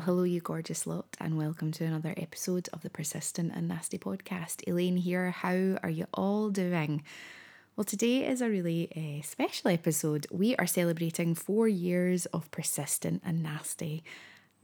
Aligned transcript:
Well, 0.00 0.06
hello, 0.06 0.22
you 0.22 0.40
gorgeous 0.40 0.86
lot, 0.86 1.14
and 1.20 1.36
welcome 1.36 1.72
to 1.72 1.84
another 1.84 2.14
episode 2.16 2.70
of 2.72 2.80
the 2.80 2.88
Persistent 2.88 3.52
and 3.54 3.68
Nasty 3.68 3.98
podcast. 3.98 4.66
Elaine 4.66 4.96
here. 4.96 5.30
How 5.30 5.76
are 5.82 5.90
you 5.90 6.06
all 6.14 6.48
doing? 6.48 7.02
Well, 7.76 7.84
today 7.84 8.26
is 8.26 8.40
a 8.40 8.48
really 8.48 8.88
uh, 8.96 9.22
special 9.22 9.70
episode. 9.70 10.26
We 10.30 10.56
are 10.56 10.66
celebrating 10.66 11.34
four 11.34 11.68
years 11.68 12.24
of 12.32 12.50
Persistent 12.50 13.20
and 13.26 13.42
Nasty. 13.42 14.02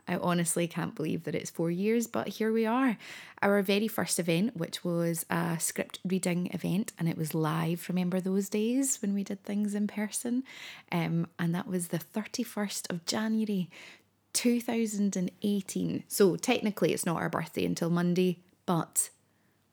I 0.09 0.17
honestly 0.17 0.67
can't 0.69 0.95
believe 0.95 1.25
that 1.25 1.35
it's 1.35 1.51
four 1.51 1.71
years, 1.71 2.07
but 2.07 2.29
here 2.29 2.51
we 2.51 2.65
are. 2.65 2.97
Our 3.43 3.61
very 3.61 3.89
first 3.89 4.19
event, 4.19 4.57
which 4.57 4.85
was 4.85 5.27
a 5.29 5.59
script 5.61 5.99
reading 6.03 6.49
event, 6.55 6.95
and 6.99 7.11
it 7.11 7.19
was 7.19 7.35
live. 7.35 7.85
Remember 7.91 8.23
those 8.23 8.49
days 8.49 9.03
when 9.03 9.13
we 9.13 9.23
did 9.23 9.43
things 9.43 9.75
in 9.75 9.87
person? 9.87 10.45
Um, 10.91 11.27
and 11.39 11.55
that 11.55 11.69
was 11.69 11.89
the 11.89 11.99
31st 11.99 12.89
of 12.89 13.05
January 13.05 13.69
2018. 14.37 16.05
So 16.09 16.37
technically, 16.37 16.93
it's 16.93 17.07
not 17.07 17.17
our 17.17 17.31
birthday 17.31 17.65
until 17.65 17.89
Monday, 17.89 18.39
but 18.67 19.09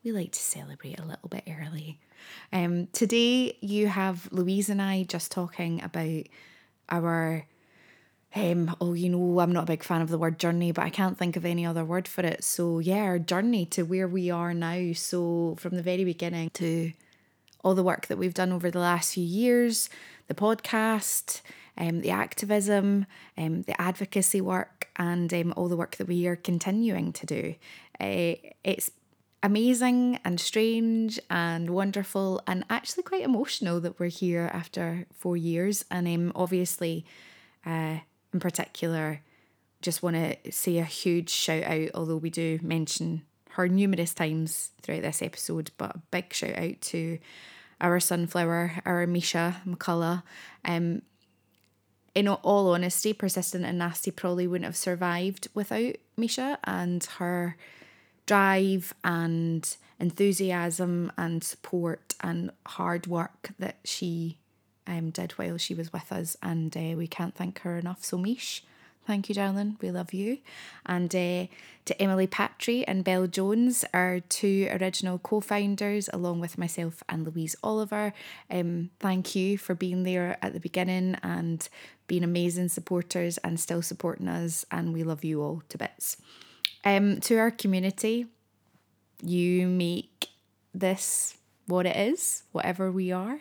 we 0.04 0.12
like 0.14 0.32
to 0.32 0.40
celebrate 0.40 1.00
a 1.00 1.06
little 1.06 1.28
bit 1.30 1.44
early. 1.48 2.00
Um, 2.54 2.88
today, 2.94 3.58
you 3.60 3.88
have 3.88 4.30
Louise 4.32 4.70
and 4.70 4.82
I 4.82 5.04
just 5.04 5.32
talking 5.32 5.84
about 5.84 6.24
our. 6.90 7.46
Um, 8.36 8.76
oh, 8.82 8.94
you 8.94 9.10
know, 9.10 9.40
I'm 9.42 9.52
not 9.52 9.66
a 9.66 9.68
big 9.68 9.84
fan 9.84 10.02
of 10.02 10.10
the 10.10 10.18
word 10.18 10.40
journey, 10.40 10.72
but 10.72 10.84
I 10.84 10.90
can't 10.90 11.20
think 11.20 11.36
of 11.36 11.46
any 11.46 11.68
other 11.68 11.86
word 11.86 12.08
for 12.08 12.22
it. 12.22 12.44
So, 12.44 12.80
yeah, 12.80 13.04
our 13.04 13.20
journey 13.20 13.68
to 13.68 13.84
where 13.84 14.08
we 14.08 14.32
are 14.32 14.56
now. 14.56 14.94
So, 14.94 15.56
from 15.60 15.76
the 15.76 15.84
very 15.84 16.04
beginning 16.04 16.50
to 16.56 16.94
all 17.64 17.76
the 17.76 17.84
work 17.84 18.08
that 18.08 18.18
we've 18.18 18.34
done 18.34 18.52
over 18.52 18.72
the 18.72 18.80
last 18.80 19.14
few 19.14 19.24
years, 19.24 19.88
the 20.28 20.34
podcast, 20.34 21.42
um, 21.78 22.02
the 22.02 22.12
activism, 22.12 23.06
um, 23.38 23.64
the 23.64 23.80
advocacy 23.80 24.42
work, 24.42 24.90
and 24.96 25.34
um, 25.34 25.54
all 25.58 25.68
the 25.68 25.78
work 25.78 25.96
that 25.98 26.08
we 26.08 26.28
are 26.28 26.36
continuing 26.36 27.14
to 27.14 27.26
do. 27.26 27.56
Uh, 28.00 28.36
it's 28.64 28.92
amazing 29.42 30.20
and 30.24 30.40
strange 30.40 31.20
and 31.30 31.70
wonderful 31.70 32.42
and 32.48 32.64
actually 32.70 33.04
quite 33.04 33.24
emotional 33.24 33.80
that 33.82 34.00
we're 34.00 34.08
here 34.08 34.50
after 34.54 35.06
four 35.14 35.36
years. 35.36 35.84
And 35.92 36.08
um, 36.08 36.32
obviously, 36.36 37.06
uh, 37.66 37.98
in 38.34 38.40
particular, 38.40 39.22
just 39.82 40.02
want 40.02 40.16
to 40.16 40.52
say 40.52 40.78
a 40.78 40.86
huge 40.86 41.30
shout 41.30 41.64
out, 41.64 41.90
although 41.94 42.18
we 42.18 42.30
do 42.30 42.60
mention 42.62 43.24
her 43.50 43.68
numerous 43.68 44.14
times 44.14 44.72
throughout 44.82 45.04
this 45.04 45.22
episode, 45.22 45.72
but 45.78 45.96
a 45.96 46.02
big 46.10 46.34
shout 46.34 46.58
out 46.58 46.82
to 46.82 47.20
our 47.82 48.00
sunflower, 48.00 48.82
our 48.86 49.06
Misha 49.06 49.62
McCullough. 49.68 50.24
Um, 50.64 51.02
in 52.16 52.28
all 52.28 52.74
honesty, 52.74 53.14
persistent 53.14 53.66
and 53.66 53.78
nasty 53.78 54.12
probably 54.12 54.48
wouldn't 54.48 54.66
have 54.66 54.78
survived 54.78 55.48
without 55.54 55.96
Misha 56.16 56.60
and 56.64 57.04
her 57.18 57.58
drive 58.26 58.94
and 59.04 59.76
enthusiasm 60.00 61.12
and 61.18 61.44
support 61.44 62.16
and 62.22 62.52
hard 62.68 63.08
work 63.08 63.50
that 63.60 63.78
she 63.84 64.38
um, 64.86 65.10
did 65.10 65.32
while 65.34 65.58
she 65.58 65.74
was 65.74 65.92
with 65.92 66.12
us. 66.12 66.38
And 66.44 66.76
uh, 66.78 66.96
we 66.96 67.08
can't 67.08 67.36
thank 67.36 67.62
her 67.62 67.78
enough. 67.78 68.04
So, 68.04 68.18
Mish, 68.18 68.64
Thank 69.06 69.28
you, 69.28 69.36
darling. 69.36 69.76
We 69.82 69.92
love 69.92 70.14
you. 70.14 70.38
And 70.86 71.14
uh, 71.14 71.48
to 71.86 72.02
Emily 72.02 72.26
Patry 72.26 72.86
and 72.88 73.04
Belle 73.04 73.28
Jones, 73.28 73.84
our 73.94 74.22
two 74.22 74.70
original 74.72 75.20
co 75.20 75.42
founders, 75.42 76.10
along 76.14 76.40
with 76.40 76.58
myself 76.58 77.04
and 77.10 77.26
Louise 77.26 77.56
Oliver. 77.62 78.14
Um, 78.50 78.92
thank 79.00 79.36
you 79.36 79.58
for 79.58 79.76
being 79.76 80.04
there 80.04 80.38
at 80.42 80.54
the 80.54 80.60
beginning 80.62 81.18
and 81.22 81.68
being 82.14 82.24
amazing 82.24 82.70
supporters 82.70 83.40
and 83.40 83.60
still 83.60 83.82
supporting 83.82 84.28
us. 84.28 84.66
And 84.70 84.94
we 84.94 85.02
love 85.02 85.24
you 85.24 85.42
all 85.42 85.64
to 85.70 85.80
bits. 85.80 86.18
Um, 86.86 87.20
to 87.22 87.38
our 87.38 87.50
community, 87.50 88.28
you 89.24 89.68
make 89.68 90.28
this 90.76 91.38
what 91.66 91.88
it 91.88 91.96
is, 91.96 92.44
whatever 92.52 92.92
we 92.92 93.12
are. 93.12 93.40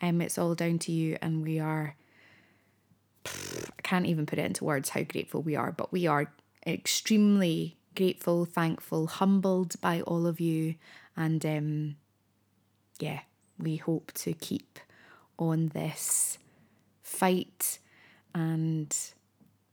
Um, 0.00 0.20
it's 0.20 0.38
all 0.38 0.54
down 0.54 0.78
to 0.80 0.92
you, 0.92 1.18
and 1.20 1.42
we 1.42 1.58
are 1.58 1.96
I 3.26 3.82
can't 3.82 4.06
even 4.06 4.26
put 4.26 4.38
it 4.38 4.44
into 4.44 4.64
words 4.64 4.90
how 4.90 5.02
grateful 5.02 5.42
we 5.42 5.56
are, 5.56 5.72
but 5.72 5.90
we 5.90 6.06
are 6.06 6.32
extremely 6.64 7.78
grateful, 7.96 8.44
thankful, 8.44 9.08
humbled 9.08 9.80
by 9.80 10.02
all 10.02 10.28
of 10.28 10.38
you. 10.38 10.76
And 11.16 11.44
um, 11.44 11.96
yeah, 13.00 13.22
we 13.58 13.74
hope 13.74 14.12
to 14.12 14.34
keep 14.34 14.78
on 15.36 15.72
this 15.74 16.38
fight 17.02 17.80
and 18.34 18.96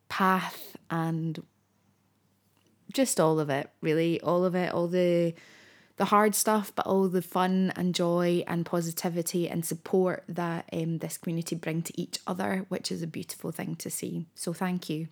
path 0.10 0.76
and 0.90 1.42
just 2.94 3.20
all 3.20 3.40
of 3.40 3.50
it, 3.50 3.70
really. 3.82 4.20
All 4.22 4.46
of 4.46 4.56
it, 4.56 4.74
all 4.74 4.88
the 4.88 5.34
the 5.98 6.06
hard 6.06 6.34
stuff, 6.34 6.72
but 6.74 6.88
all 6.88 7.08
the 7.08 7.22
fun 7.22 7.72
and 7.76 7.94
joy 7.94 8.44
and 8.48 8.66
positivity 8.66 9.48
and 9.48 9.64
support 9.64 10.24
that 10.28 10.68
um, 10.74 10.98
this 10.98 11.18
community 11.18 11.56
bring 11.56 11.84
to 11.84 12.02
each 12.02 12.18
other, 12.26 12.66
which 12.70 12.92
is 12.92 13.04
a 13.04 13.08
beautiful 13.08 13.52
thing 13.52 13.76
to 13.76 13.90
see. 13.90 14.26
So 14.34 14.52
thank 14.52 14.90
you. 14.90 15.10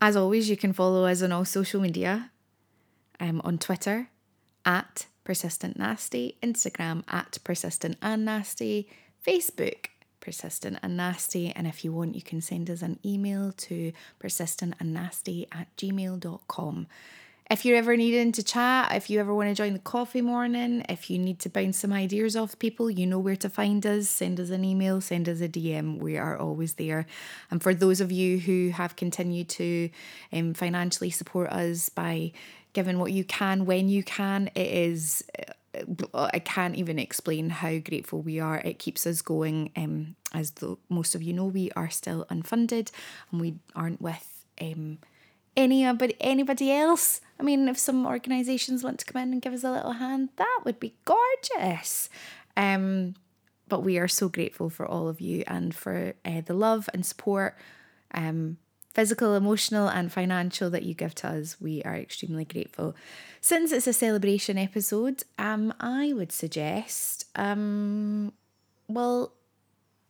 As 0.00 0.16
always, 0.16 0.50
you 0.50 0.56
can 0.56 0.72
follow 0.72 1.04
us 1.06 1.22
on 1.22 1.32
all 1.32 1.44
social 1.44 1.80
media 1.80 2.30
um, 3.20 3.40
on 3.44 3.58
Twitter 3.58 4.08
at 4.64 5.06
Persistent 5.22 5.78
Nasty, 5.78 6.36
Instagram 6.42 7.04
at 7.08 7.38
Persistent 7.44 7.96
and 8.02 8.24
Nasty, 8.24 8.88
Facebook 9.24 9.86
persistent 10.26 10.76
and 10.82 10.96
nasty. 10.96 11.52
And 11.52 11.68
if 11.68 11.84
you 11.84 11.92
want, 11.92 12.16
you 12.16 12.20
can 12.20 12.40
send 12.40 12.68
us 12.68 12.82
an 12.82 12.98
email 13.04 13.52
to 13.52 13.92
persistent 14.18 14.74
and 14.80 14.92
nasty 14.92 15.46
at 15.52 15.68
gmail.com. 15.76 16.88
If 17.48 17.64
you're 17.64 17.76
ever 17.76 17.96
needing 17.96 18.32
to 18.32 18.42
chat, 18.42 18.92
if 18.92 19.08
you 19.08 19.20
ever 19.20 19.32
want 19.32 19.50
to 19.50 19.54
join 19.54 19.72
the 19.72 19.78
coffee 19.78 20.20
morning, 20.20 20.84
if 20.88 21.08
you 21.08 21.16
need 21.16 21.38
to 21.40 21.48
bounce 21.48 21.78
some 21.78 21.92
ideas 21.92 22.34
off 22.34 22.58
people, 22.58 22.90
you 22.90 23.06
know 23.06 23.20
where 23.20 23.36
to 23.36 23.48
find 23.48 23.86
us. 23.86 24.08
Send 24.08 24.40
us 24.40 24.50
an 24.50 24.64
email, 24.64 25.00
send 25.00 25.28
us 25.28 25.40
a 25.40 25.48
DM. 25.48 25.98
We 26.00 26.16
are 26.16 26.36
always 26.36 26.74
there. 26.74 27.06
And 27.48 27.62
for 27.62 27.72
those 27.72 28.00
of 28.00 28.10
you 28.10 28.40
who 28.40 28.70
have 28.70 28.96
continued 28.96 29.48
to 29.50 29.90
um, 30.32 30.54
financially 30.54 31.10
support 31.10 31.50
us 31.50 31.88
by 31.88 32.32
giving 32.72 32.98
what 32.98 33.12
you 33.12 33.22
can 33.22 33.64
when 33.64 33.88
you 33.88 34.02
can, 34.02 34.50
it 34.56 34.66
is. 34.66 35.22
I 36.14 36.38
can't 36.38 36.76
even 36.76 36.98
explain 36.98 37.50
how 37.50 37.78
grateful 37.78 38.22
we 38.22 38.40
are. 38.40 38.58
It 38.58 38.78
keeps 38.78 39.06
us 39.06 39.22
going. 39.22 39.70
Um, 39.76 40.16
as 40.32 40.52
the, 40.52 40.76
most 40.88 41.14
of 41.14 41.22
you 41.22 41.32
know, 41.32 41.46
we 41.46 41.70
are 41.72 41.90
still 41.90 42.26
unfunded 42.30 42.90
and 43.30 43.40
we 43.40 43.54
aren't 43.74 44.00
with 44.00 44.44
um, 44.60 44.98
anybody 45.56 46.14
anybody 46.20 46.72
else. 46.72 47.20
I 47.40 47.42
mean, 47.42 47.68
if 47.68 47.78
some 47.78 48.06
organisations 48.06 48.84
want 48.84 48.98
to 49.00 49.06
come 49.06 49.22
in 49.22 49.32
and 49.32 49.42
give 49.42 49.52
us 49.52 49.64
a 49.64 49.72
little 49.72 49.92
hand, 49.92 50.30
that 50.36 50.60
would 50.64 50.80
be 50.80 50.94
gorgeous. 51.04 52.08
Um, 52.56 53.14
but 53.68 53.80
we 53.80 53.98
are 53.98 54.08
so 54.08 54.28
grateful 54.28 54.70
for 54.70 54.86
all 54.86 55.08
of 55.08 55.20
you 55.20 55.44
and 55.46 55.74
for 55.74 56.14
uh, 56.24 56.40
the 56.42 56.54
love 56.54 56.88
and 56.94 57.04
support, 57.04 57.56
um, 58.12 58.58
physical, 58.96 59.34
emotional, 59.34 59.88
and 59.88 60.10
financial 60.10 60.70
that 60.70 60.82
you 60.82 60.94
give 60.94 61.14
to 61.14 61.28
us. 61.28 61.60
We 61.60 61.82
are 61.82 61.94
extremely 61.94 62.46
grateful. 62.46 62.96
Since 63.42 63.70
it's 63.70 63.86
a 63.86 63.92
celebration 63.92 64.56
episode, 64.56 65.22
um, 65.38 65.74
I 65.78 66.14
would 66.14 66.32
suggest, 66.32 67.26
um, 67.36 68.32
well, 68.88 69.34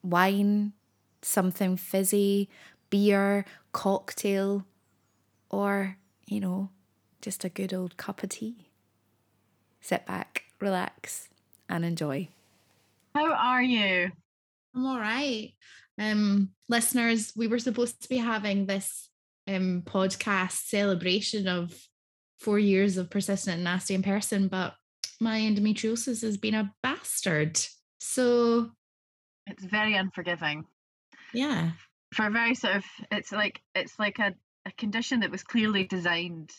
wine, 0.05 0.73
something 1.21 1.77
fizzy, 1.77 2.49
beer, 2.89 3.45
cocktail, 3.73 4.65
or, 5.51 5.97
you 6.29 6.39
know, 6.39 6.71
just 7.21 7.43
a 7.45 7.49
good 7.49 7.75
old 7.75 7.97
cup 7.97 8.23
of 8.23 8.29
tea. 8.29 8.69
Sit 9.81 10.07
back, 10.07 10.45
relax, 10.61 11.29
and 11.69 11.85
enjoy. 11.85 12.29
How 13.17 13.33
are 13.33 13.63
you? 13.63 14.13
I'm 14.77 14.87
all 14.87 15.01
right. 15.01 15.55
Um, 15.99 16.51
listeners, 16.69 17.33
we 17.37 17.47
were 17.47 17.59
supposed 17.59 18.03
to 18.03 18.09
be 18.09 18.19
having 18.19 18.67
this 18.67 19.09
um 19.49 19.83
podcast 19.87 20.67
celebration 20.67 21.47
of 21.47 21.73
four 22.41 22.59
years 22.59 22.97
of 22.97 23.11
persistent 23.11 23.55
and 23.57 23.65
nasty 23.65 23.95
in 23.95 24.03
person, 24.03 24.49
but 24.49 24.75
my 25.21 25.41
endometriosis 25.41 26.23
has 26.23 26.37
been 26.37 26.55
a 26.55 26.73
bastard. 26.83 27.59
So 28.01 28.71
it's 29.47 29.65
very 29.65 29.95
unforgiving. 29.95 30.65
Yeah. 31.33 31.71
For 32.15 32.27
a 32.27 32.31
very 32.31 32.55
sort 32.55 32.77
of, 32.77 32.85
it's 33.11 33.33
like 33.33 33.61
it's 33.75 33.99
like 33.99 34.19
a, 34.19 34.35
a 34.67 34.73
condition 34.73 35.21
that 35.21 35.31
was 35.31 35.43
clearly 35.43 35.85
designed 35.85 36.51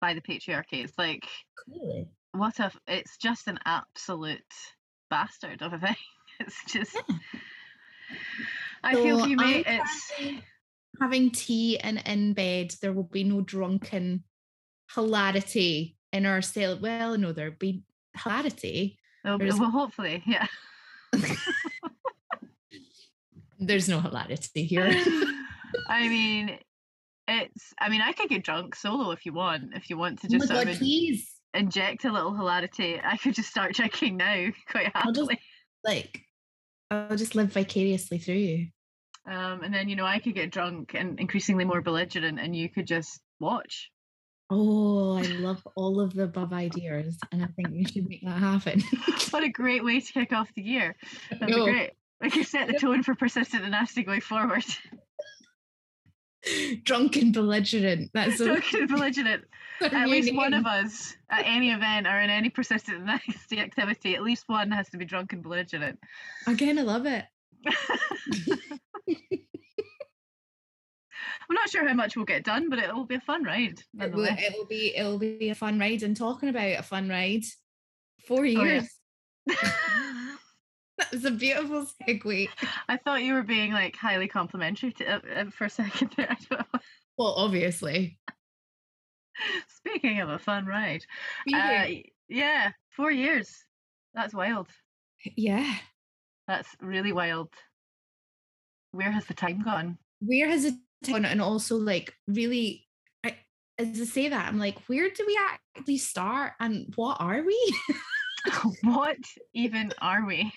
by 0.00 0.14
the 0.14 0.20
patriarchy. 0.20 0.84
It's 0.84 0.98
like 0.98 1.26
Clearly. 1.64 2.08
what 2.32 2.58
if 2.60 2.76
it's 2.86 3.16
just 3.16 3.48
an 3.48 3.58
absolute 3.64 4.40
bastard 5.10 5.62
of 5.62 5.72
a 5.72 5.78
thing. 5.86 5.96
It's 6.40 6.64
just. 6.66 6.94
Yeah. 7.08 7.16
I 8.84 8.94
feel 8.94 9.20
for 9.20 9.28
you, 9.28 9.36
mate. 9.36 9.66
I'm 9.68 9.80
It's 9.80 10.42
having 11.00 11.30
tea 11.30 11.78
and 11.78 12.02
in 12.06 12.32
bed. 12.34 12.74
There 12.80 12.92
will 12.92 13.04
be 13.04 13.24
no 13.24 13.40
drunken 13.40 14.24
hilarity 14.94 15.96
in 16.12 16.26
our 16.26 16.42
cell. 16.42 16.78
Well, 16.80 17.16
no, 17.16 17.32
there'll 17.32 17.54
be 17.58 17.84
hilarity. 18.22 18.98
well, 19.24 19.70
hopefully, 19.70 20.22
yeah. 20.26 20.46
There's 23.58 23.88
no 23.88 24.00
hilarity 24.00 24.64
here. 24.64 24.90
I 25.88 26.08
mean, 26.08 26.58
it's. 27.28 27.72
I 27.80 27.88
mean, 27.88 28.00
I 28.02 28.12
could 28.12 28.28
get 28.28 28.42
drunk 28.44 28.74
solo 28.74 29.12
if 29.12 29.24
you 29.24 29.32
want. 29.32 29.74
If 29.76 29.88
you 29.88 29.96
want 29.96 30.20
to 30.20 30.26
oh 30.26 30.30
just 30.30 30.48
sort 30.48 30.64
god, 30.66 30.72
of 30.72 30.78
please. 30.78 31.30
inject 31.54 32.04
a 32.04 32.12
little 32.12 32.34
hilarity, 32.34 33.00
I 33.02 33.16
could 33.16 33.34
just 33.34 33.50
start 33.50 33.74
drinking 33.74 34.16
now 34.16 34.48
quite 34.70 34.90
I'll 34.94 35.12
just- 35.12 35.30
happily. 35.30 35.40
Like, 35.84 36.22
I'll 36.92 37.16
just 37.16 37.34
live 37.34 37.52
vicariously 37.52 38.18
through 38.18 38.34
you. 38.34 38.66
Um, 39.26 39.62
and 39.62 39.72
then 39.72 39.88
you 39.88 39.96
know 39.96 40.04
I 40.04 40.18
could 40.18 40.34
get 40.34 40.50
drunk 40.50 40.94
and 40.94 41.18
increasingly 41.18 41.64
more 41.64 41.80
belligerent, 41.80 42.40
and 42.40 42.54
you 42.54 42.68
could 42.68 42.86
just 42.86 43.20
watch. 43.40 43.90
Oh, 44.50 45.16
I 45.16 45.22
love 45.22 45.66
all 45.76 46.00
of 46.00 46.12
the 46.12 46.24
above 46.24 46.52
ideas, 46.52 47.18
and 47.30 47.42
I 47.42 47.46
think 47.46 47.70
we 47.70 47.84
should 47.84 48.08
make 48.08 48.24
that 48.24 48.38
happen. 48.38 48.82
What 49.30 49.44
a 49.44 49.48
great 49.48 49.82
way 49.82 49.98
to 50.00 50.12
kick 50.12 50.32
off 50.32 50.52
the 50.54 50.62
year! 50.62 50.94
That'd 51.30 51.48
know. 51.48 51.64
be 51.64 51.72
great. 51.72 51.90
We 52.20 52.30
could 52.30 52.46
set 52.46 52.68
the 52.68 52.74
tone 52.74 53.02
for 53.02 53.14
persistent 53.14 53.62
and 53.62 53.72
nasty 53.72 54.02
going 54.02 54.20
forward. 54.20 54.64
Drunk 56.82 57.16
and 57.16 57.32
belligerent. 57.32 58.10
That's 58.14 58.38
Drunk 58.38 58.72
and 58.72 58.88
belligerent. 58.88 59.44
At 59.80 60.08
least 60.08 60.34
one 60.34 60.54
of 60.54 60.64
us 60.64 61.16
at 61.28 61.44
any 61.44 61.72
event 61.72 62.06
or 62.06 62.20
in 62.20 62.30
any 62.30 62.50
persistent 62.50 63.04
nasty 63.04 63.58
activity, 63.58 64.14
at 64.14 64.22
least 64.22 64.44
one 64.46 64.70
has 64.70 64.88
to 64.90 64.96
be 64.96 65.04
drunk 65.04 65.32
and 65.32 65.42
belligerent. 65.42 65.98
Again, 66.46 66.78
I 66.78 66.82
love 66.82 67.04
it. 67.06 67.24
I'm 71.52 71.54
not 71.56 71.68
sure 71.68 71.86
how 71.86 71.94
much 71.94 72.14
we'll 72.14 72.26
get 72.26 72.44
done, 72.44 72.70
but 72.70 72.78
it 72.78 72.94
will 72.94 73.06
be 73.06 73.16
a 73.16 73.20
fun 73.20 73.42
ride. 73.42 73.82
It 73.98 74.12
will, 74.12 74.24
it 74.24 74.54
will 74.56 74.66
be 74.66 74.94
it 74.96 75.02
will 75.02 75.18
be 75.18 75.50
a 75.50 75.54
fun 75.54 75.80
ride. 75.80 76.04
And 76.04 76.16
talking 76.16 76.48
about 76.48 76.78
a 76.78 76.82
fun 76.82 77.08
ride, 77.08 77.44
four 78.24 78.40
Oh, 78.40 78.44
yeah. 78.44 78.82
that 80.98 81.12
was 81.12 81.24
a 81.24 81.30
beautiful 81.30 81.86
segue. 82.02 82.48
I 82.88 82.96
thought 82.96 83.22
you 83.22 83.34
were 83.34 83.42
being 83.42 83.72
like 83.72 83.96
highly 83.96 84.28
complimentary 84.28 84.92
to, 84.92 85.06
uh, 85.06 85.20
uh, 85.36 85.50
for 85.50 85.64
a 85.64 85.70
second 85.70 86.12
there. 86.16 86.28
I 86.30 86.36
don't 86.48 86.60
know. 86.60 86.80
Well, 87.16 87.34
obviously. 87.36 88.18
Speaking 89.68 90.20
of 90.20 90.28
a 90.28 90.38
fun 90.38 90.66
ride, 90.66 91.04
uh, 91.52 91.86
yeah, 92.28 92.70
four 92.90 93.10
years. 93.10 93.64
That's 94.14 94.34
wild. 94.34 94.68
yeah. 95.36 95.76
That's 96.46 96.68
really 96.80 97.12
wild. 97.12 97.48
Where 98.92 99.10
has 99.10 99.24
the 99.26 99.34
time 99.34 99.62
gone? 99.62 99.98
Where 100.20 100.48
has 100.48 100.64
it 100.66 100.74
gone? 101.06 101.24
And 101.24 101.40
also, 101.40 101.76
like, 101.76 102.14
really, 102.26 102.86
I, 103.24 103.36
as 103.78 104.00
I 104.00 104.04
say 104.04 104.28
that, 104.28 104.48
I'm 104.48 104.58
like, 104.58 104.78
where 104.86 105.08
do 105.08 105.24
we 105.26 105.38
actually 105.50 105.98
start, 105.98 106.52
and 106.60 106.92
what 106.96 107.16
are 107.20 107.42
we? 107.42 107.76
what 108.82 109.16
even 109.54 109.92
are 110.00 110.26
we? 110.26 110.52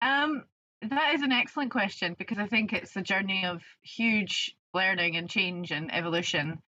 Um, 0.00 0.44
that 0.82 1.14
is 1.14 1.22
an 1.22 1.32
excellent 1.32 1.70
question 1.70 2.14
because 2.18 2.38
I 2.38 2.46
think 2.46 2.72
it's 2.72 2.96
a 2.96 3.02
journey 3.02 3.44
of 3.44 3.62
huge 3.82 4.54
learning 4.72 5.16
and 5.16 5.28
change 5.28 5.70
and 5.72 5.92
evolution, 5.92 6.62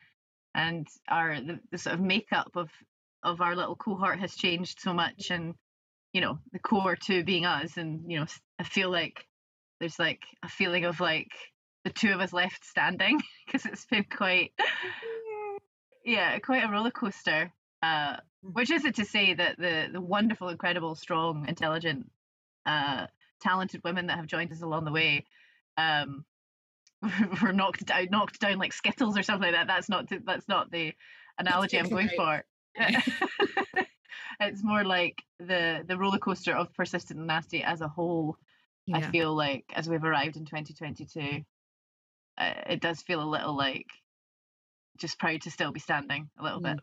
and 0.54 0.86
our 1.08 1.40
the, 1.40 1.60
the 1.70 1.78
sort 1.78 1.94
of 1.94 2.00
makeup 2.00 2.52
of 2.56 2.70
of 3.22 3.40
our 3.40 3.54
little 3.54 3.76
cohort 3.76 4.20
has 4.20 4.34
changed 4.34 4.80
so 4.80 4.94
much, 4.94 5.30
and 5.30 5.54
you 6.12 6.20
know 6.20 6.38
the 6.52 6.58
core 6.58 6.96
to 6.96 7.22
being 7.22 7.44
us, 7.44 7.76
and 7.76 8.10
you 8.10 8.20
know 8.20 8.26
I 8.58 8.64
feel 8.64 8.90
like 8.90 9.26
there's 9.80 9.98
like 9.98 10.22
a 10.42 10.48
feeling 10.48 10.84
of 10.86 11.00
like 11.00 11.30
the 11.84 11.90
two 11.90 12.12
of 12.12 12.20
us 12.20 12.32
left 12.32 12.64
standing 12.64 13.20
because 13.46 13.66
it's 13.66 13.86
been 13.86 14.04
quite 14.04 14.52
yeah 16.04 16.38
quite 16.38 16.64
a 16.64 16.68
roller 16.72 16.90
coaster. 16.90 17.52
Uh, 17.80 18.16
which 18.42 18.70
isn't 18.70 18.96
to 18.96 19.04
say 19.04 19.34
that 19.34 19.56
the 19.58 19.88
the 19.92 20.00
wonderful, 20.00 20.48
incredible, 20.48 20.94
strong, 20.94 21.46
intelligent, 21.48 22.10
uh, 22.66 23.06
talented 23.40 23.82
women 23.84 24.06
that 24.06 24.16
have 24.16 24.26
joined 24.26 24.52
us 24.52 24.62
along 24.62 24.84
the 24.84 24.92
way 24.92 25.24
um, 25.76 26.24
were 27.42 27.52
knocked 27.52 27.86
down, 27.86 28.08
knocked 28.10 28.40
down 28.40 28.58
like 28.58 28.72
skittles 28.72 29.16
or 29.16 29.22
something 29.22 29.52
like 29.52 29.54
that. 29.54 29.66
That's 29.66 29.88
not 29.88 30.08
the, 30.08 30.20
that's 30.24 30.48
not 30.48 30.70
the 30.70 30.92
analogy 31.38 31.78
I'm 31.78 31.88
going 31.88 32.10
for. 32.16 32.44
It's 34.40 34.62
more 34.62 34.84
like 34.84 35.22
the 35.40 35.84
the 35.86 35.98
roller 35.98 36.18
coaster 36.18 36.54
of 36.54 36.72
persistent 36.74 37.18
and 37.18 37.26
nasty 37.26 37.62
as 37.62 37.80
a 37.80 37.88
whole. 37.88 38.36
I 38.92 39.02
feel 39.02 39.34
like 39.34 39.66
as 39.74 39.86
we've 39.86 40.02
arrived 40.02 40.38
in 40.38 40.46
2022, 40.46 41.44
uh, 42.38 42.52
it 42.70 42.80
does 42.80 43.02
feel 43.02 43.22
a 43.22 43.28
little 43.28 43.54
like 43.54 43.86
just 44.96 45.18
proud 45.18 45.42
to 45.42 45.50
still 45.50 45.72
be 45.72 45.80
standing 45.80 46.30
a 46.38 46.42
little 46.42 46.60
bit. 46.60 46.78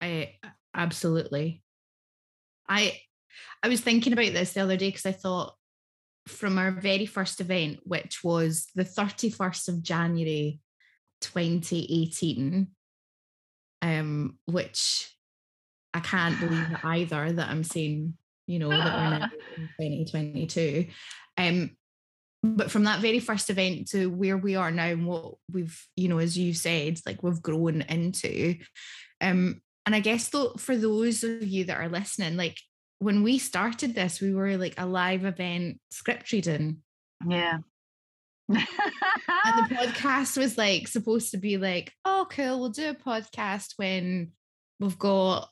I 0.00 0.34
absolutely. 0.74 1.62
I 2.68 2.98
I 3.62 3.68
was 3.68 3.80
thinking 3.80 4.14
about 4.14 4.32
this 4.32 4.54
the 4.54 4.60
other 4.60 4.78
day 4.78 4.88
because 4.88 5.04
I 5.04 5.12
thought 5.12 5.56
from 6.26 6.58
our 6.58 6.70
very 6.70 7.06
first 7.06 7.40
event, 7.40 7.80
which 7.84 8.22
was 8.22 8.66
the 8.74 8.84
31st 8.84 9.68
of 9.68 9.82
January 9.82 10.60
2018, 11.20 12.68
um, 13.82 14.38
which 14.46 15.12
I 15.94 16.00
can't 16.00 16.38
believe 16.38 16.76
either 16.84 17.32
that 17.32 17.48
I'm 17.48 17.64
saying, 17.64 18.14
you 18.46 18.58
know, 18.58 18.70
that 18.70 18.96
we're 18.96 19.18
now 19.18 19.30
in 19.56 20.06
2022. 20.06 20.86
Um, 21.36 21.70
but 22.42 22.70
from 22.70 22.84
that 22.84 23.00
very 23.00 23.20
first 23.20 23.50
event 23.50 23.88
to 23.88 24.10
where 24.10 24.36
we 24.36 24.56
are 24.56 24.70
now 24.70 24.86
and 24.86 25.06
what 25.06 25.34
we've, 25.52 25.80
you 25.96 26.08
know, 26.08 26.18
as 26.18 26.36
you 26.36 26.54
said, 26.54 26.98
like 27.06 27.22
we've 27.22 27.42
grown 27.42 27.82
into. 27.82 28.56
Um, 29.20 29.60
and 29.86 29.94
I 29.94 30.00
guess 30.00 30.28
though 30.28 30.54
for 30.58 30.76
those 30.76 31.22
of 31.24 31.44
you 31.44 31.64
that 31.64 31.80
are 31.80 31.88
listening, 31.88 32.36
like 32.36 32.58
when 33.02 33.24
we 33.24 33.38
started 33.38 33.94
this, 33.94 34.20
we 34.20 34.32
were 34.32 34.56
like 34.56 34.74
a 34.78 34.86
live 34.86 35.24
event 35.24 35.80
script 35.90 36.30
reading. 36.30 36.78
Yeah. 37.26 37.58
And 38.48 38.58
the 38.58 39.74
podcast 39.74 40.38
was 40.38 40.56
like 40.56 40.86
supposed 40.86 41.32
to 41.32 41.36
be 41.36 41.58
like, 41.58 41.92
oh, 42.04 42.26
cool, 42.30 42.60
we'll 42.60 42.70
do 42.70 42.90
a 42.90 42.94
podcast 42.94 43.72
when 43.76 44.30
we've 44.78 44.98
got 44.98 45.48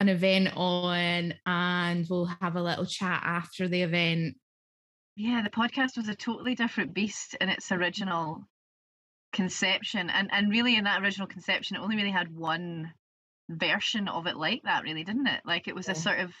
an 0.00 0.08
event 0.08 0.56
on 0.56 1.34
and 1.46 2.06
we'll 2.10 2.30
have 2.40 2.56
a 2.56 2.62
little 2.62 2.86
chat 2.86 3.22
after 3.24 3.68
the 3.68 3.82
event. 3.82 4.34
yeah, 5.14 5.42
the 5.42 5.50
podcast 5.50 5.96
was 5.96 6.08
a 6.08 6.16
totally 6.16 6.56
different 6.56 6.94
beast 6.94 7.36
in 7.40 7.48
its 7.48 7.70
original 7.70 8.42
conception. 9.32 10.10
And 10.10 10.30
and 10.32 10.50
really 10.50 10.76
in 10.76 10.84
that 10.84 11.00
original 11.00 11.28
conception, 11.28 11.76
it 11.76 11.80
only 11.80 11.96
really 11.96 12.10
had 12.10 12.34
one 12.34 12.92
version 13.48 14.08
of 14.08 14.26
it 14.26 14.36
like 14.36 14.62
that, 14.64 14.82
really, 14.82 15.04
didn't 15.04 15.28
it? 15.28 15.42
Like 15.44 15.68
it 15.68 15.76
was 15.76 15.88
a 15.88 15.94
sort 15.94 16.18
of 16.18 16.32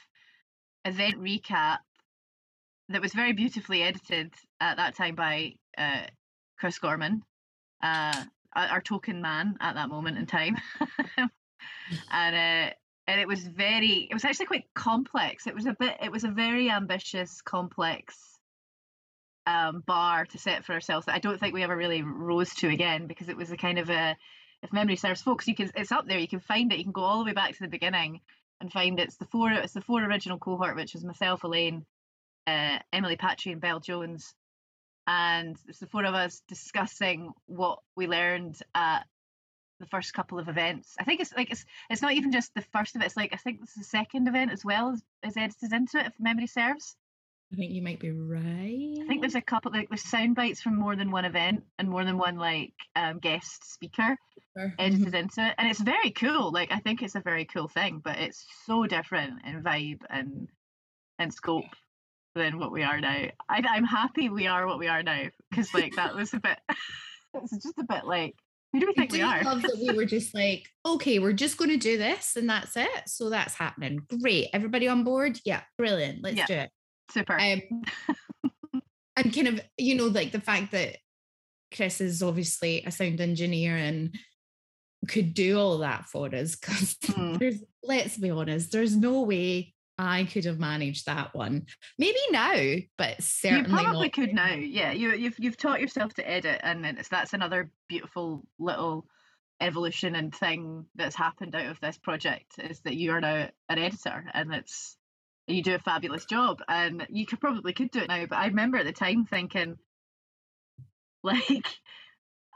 event 0.84 1.20
recap 1.20 1.78
that 2.88 3.00
was 3.00 3.12
very 3.12 3.32
beautifully 3.32 3.82
edited 3.82 4.32
at 4.60 4.76
that 4.76 4.94
time 4.94 5.14
by 5.14 5.54
uh, 5.78 6.02
Chris 6.58 6.78
Gorman, 6.78 7.22
uh, 7.82 8.24
our 8.54 8.80
token 8.80 9.22
man 9.22 9.56
at 9.60 9.74
that 9.74 9.88
moment 9.88 10.18
in 10.18 10.26
time. 10.26 10.56
and 12.10 12.36
uh, 12.36 12.74
and 13.06 13.20
it 13.20 13.26
was 13.26 13.46
very 13.46 14.08
it 14.10 14.14
was 14.14 14.24
actually 14.24 14.46
quite 14.46 14.64
complex. 14.74 15.46
It 15.46 15.54
was 15.54 15.66
a 15.66 15.74
bit 15.78 15.96
it 16.02 16.12
was 16.12 16.24
a 16.24 16.28
very 16.28 16.70
ambitious 16.70 17.40
complex 17.42 18.16
um 19.46 19.82
bar 19.86 20.24
to 20.24 20.38
set 20.38 20.64
for 20.64 20.72
ourselves 20.72 21.04
that 21.06 21.16
i 21.16 21.18
don't 21.18 21.40
think 21.40 21.52
we 21.52 21.64
ever 21.64 21.76
really 21.76 22.00
rose 22.00 22.54
to 22.54 22.68
again 22.68 23.08
because 23.08 23.28
it 23.28 23.36
was 23.36 23.50
a 23.50 23.56
kind 23.56 23.76
of 23.76 23.90
a 23.90 24.16
if 24.62 24.72
memory 24.72 24.94
serves 24.94 25.20
folks 25.20 25.48
you 25.48 25.54
can 25.56 25.70
it's 25.74 25.92
up 25.92 26.06
there. 26.06 26.18
You 26.18 26.28
can 26.28 26.40
find 26.40 26.72
it. 26.72 26.78
You 26.78 26.84
can 26.84 26.92
go 26.92 27.02
all 27.02 27.18
the 27.18 27.24
way 27.24 27.32
back 27.32 27.52
to 27.52 27.60
the 27.60 27.68
beginning 27.68 28.20
and 28.62 28.72
find 28.72 28.98
it's 28.98 29.16
the 29.16 29.26
four 29.26 29.50
it's 29.52 29.74
the 29.74 29.80
four 29.82 30.02
original 30.02 30.38
cohort 30.38 30.76
which 30.76 30.94
was 30.94 31.04
myself 31.04 31.44
elaine 31.44 31.84
uh, 32.46 32.78
emily 32.92 33.16
patry 33.16 33.52
and 33.52 33.60
belle 33.60 33.80
jones 33.80 34.34
and 35.06 35.56
it's 35.68 35.80
the 35.80 35.86
four 35.86 36.04
of 36.04 36.14
us 36.14 36.42
discussing 36.48 37.32
what 37.46 37.80
we 37.96 38.06
learned 38.06 38.56
at 38.74 39.04
the 39.80 39.86
first 39.86 40.14
couple 40.14 40.38
of 40.38 40.48
events. 40.48 40.94
I 40.98 41.04
think 41.04 41.20
it's 41.20 41.34
like 41.34 41.50
it's 41.50 41.64
it's 41.90 42.02
not 42.02 42.12
even 42.12 42.32
just 42.32 42.54
the 42.54 42.62
first 42.72 42.94
of 42.94 43.02
it. 43.02 43.06
It's 43.06 43.16
like 43.16 43.32
I 43.32 43.36
think 43.36 43.60
it's 43.62 43.74
the 43.74 43.84
second 43.84 44.28
event 44.28 44.52
as 44.52 44.64
well 44.64 44.90
as, 44.90 45.02
as 45.24 45.36
edited 45.36 45.72
into 45.72 45.98
it, 45.98 46.06
if 46.06 46.12
memory 46.20 46.46
serves. 46.46 46.96
I 47.52 47.56
think 47.56 47.72
you 47.72 47.82
might 47.82 48.00
be 48.00 48.10
right. 48.10 48.96
I 49.02 49.06
think 49.06 49.20
there's 49.20 49.34
a 49.34 49.40
couple 49.42 49.72
like 49.72 49.88
there's 49.90 50.08
sound 50.08 50.34
bites 50.36 50.62
from 50.62 50.78
more 50.78 50.96
than 50.96 51.10
one 51.10 51.26
event 51.26 51.64
and 51.78 51.88
more 51.88 52.04
than 52.04 52.16
one 52.16 52.36
like 52.36 52.72
um, 52.96 53.18
guest 53.18 53.70
speaker 53.70 54.16
edited 54.78 55.14
into 55.14 55.46
it, 55.46 55.54
and 55.58 55.68
it's 55.68 55.80
very 55.80 56.10
cool. 56.12 56.50
Like 56.50 56.72
I 56.72 56.78
think 56.78 57.02
it's 57.02 57.14
a 57.14 57.20
very 57.20 57.44
cool 57.44 57.68
thing, 57.68 58.00
but 58.02 58.18
it's 58.18 58.46
so 58.66 58.86
different 58.86 59.44
in 59.44 59.62
vibe 59.62 60.00
and 60.08 60.48
and 61.18 61.32
scope 61.32 61.64
than 62.34 62.58
what 62.58 62.72
we 62.72 62.82
are 62.82 63.00
now. 63.00 63.26
I, 63.50 63.62
I'm 63.68 63.84
happy 63.84 64.30
we 64.30 64.46
are 64.46 64.66
what 64.66 64.78
we 64.78 64.88
are 64.88 65.02
now 65.02 65.24
because 65.50 65.74
like 65.74 65.94
that 65.96 66.14
was 66.14 66.32
a 66.32 66.40
bit. 66.40 66.58
it's 67.34 67.52
just 67.62 67.78
a 67.78 67.84
bit 67.84 68.04
like 68.06 68.34
who 68.72 68.80
do 68.80 68.86
we 68.86 68.94
think 68.94 69.12
I 69.12 69.14
we 69.14 69.18
do 69.18 69.26
are? 69.26 69.42
love 69.44 69.60
that 69.62 69.76
we 69.78 69.94
were 69.94 70.06
just 70.06 70.34
like, 70.34 70.64
okay, 70.86 71.18
we're 71.18 71.34
just 71.34 71.58
going 71.58 71.68
to 71.70 71.76
do 71.76 71.98
this 71.98 72.36
and 72.36 72.48
that's 72.48 72.74
it. 72.78 73.02
So 73.08 73.28
that's 73.28 73.52
happening. 73.52 74.06
Great. 74.22 74.48
Everybody 74.54 74.88
on 74.88 75.04
board? 75.04 75.38
Yeah, 75.44 75.60
brilliant. 75.76 76.22
Let's 76.22 76.38
Yeah. 76.38 76.46
do 76.46 76.54
it. 76.54 76.70
Super. 77.10 77.38
Um, 77.38 77.62
and 79.16 79.34
kind 79.34 79.48
of, 79.48 79.60
you 79.76 79.94
know, 79.94 80.06
like 80.06 80.32
the 80.32 80.40
fact 80.40 80.72
that 80.72 80.96
Chris 81.74 82.00
is 82.00 82.22
obviously 82.22 82.82
a 82.84 82.90
sound 82.90 83.20
engineer 83.20 83.76
and 83.76 84.14
could 85.08 85.34
do 85.34 85.58
all 85.58 85.78
that 85.78 86.06
for 86.06 86.32
us 86.34 86.54
because 86.56 86.96
Mm. 87.02 87.38
there's, 87.38 87.62
let's 87.82 88.16
be 88.16 88.30
honest, 88.30 88.72
there's 88.72 88.96
no 88.96 89.22
way 89.22 89.74
I 89.98 90.24
could 90.24 90.44
have 90.46 90.58
managed 90.58 91.06
that 91.06 91.34
one. 91.34 91.66
Maybe 91.98 92.18
now, 92.30 92.76
but 92.96 93.22
certainly 93.22 93.70
you 93.70 93.76
probably 93.76 94.06
not 94.08 94.12
could 94.12 94.32
now. 94.32 94.54
Yeah, 94.54 94.92
you, 94.92 95.12
you've 95.12 95.38
you've 95.38 95.56
taught 95.56 95.80
yourself 95.80 96.14
to 96.14 96.28
edit, 96.28 96.60
and 96.62 96.82
then 96.82 96.96
it's 96.96 97.08
that's 97.08 97.34
another 97.34 97.70
beautiful 97.88 98.44
little 98.58 99.06
evolution 99.60 100.14
and 100.16 100.34
thing 100.34 100.86
that's 100.94 101.14
happened 101.14 101.54
out 101.54 101.66
of 101.66 101.78
this 101.80 101.98
project 101.98 102.54
is 102.58 102.80
that 102.80 102.96
you 102.96 103.12
are 103.12 103.20
now 103.20 103.48
an 103.68 103.78
editor, 103.78 104.24
and 104.32 104.54
it's 104.54 104.96
you 105.46 105.62
do 105.62 105.74
a 105.74 105.78
fabulous 105.78 106.24
job, 106.24 106.62
and 106.68 107.06
you 107.10 107.26
could 107.26 107.40
probably 107.40 107.72
could 107.72 107.90
do 107.90 108.00
it 108.00 108.08
now. 108.08 108.26
But 108.26 108.38
I 108.38 108.46
remember 108.46 108.78
at 108.78 108.86
the 108.86 108.92
time 108.92 109.24
thinking, 109.24 109.76
like, 111.22 111.66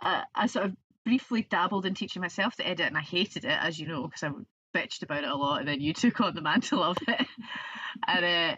uh, 0.03 0.23
I 0.35 0.47
sort 0.47 0.67
of 0.67 0.77
briefly 1.05 1.47
dabbled 1.49 1.87
in 1.87 1.95
teaching 1.95 2.23
myself 2.23 2.57
to 2.57 2.67
edit, 2.67 2.87
and 2.87 2.97
I 2.97 3.03
hated 3.03 3.45
it, 3.45 3.59
as 3.59 3.79
you 3.79 3.89
know, 3.89 4.05
because 4.05 4.23
I 4.23 4.31
bitched 4.77 5.03
about 5.03 5.25
it 5.25 5.31
a 5.31 5.37
lot, 5.37 5.61
and 5.61 5.69
then 5.69 5.81
you 5.81 5.93
took 5.95 6.21
on 6.21 6.35
the 6.35 6.43
mantle 6.43 6.83
of 6.83 6.97
it, 7.07 7.27
and. 8.07 8.25
Uh, 8.25 8.57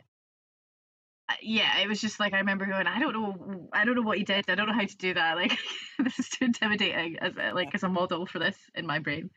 yeah, 1.43 1.81
it 1.81 1.89
was 1.89 2.01
just 2.01 2.19
like 2.19 2.33
I 2.33 2.39
remember 2.39 2.65
going, 2.65 2.87
I 2.87 2.99
don't 2.99 3.13
know, 3.13 3.69
I 3.75 3.85
don't 3.85 3.97
know 3.97 4.03
what 4.03 4.17
he 4.17 4.25
did. 4.25 4.49
I 4.49 4.55
don't 4.55 4.67
know 4.67 4.73
how 4.73 4.87
to 4.87 4.97
do 4.97 5.13
that. 5.13 5.37
Like 5.37 5.59
this 5.99 6.19
is 6.19 6.29
too 6.31 6.47
intimidating 6.47 7.19
as 7.19 7.35
a, 7.37 7.53
like 7.53 7.75
as 7.75 7.83
a 7.83 7.89
model 7.91 8.25
for 8.25 8.39
this 8.39 8.57
in 8.75 8.87
my 8.87 8.99
brain. 8.99 9.29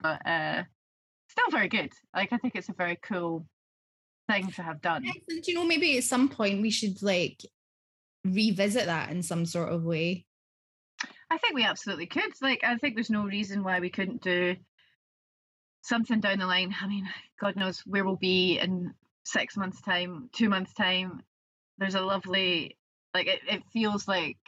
But 0.00 0.26
uh, 0.26 0.64
still 1.28 1.50
very 1.52 1.68
good. 1.68 1.92
Like 2.12 2.32
I 2.32 2.38
think 2.38 2.56
it's 2.56 2.68
a 2.68 2.74
very 2.74 2.96
cool 2.96 3.46
thing 4.30 4.50
to 4.52 4.62
have 4.62 4.80
done. 4.80 5.04
Excellent. 5.06 5.46
You 5.48 5.54
know, 5.54 5.64
maybe 5.64 5.98
at 5.98 6.04
some 6.04 6.28
point 6.28 6.62
we 6.62 6.70
should 6.70 7.02
like 7.02 7.44
revisit 8.24 8.86
that 8.86 9.10
in 9.10 9.22
some 9.22 9.46
sort 9.46 9.70
of 9.70 9.84
way. 9.84 10.26
I 11.30 11.38
think 11.38 11.54
we 11.54 11.64
absolutely 11.64 12.06
could. 12.06 12.32
Like 12.40 12.64
I 12.64 12.76
think 12.76 12.94
there's 12.94 13.10
no 13.10 13.24
reason 13.24 13.62
why 13.62 13.80
we 13.80 13.90
couldn't 13.90 14.22
do 14.22 14.56
something 15.82 16.20
down 16.20 16.38
the 16.38 16.46
line. 16.46 16.74
I 16.80 16.86
mean, 16.86 17.08
God 17.40 17.56
knows 17.56 17.80
where 17.86 18.04
we'll 18.04 18.16
be 18.16 18.58
in 18.58 18.92
six 19.24 19.56
months' 19.56 19.80
time, 19.80 20.28
two 20.32 20.48
months' 20.48 20.74
time. 20.74 21.22
There's 21.78 21.94
a 21.94 22.00
lovely 22.00 22.76
like 23.14 23.26
it, 23.26 23.40
it 23.48 23.62
feels 23.72 24.06
like 24.06 24.38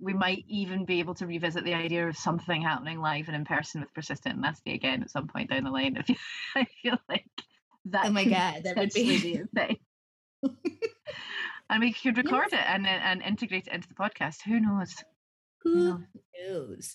we 0.00 0.14
might 0.14 0.44
even 0.48 0.84
be 0.84 1.00
able 1.00 1.14
to 1.14 1.26
revisit 1.26 1.64
the 1.64 1.74
idea 1.74 2.08
of 2.08 2.16
something 2.16 2.62
happening 2.62 3.00
live 3.00 3.26
and 3.26 3.36
in 3.36 3.44
person 3.44 3.80
with 3.80 3.92
persistent 3.94 4.38
nasty 4.38 4.74
again 4.74 5.02
at 5.02 5.10
some 5.10 5.26
point 5.26 5.50
down 5.50 5.64
the 5.64 5.70
line. 5.70 5.96
If 5.96 6.08
you, 6.08 6.16
I 6.54 6.66
feel 6.82 6.98
like 7.08 7.24
that 7.92 8.06
Oh 8.06 8.10
my 8.10 8.24
god, 8.24 8.62
that 8.64 8.76
would 8.76 8.92
be 8.92 9.42
thing. 9.54 9.76
and 11.70 11.80
we 11.80 11.92
could 11.92 12.16
record 12.16 12.52
it 12.52 12.64
and 12.66 12.86
and 12.86 13.22
integrate 13.22 13.66
it 13.66 13.72
into 13.72 13.88
the 13.88 13.94
podcast. 13.94 14.42
Who 14.46 14.60
knows? 14.60 14.94
who 15.62 16.04
knows? 16.40 16.94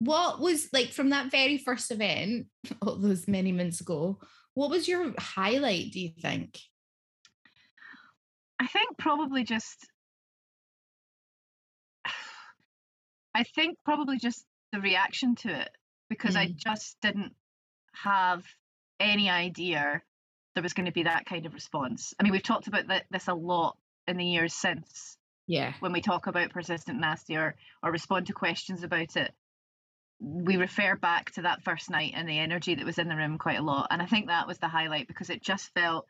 What 0.00 0.40
was 0.40 0.68
like 0.72 0.88
from 0.88 1.10
that 1.10 1.30
very 1.30 1.56
first 1.58 1.90
event, 1.90 2.48
all 2.82 2.96
those 2.96 3.26
many 3.28 3.52
months 3.52 3.80
ago? 3.80 4.18
What 4.54 4.70
was 4.70 4.88
your 4.88 5.14
highlight? 5.18 5.92
Do 5.92 6.00
you 6.00 6.10
think? 6.20 6.58
I 8.58 8.66
think 8.66 8.98
probably 8.98 9.44
just 9.44 9.86
I 13.34 13.42
think 13.44 13.78
probably 13.84 14.18
just 14.18 14.44
the 14.72 14.80
reaction 14.80 15.34
to 15.36 15.60
it 15.60 15.70
because 16.08 16.36
I 16.36 16.46
Mm. 16.46 16.56
just 16.56 16.96
didn't 17.00 17.34
have 17.94 18.44
any 19.00 19.30
idea 19.30 20.02
there 20.54 20.62
was 20.62 20.72
going 20.72 20.86
to 20.86 20.92
be 20.92 21.02
that 21.02 21.26
kind 21.26 21.46
of 21.46 21.54
response. 21.54 22.14
I 22.18 22.22
mean, 22.22 22.32
we've 22.32 22.42
talked 22.42 22.66
about 22.66 22.88
th- 22.88 23.04
this 23.10 23.28
a 23.28 23.34
lot 23.34 23.76
in 24.06 24.16
the 24.16 24.24
years 24.24 24.54
since 24.54 25.18
Yeah, 25.46 25.74
when 25.80 25.92
we 25.92 26.00
talk 26.00 26.26
about 26.26 26.50
persistent 26.50 26.98
nasty 26.98 27.36
or 27.36 27.54
or 27.82 27.92
respond 27.92 28.26
to 28.26 28.32
questions 28.32 28.82
about 28.82 29.16
it. 29.16 29.32
We 30.18 30.56
refer 30.56 30.96
back 30.96 31.32
to 31.32 31.42
that 31.42 31.62
first 31.62 31.90
night 31.90 32.14
and 32.16 32.26
the 32.26 32.38
energy 32.38 32.74
that 32.74 32.86
was 32.86 32.98
in 32.98 33.08
the 33.08 33.16
room 33.16 33.36
quite 33.36 33.58
a 33.58 33.62
lot, 33.62 33.88
and 33.90 34.00
I 34.00 34.06
think 34.06 34.28
that 34.28 34.46
was 34.46 34.58
the 34.58 34.68
highlight 34.68 35.08
because 35.08 35.28
it 35.28 35.42
just 35.42 35.74
felt 35.74 36.06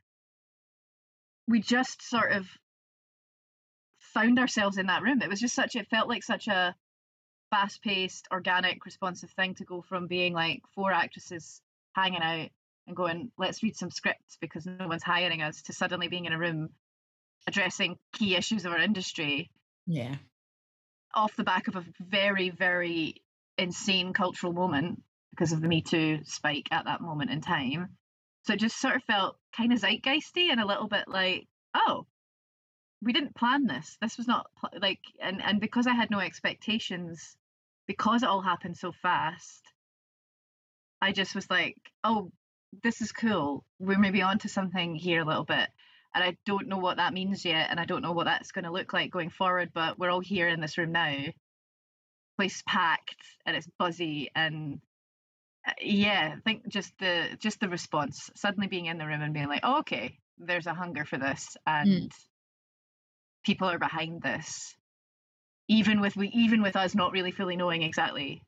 we 1.49 1.61
just 1.61 2.02
sort 2.09 2.33
of 2.33 2.47
found 3.99 4.38
ourselves 4.38 4.78
in 4.78 4.87
that 4.87 5.02
room. 5.02 5.23
It 5.23 5.28
was 5.28 5.40
just 5.40 5.55
such 5.55 5.75
it 5.75 5.88
felt 5.88 6.09
like 6.09 6.23
such 6.23 6.47
a 6.47 6.75
fast 7.50 7.83
paced, 7.83 8.28
organic, 8.33 8.85
responsive 8.85 9.31
thing 9.31 9.55
to 9.57 9.64
go 9.64 9.83
from 9.83 10.07
being 10.07 10.33
like 10.33 10.62
four 10.75 10.93
actresses 10.93 11.61
hanging 11.95 12.23
out 12.23 12.49
and 12.87 12.97
going, 12.97 13.31
let's 13.38 13.62
read 13.62 13.76
some 13.76 13.90
scripts 13.90 14.37
because 14.40 14.66
no 14.66 14.88
one's 14.88 15.02
hiring 15.02 15.43
us 15.43 15.62
to 15.62 15.73
suddenly 15.73 16.09
being 16.09 16.26
in 16.26 16.33
a 16.33 16.38
room 16.38 16.71
addressing 17.47 17.97
key 18.12 18.37
issues 18.37 18.64
of 18.64 18.73
our 18.73 18.78
industry 18.78 19.50
yeah, 19.87 20.16
off 21.14 21.37
the 21.37 21.45
back 21.45 21.69
of 21.69 21.76
a 21.76 21.85
very, 22.00 22.50
very 22.50 23.23
insane 23.57 24.12
cultural 24.12 24.52
moment 24.52 25.02
because 25.31 25.52
of 25.52 25.61
the 25.61 25.69
Me 25.69 25.81
Too 25.81 26.21
spike 26.25 26.69
at 26.71 26.85
that 26.85 27.00
moment 27.00 27.31
in 27.31 27.40
time. 27.40 27.97
So 28.45 28.52
it 28.52 28.61
just 28.61 28.81
sort 28.81 28.97
of 28.97 29.05
felt 29.05 29.37
kind 29.57 29.73
of 29.73 29.81
zeitgeisty 29.81 30.50
and 30.50 30.61
a 30.61 30.66
little 30.66 30.88
bit 30.88 31.09
like, 31.09 31.47
oh, 31.75 32.07
we 33.02 33.12
didn't 33.12 33.35
plan 33.35 33.66
this. 33.66 33.97
This 34.00 34.16
was 34.16 34.26
not 34.26 34.47
pl- 34.59 34.81
like, 34.81 35.00
and 35.23 35.43
and 35.43 35.61
because 35.61 35.87
I 35.87 35.95
had 35.95 36.11
no 36.11 36.19
expectations, 36.19 37.37
because 37.87 38.23
it 38.23 38.28
all 38.28 38.40
happened 38.40 38.76
so 38.76 38.93
fast, 39.02 39.62
I 41.00 41.12
just 41.12 41.35
was 41.35 41.49
like, 41.50 41.76
oh, 42.02 42.33
this 42.83 43.00
is 43.00 43.12
cool. 43.12 43.64
We're 43.78 43.99
maybe 43.99 44.23
onto 44.23 44.49
something 44.49 44.95
here 44.95 45.21
a 45.21 45.25
little 45.25 45.45
bit. 45.45 45.68
And 46.14 46.25
I 46.25 46.37
don't 46.47 46.68
know 46.68 46.78
what 46.78 46.97
that 46.97 47.12
means 47.12 47.45
yet, 47.45 47.68
and 47.71 47.78
I 47.78 47.85
don't 47.85 48.00
know 48.00 48.12
what 48.12 48.25
that's 48.25 48.52
going 48.52 48.64
to 48.64 48.73
look 48.73 48.92
like 48.95 49.11
going 49.11 49.28
forward. 49.28 49.71
But 49.75 49.99
we're 49.99 50.11
all 50.11 50.21
here 50.21 50.49
in 50.49 50.61
this 50.61 50.78
room 50.78 50.92
now, 50.92 51.14
place 52.38 52.62
packed, 52.66 53.16
and 53.45 53.54
it's 53.54 53.68
buzzy, 53.78 54.30
and 54.35 54.80
uh, 55.66 55.73
yeah, 55.80 56.35
I 56.37 56.40
think 56.40 56.68
just 56.68 56.92
the 56.99 57.37
just 57.38 57.61
the 57.61 57.68
response, 57.68 58.30
suddenly 58.35 58.66
being 58.66 58.87
in 58.87 58.97
the 58.97 59.06
room 59.06 59.21
and 59.21 59.35
being 59.35 59.49
like, 59.49 59.61
oh, 59.62 59.80
okay, 59.80 60.16
there's 60.38 60.66
a 60.66 60.75
hunger 60.75 61.04
for 61.04 61.18
this, 61.18 61.56
and 61.66 62.11
people 63.45 63.68
are 63.68 63.78
behind 63.78 64.23
this, 64.23 64.75
even 65.68 66.00
with 66.00 66.16
we 66.16 66.28
even 66.28 66.62
with 66.62 66.76
us 66.76 66.95
not 66.95 67.12
really 67.12 67.30
fully 67.30 67.56
knowing 67.56 67.83
exactly 67.83 68.42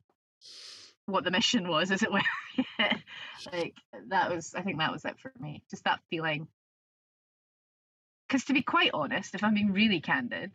what 1.11 1.23
the 1.23 1.31
mission 1.31 1.67
was, 1.67 1.91
as 1.91 2.03
it 2.03 2.11
were. 2.11 2.21
like 3.51 3.75
that 4.09 4.33
was, 4.33 4.53
I 4.55 4.61
think 4.61 4.79
that 4.79 4.91
was 4.91 5.05
it 5.05 5.19
for 5.19 5.31
me. 5.39 5.63
Just 5.69 5.83
that 5.85 5.99
feeling. 6.09 6.47
Because 8.27 8.45
to 8.45 8.53
be 8.53 8.61
quite 8.61 8.91
honest, 8.93 9.33
if 9.35 9.43
I'm 9.43 9.55
being 9.55 9.73
really 9.73 10.01
candid, 10.01 10.51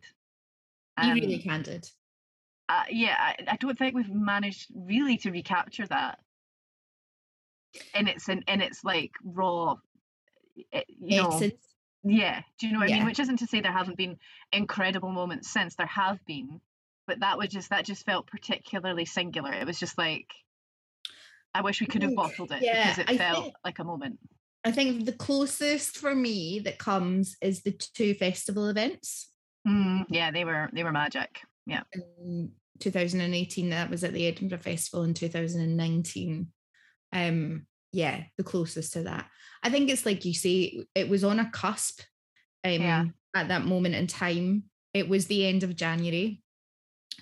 you 1.01 1.09
um, 1.09 1.13
really 1.15 1.39
candid. 1.39 1.89
uh, 2.69 2.83
yeah, 2.89 3.15
I, 3.19 3.35
I 3.47 3.55
don't 3.57 3.77
think 3.77 3.95
we've 3.95 4.09
managed 4.09 4.71
really 4.73 5.17
to 5.17 5.31
recapture 5.31 5.85
that. 5.87 6.19
And 7.93 8.07
it's 8.07 8.29
in, 8.29 8.43
and 8.47 8.61
it's 8.61 8.85
like 8.85 9.11
raw, 9.23 9.75
eh, 10.71 10.83
you 10.87 11.21
know, 11.21 11.41
yeah. 12.05 12.41
Do 12.59 12.67
you 12.67 12.73
know 12.73 12.79
what 12.79 12.91
I 12.91 12.93
mean? 12.93 13.05
Which 13.05 13.19
isn't 13.19 13.37
to 13.37 13.47
say 13.47 13.61
there 13.61 13.71
haven't 13.71 13.97
been 13.97 14.17
incredible 14.53 15.11
moments 15.11 15.51
since. 15.51 15.75
There 15.75 15.87
have 15.87 16.23
been, 16.25 16.61
but 17.07 17.19
that 17.21 17.37
was 17.37 17.49
just 17.49 17.71
that 17.71 17.83
just 17.83 18.05
felt 18.05 18.27
particularly 18.27 19.05
singular. 19.05 19.51
It 19.51 19.65
was 19.65 19.79
just 19.79 19.97
like 19.97 20.27
I 21.55 21.61
wish 21.61 21.79
we 21.81 21.87
could 21.87 22.03
have 22.03 22.15
bottled 22.15 22.51
it 22.51 22.61
yeah, 22.61 22.89
because 22.91 22.97
it 22.99 23.09
I 23.09 23.17
felt 23.17 23.43
think- 23.45 23.55
like 23.63 23.79
a 23.79 23.83
moment. 23.83 24.19
I 24.67 24.71
think 24.71 25.05
the 25.05 25.11
closest 25.13 25.97
for 25.97 26.13
me 26.15 26.59
that 26.65 26.79
comes 26.79 27.35
is 27.41 27.61
the 27.63 27.71
two 27.71 28.13
festival 28.15 28.67
events. 28.67 29.31
Mm, 29.67 30.05
yeah, 30.09 30.31
they 30.31 30.43
were 30.43 30.69
they 30.73 30.83
were 30.83 30.91
magic. 30.91 31.39
Yeah. 31.67 31.83
in 31.93 32.51
2018 32.79 33.69
that 33.71 33.89
was 33.89 34.03
at 34.03 34.13
the 34.13 34.27
edinburgh 34.27 34.59
festival 34.59 35.03
in 35.03 35.13
2019 35.15 36.47
um 37.13 37.65
yeah 37.91 38.23
the 38.37 38.43
closest 38.43 38.93
to 38.93 39.03
that 39.03 39.25
i 39.63 39.69
think 39.71 39.89
it's 39.89 40.05
like 40.05 40.25
you 40.25 40.33
say 40.33 40.83
it 40.93 41.09
was 41.09 41.23
on 41.23 41.39
a 41.39 41.49
cusp 41.49 42.01
um 42.65 42.71
Yeah. 42.73 43.05
at 43.35 43.47
that 43.47 43.65
moment 43.65 43.95
in 43.95 44.07
time 44.07 44.65
it 44.93 45.07
was 45.09 45.25
the 45.27 45.45
end 45.47 45.63
of 45.63 45.75
january 45.75 46.43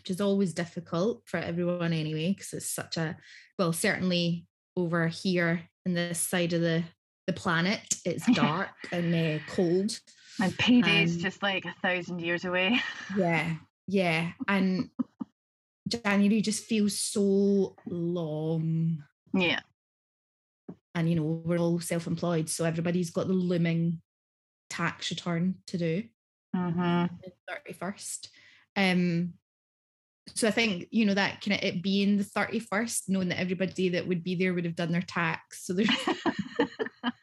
which 0.03 0.11
is 0.11 0.19
always 0.21 0.53
difficult 0.53 1.21
for 1.25 1.37
everyone 1.37 1.93
anyway 1.93 2.29
because 2.33 2.51
it's 2.53 2.69
such 2.69 2.97
a 2.97 3.15
well 3.57 3.71
certainly 3.71 4.45
over 4.75 5.07
here 5.07 5.61
in 5.85 5.93
this 5.93 6.19
side 6.19 6.51
of 6.53 6.59
the 6.61 6.83
the 7.25 7.31
planet 7.33 7.79
it's 8.03 8.25
dark 8.33 8.67
and 8.91 9.15
uh, 9.15 9.39
cold 9.47 9.97
And 10.41 10.57
payday's 10.57 11.15
Um, 11.15 11.21
just 11.21 11.41
like 11.41 11.63
a 11.65 11.73
thousand 11.81 12.19
years 12.19 12.43
away. 12.43 12.81
yeah, 13.17 13.55
yeah. 13.87 14.31
And 14.47 14.89
January 15.87 16.41
just 16.41 16.65
feels 16.65 16.99
so 16.99 17.75
long. 17.87 19.03
yeah. 19.33 19.61
And 20.95 21.09
you 21.09 21.15
know, 21.15 21.41
we're 21.45 21.57
all 21.59 21.79
self-employed, 21.79 22.49
so 22.49 22.65
everybody's 22.65 23.09
got 23.11 23.27
the 23.27 23.33
looming 23.33 24.01
tax 24.69 25.09
return 25.11 25.55
to 25.67 25.77
do 25.77 26.03
Mm-hmm. 26.55 27.15
the 27.23 27.73
31st. 27.73 28.27
Um, 28.75 29.33
so 30.35 30.47
I 30.47 30.51
think, 30.51 30.87
you 30.91 31.05
know, 31.05 31.13
that 31.13 31.41
kind 31.41 31.57
of 31.57 31.63
it 31.63 31.83
being 31.83 32.17
the 32.17 32.23
31st, 32.23 33.03
knowing 33.09 33.29
that 33.29 33.39
everybody 33.39 33.89
that 33.89 34.07
would 34.07 34.23
be 34.23 34.35
there 34.35 34.53
would 34.53 34.65
have 34.65 34.75
done 34.75 34.91
their 34.91 35.01
tax. 35.01 35.65
So 35.65 35.73
there's 35.73 35.89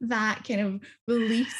that 0.00 0.42
kind 0.46 0.60
of 0.60 0.80
release 1.06 1.54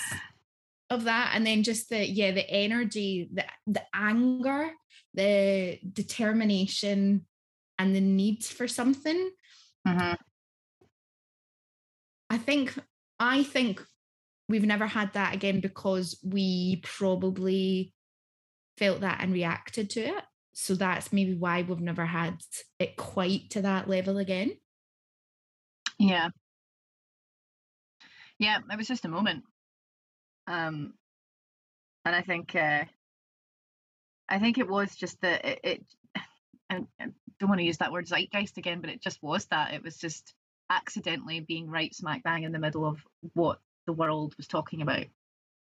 of 0.90 1.04
that. 1.04 1.32
And 1.34 1.46
then 1.46 1.62
just 1.62 1.88
the, 1.88 2.04
yeah, 2.04 2.32
the 2.32 2.48
energy, 2.50 3.30
the, 3.32 3.44
the 3.66 3.82
anger, 3.94 4.72
the 5.14 5.78
determination, 5.92 7.26
and 7.78 7.94
the 7.94 8.00
need 8.00 8.44
for 8.44 8.66
something. 8.66 9.30
Mm-hmm. 9.86 10.14
I 12.28 12.38
think, 12.38 12.74
I 13.18 13.44
think 13.44 13.82
we've 14.48 14.66
never 14.66 14.86
had 14.86 15.12
that 15.12 15.34
again 15.34 15.60
because 15.60 16.18
we 16.24 16.82
probably 16.84 17.94
felt 18.80 19.02
that 19.02 19.18
and 19.20 19.32
reacted 19.32 19.90
to 19.90 20.00
it. 20.00 20.25
So 20.54 20.75
that's 20.75 21.12
maybe 21.12 21.34
why 21.34 21.62
we've 21.62 21.80
never 21.80 22.04
had 22.04 22.40
it 22.78 22.96
quite 22.96 23.50
to 23.50 23.62
that 23.62 23.88
level 23.88 24.18
again. 24.18 24.56
Yeah. 25.99 26.30
Yeah, 28.38 28.58
it 28.70 28.76
was 28.76 28.88
just 28.88 29.04
a 29.04 29.08
moment. 29.08 29.44
Um 30.49 30.94
and 32.04 32.16
I 32.16 32.22
think 32.22 32.56
uh 32.56 32.84
I 34.28 34.38
think 34.38 34.58
it 34.58 34.68
was 34.68 34.96
just 34.96 35.20
that 35.20 35.44
it, 35.44 35.60
it 35.62 35.84
I, 36.70 36.80
I 37.00 37.06
don't 37.38 37.49
want 37.49 37.60
to 37.60 37.66
use 37.66 37.78
that 37.78 37.92
word 37.92 38.06
zeitgeist 38.06 38.56
again, 38.56 38.80
but 38.80 38.90
it 38.90 39.02
just 39.02 39.22
was 39.22 39.44
that. 39.46 39.75
It 39.75 39.82
was 39.82 39.96
just 39.96 40.34
accidentally 40.70 41.40
being 41.40 41.68
right 41.68 41.94
smack 41.94 42.22
bang 42.22 42.44
in 42.44 42.52
the 42.52 42.58
middle 42.58 42.87
of 42.87 42.99
what 43.34 43.58
the 43.87 43.92
world 43.92 44.34
was 44.37 44.46
talking 44.46 44.82
about. 44.82 45.06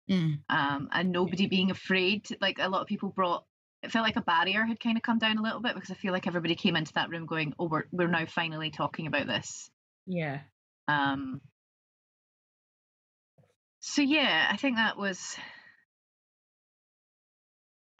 Mm. 0.09 0.39
Um 0.49 0.89
and 0.91 1.11
nobody 1.11 1.47
being 1.47 1.71
afraid. 1.71 2.27
Like 2.41 2.57
a 2.59 2.69
lot 2.69 2.81
of 2.81 2.87
people 2.87 3.09
brought 3.09 3.45
it 3.83 3.91
felt 3.91 4.05
like 4.05 4.15
a 4.15 4.21
barrier 4.21 4.63
had 4.63 4.79
kind 4.79 4.97
of 4.97 5.03
come 5.03 5.17
down 5.17 5.37
a 5.37 5.41
little 5.41 5.59
bit 5.59 5.73
because 5.73 5.89
I 5.89 5.95
feel 5.95 6.13
like 6.13 6.27
everybody 6.27 6.55
came 6.55 6.75
into 6.75 6.93
that 6.93 7.09
room 7.09 7.25
going, 7.25 7.53
Oh, 7.57 7.67
we're 7.67 7.85
we're 7.91 8.07
now 8.07 8.25
finally 8.25 8.69
talking 8.69 9.07
about 9.07 9.27
this. 9.27 9.69
Yeah. 10.05 10.41
Um, 10.87 11.41
so 13.79 14.01
yeah, 14.01 14.47
I 14.49 14.57
think 14.57 14.77
that 14.77 14.97
was. 14.97 15.35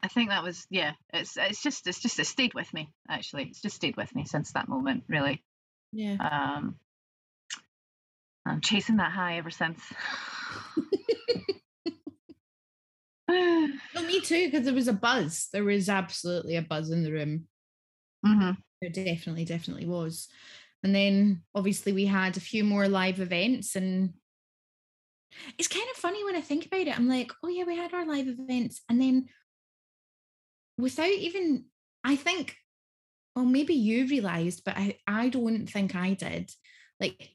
I 0.04 0.08
think 0.08 0.30
that 0.30 0.42
was 0.42 0.66
yeah. 0.70 0.92
It's 1.12 1.36
it's 1.36 1.62
just 1.62 1.86
it's 1.86 2.00
just 2.00 2.18
it 2.18 2.26
stayed 2.26 2.54
with 2.54 2.72
me 2.72 2.90
actually. 3.08 3.44
It's 3.44 3.60
just 3.60 3.76
stayed 3.76 3.96
with 3.96 4.14
me 4.14 4.24
since 4.24 4.52
that 4.52 4.68
moment 4.68 5.04
really. 5.08 5.42
Yeah. 5.92 6.16
Um, 6.18 6.76
I'm 8.46 8.60
chasing 8.60 8.96
that 8.96 9.12
high 9.12 9.38
ever 9.38 9.50
since. 9.50 9.80
No, 13.94 14.02
me 14.02 14.20
too, 14.20 14.46
because 14.50 14.64
there 14.64 14.74
was 14.74 14.88
a 14.88 14.92
buzz. 14.92 15.48
There 15.52 15.64
was 15.64 15.88
absolutely 15.88 16.56
a 16.56 16.62
buzz 16.62 16.90
in 16.90 17.02
the 17.02 17.12
room. 17.12 17.46
hmm 18.24 18.50
There 18.80 18.90
definitely, 18.90 19.44
definitely 19.44 19.86
was. 19.86 20.28
And 20.82 20.94
then 20.94 21.42
obviously 21.54 21.92
we 21.92 22.06
had 22.06 22.36
a 22.36 22.40
few 22.40 22.64
more 22.64 22.88
live 22.88 23.20
events 23.20 23.76
and 23.76 24.14
it's 25.56 25.68
kind 25.68 25.86
of 25.90 25.96
funny 25.96 26.24
when 26.24 26.36
I 26.36 26.40
think 26.40 26.66
about 26.66 26.80
it. 26.80 26.96
I'm 26.98 27.08
like, 27.08 27.32
oh 27.42 27.48
yeah, 27.48 27.64
we 27.64 27.76
had 27.76 27.94
our 27.94 28.04
live 28.04 28.28
events. 28.28 28.82
And 28.88 29.00
then 29.00 29.28
without 30.76 31.08
even 31.08 31.66
I 32.04 32.16
think, 32.16 32.56
well, 33.36 33.44
maybe 33.44 33.74
you 33.74 34.06
realized, 34.06 34.62
but 34.64 34.76
I, 34.76 34.98
I 35.06 35.28
don't 35.28 35.66
think 35.66 35.94
I 35.94 36.14
did. 36.14 36.50
Like 37.00 37.30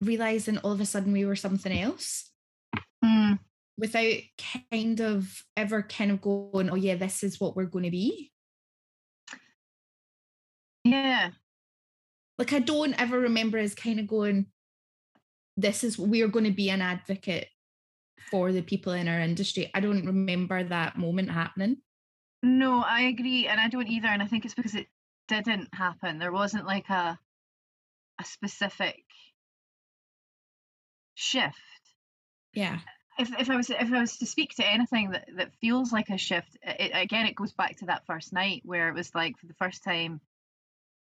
realizing 0.00 0.58
all 0.58 0.72
of 0.72 0.80
a 0.80 0.86
sudden 0.86 1.12
we 1.12 1.24
were 1.24 1.36
something 1.36 1.72
else 1.72 2.30
Mm. 3.04 3.38
Without 3.80 4.14
kind 4.72 5.00
of 5.00 5.42
ever 5.56 5.82
kind 5.82 6.10
of 6.10 6.20
going, 6.20 6.70
oh 6.70 6.76
yeah, 6.76 6.94
this 6.94 7.22
is 7.24 7.40
what 7.40 7.56
we're 7.56 7.64
going 7.64 7.86
to 7.86 7.90
be. 7.90 8.30
Yeah. 10.84 11.30
like 12.38 12.52
I 12.52 12.58
don't 12.58 13.00
ever 13.00 13.18
remember 13.18 13.58
as 13.58 13.74
kind 13.74 13.98
of 13.98 14.06
going, 14.06 14.46
this 15.56 15.82
is 15.84 15.98
we're 15.98 16.28
going 16.28 16.44
to 16.44 16.50
be 16.52 16.70
an 16.70 16.82
advocate 16.82 17.48
for 18.30 18.52
the 18.52 18.62
people 18.62 18.92
in 18.92 19.08
our 19.08 19.20
industry. 19.20 19.70
I 19.74 19.80
don't 19.80 20.06
remember 20.06 20.62
that 20.62 20.96
moment 20.96 21.30
happening. 21.30 21.78
No, 22.42 22.82
I 22.86 23.02
agree, 23.02 23.46
and 23.46 23.60
I 23.60 23.68
don't 23.68 23.88
either. 23.88 24.08
And 24.08 24.22
I 24.22 24.26
think 24.26 24.44
it's 24.44 24.54
because 24.54 24.74
it 24.74 24.86
didn't 25.28 25.68
happen. 25.74 26.18
There 26.18 26.32
wasn't 26.32 26.66
like 26.66 26.88
a 26.88 27.18
a 28.18 28.24
specific 28.24 29.02
shift. 31.14 31.56
Yeah. 32.54 32.78
If, 33.20 33.38
if 33.38 33.50
I 33.50 33.56
was 33.56 33.68
if 33.68 33.92
I 33.92 34.00
was 34.00 34.16
to 34.16 34.26
speak 34.26 34.54
to 34.54 34.66
anything 34.66 35.10
that, 35.10 35.28
that 35.36 35.52
feels 35.60 35.92
like 35.92 36.08
a 36.08 36.16
shift, 36.16 36.56
it, 36.62 36.92
again 36.94 37.26
it 37.26 37.34
goes 37.34 37.52
back 37.52 37.76
to 37.78 37.86
that 37.86 38.06
first 38.06 38.32
night 38.32 38.62
where 38.64 38.88
it 38.88 38.94
was 38.94 39.14
like 39.14 39.36
for 39.36 39.46
the 39.46 39.54
first 39.54 39.84
time, 39.84 40.22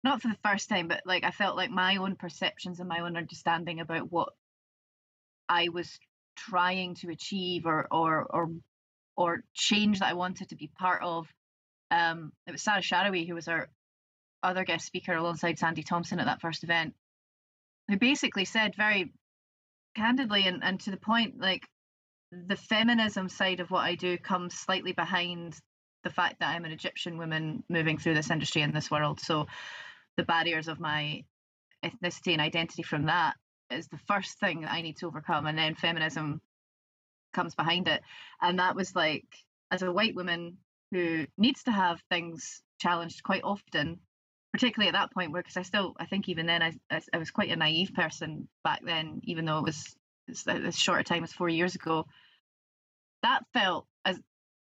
not 0.05 0.21
for 0.21 0.29
the 0.29 0.37
first 0.41 0.69
time, 0.69 0.87
but 0.87 1.01
like 1.05 1.25
I 1.25 1.31
felt 1.31 1.57
like 1.57 1.69
my 1.69 1.97
own 1.97 2.15
perceptions 2.15 2.79
and 2.79 2.87
my 2.87 3.01
own 3.01 3.17
understanding 3.17 3.81
about 3.81 4.09
what 4.09 4.29
I 5.49 5.67
was 5.67 5.99
trying 6.37 6.95
to 6.95 7.09
achieve 7.09 7.65
or 7.65 7.87
or 7.91 8.23
or 8.23 8.51
or 9.17 9.43
change 9.53 9.99
that 9.99 10.07
I 10.09 10.13
wanted 10.13 10.49
to 10.49 10.55
be 10.55 10.67
part 10.79 11.03
of. 11.03 11.27
Um, 11.91 12.31
it 12.45 12.53
was 12.53 12.61
Sarah 12.61 12.79
Shaarawi 12.79 13.27
who 13.27 13.35
was 13.35 13.49
our 13.49 13.67
other 14.41 14.63
guest 14.63 14.85
speaker 14.85 15.13
alongside 15.13 15.59
Sandy 15.59 15.83
Thompson 15.83 16.21
at 16.21 16.25
that 16.27 16.39
first 16.39 16.63
event, 16.63 16.93
who 17.89 17.97
basically 17.97 18.45
said 18.45 18.75
very 18.75 19.11
candidly 19.93 20.43
and, 20.47 20.63
and 20.63 20.79
to 20.79 20.91
the 20.91 20.97
point 20.97 21.41
like 21.41 21.67
the 22.31 22.55
feminism 22.55 23.29
side 23.29 23.59
of 23.59 23.71
what 23.71 23.85
I 23.85 23.95
do 23.95 24.17
comes 24.17 24.53
slightly 24.53 24.91
behind 24.91 25.57
the 26.03 26.09
fact 26.09 26.39
that 26.39 26.49
I'm 26.49 26.65
an 26.65 26.71
Egyptian 26.71 27.17
woman 27.17 27.63
moving 27.69 27.97
through 27.97 28.13
this 28.13 28.29
industry 28.29 28.61
in 28.61 28.73
this 28.73 28.91
world. 28.91 29.19
So 29.19 29.47
the 30.15 30.23
barriers 30.23 30.67
of 30.67 30.79
my 30.79 31.23
ethnicity 31.83 32.33
and 32.33 32.41
identity 32.41 32.83
from 32.83 33.05
that 33.05 33.35
is 33.69 33.87
the 33.87 33.99
first 34.07 34.39
thing 34.39 34.61
that 34.61 34.71
I 34.71 34.81
need 34.81 34.97
to 34.97 35.07
overcome. 35.07 35.45
And 35.45 35.57
then 35.57 35.75
feminism 35.75 36.41
comes 37.33 37.55
behind 37.55 37.87
it. 37.87 38.01
And 38.41 38.59
that 38.59 38.75
was 38.75 38.95
like, 38.95 39.25
as 39.71 39.81
a 39.81 39.91
white 39.91 40.15
woman 40.15 40.57
who 40.91 41.25
needs 41.37 41.63
to 41.63 41.71
have 41.71 42.01
things 42.09 42.61
challenged 42.79 43.23
quite 43.23 43.43
often, 43.43 43.99
particularly 44.53 44.87
at 44.87 44.93
that 44.93 45.13
point 45.13 45.31
where, 45.31 45.41
because 45.41 45.57
I 45.57 45.63
still, 45.63 45.93
I 45.99 46.05
think 46.05 46.29
even 46.29 46.45
then 46.45 46.61
I, 46.61 46.73
I 47.13 47.17
was 47.17 47.31
quite 47.31 47.51
a 47.51 47.55
naive 47.55 47.93
person 47.93 48.47
back 48.63 48.81
then, 48.85 49.19
even 49.25 49.45
though 49.45 49.59
it 49.59 49.65
was 49.65 49.96
it's 50.27 50.45
a, 50.47 50.67
a 50.67 50.71
shorter 50.71 51.03
time 51.03 51.23
as 51.23 51.33
four 51.33 51.49
years 51.49 51.75
ago. 51.75 52.05
That 53.23 53.43
felt 53.53 53.87
as 54.05 54.19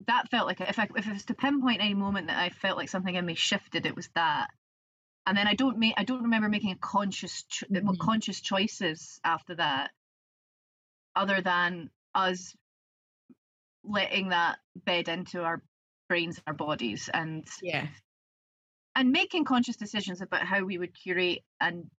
that 0.06 0.30
felt 0.30 0.48
like 0.48 0.62
if 0.62 0.78
I 0.80 0.88
if 0.96 1.08
it 1.08 1.14
was 1.14 1.26
to 1.26 1.34
pinpoint 1.34 1.82
any 1.82 1.94
moment 1.94 2.28
that 2.28 2.38
I 2.38 2.50
felt 2.50 2.78
like 2.78 2.90
something 2.90 3.16
in 3.16 3.26
me 3.26 3.36
shifted, 3.36 3.86
it 3.86 3.96
was 3.96 4.10
that. 4.16 4.48
And 5.26 5.38
then 5.38 5.48
I 5.48 5.56
don't 5.56 5.78
make 5.80 5.96
I 5.98 6.04
don't 6.04 6.24
remember 6.24 6.50
making 6.50 6.72
a 6.72 6.76
conscious 6.78 7.44
cho- 7.44 7.66
Mhm. 7.68 8.00
conscious 8.00 8.40
choices 8.42 9.20
after 9.24 9.56
that, 9.56 9.92
other 11.16 11.42
than 11.42 11.90
us 12.14 12.56
letting 13.84 14.30
that 14.30 14.60
bed 14.76 15.08
into 15.10 15.44
our 15.44 15.62
brains 16.10 16.38
and 16.38 16.44
our 16.48 16.54
bodies 16.54 17.10
and 17.14 17.48
Yeah. 17.62 17.88
and 18.96 19.12
making 19.12 19.46
conscious 19.46 19.76
decisions 19.78 20.22
about 20.22 20.46
how 20.46 20.64
we 20.64 20.78
would 20.78 20.94
curate 20.94 21.44
and 21.60 21.90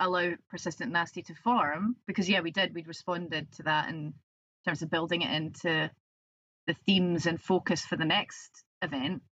allow 0.00 0.32
persistent 0.50 0.92
nasty 0.92 1.22
to 1.22 1.34
form 1.34 1.96
because 2.06 2.28
yeah 2.28 2.40
we 2.40 2.50
did 2.50 2.74
we'd 2.74 2.88
responded 2.88 3.50
to 3.52 3.62
that 3.62 3.88
in 3.88 4.12
terms 4.66 4.82
of 4.82 4.90
building 4.90 5.22
it 5.22 5.30
into 5.34 5.90
the 6.66 6.74
themes 6.86 7.26
and 7.26 7.40
focus 7.40 7.84
for 7.84 7.96
the 7.96 8.04
next 8.04 8.64
event 8.82 9.22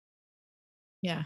Yeah. 1.03 1.24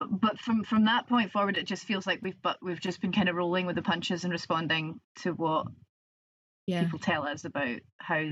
but, 0.00 0.38
from 0.38 0.64
from 0.64 0.84
that 0.86 1.08
point 1.08 1.32
forward 1.32 1.56
it 1.56 1.66
just 1.66 1.84
feels 1.84 2.06
like 2.06 2.20
we've 2.22 2.40
but 2.42 2.58
we've 2.62 2.80
just 2.80 3.00
been 3.00 3.12
kind 3.12 3.28
of 3.28 3.36
rolling 3.36 3.66
with 3.66 3.76
the 3.76 3.82
punches 3.82 4.24
and 4.24 4.32
responding 4.32 5.00
to 5.22 5.32
what 5.32 5.66
Yeah. 6.66 6.84
people 6.84 6.98
tell 6.98 7.26
us 7.26 7.44
about 7.44 7.78
how 7.98 8.24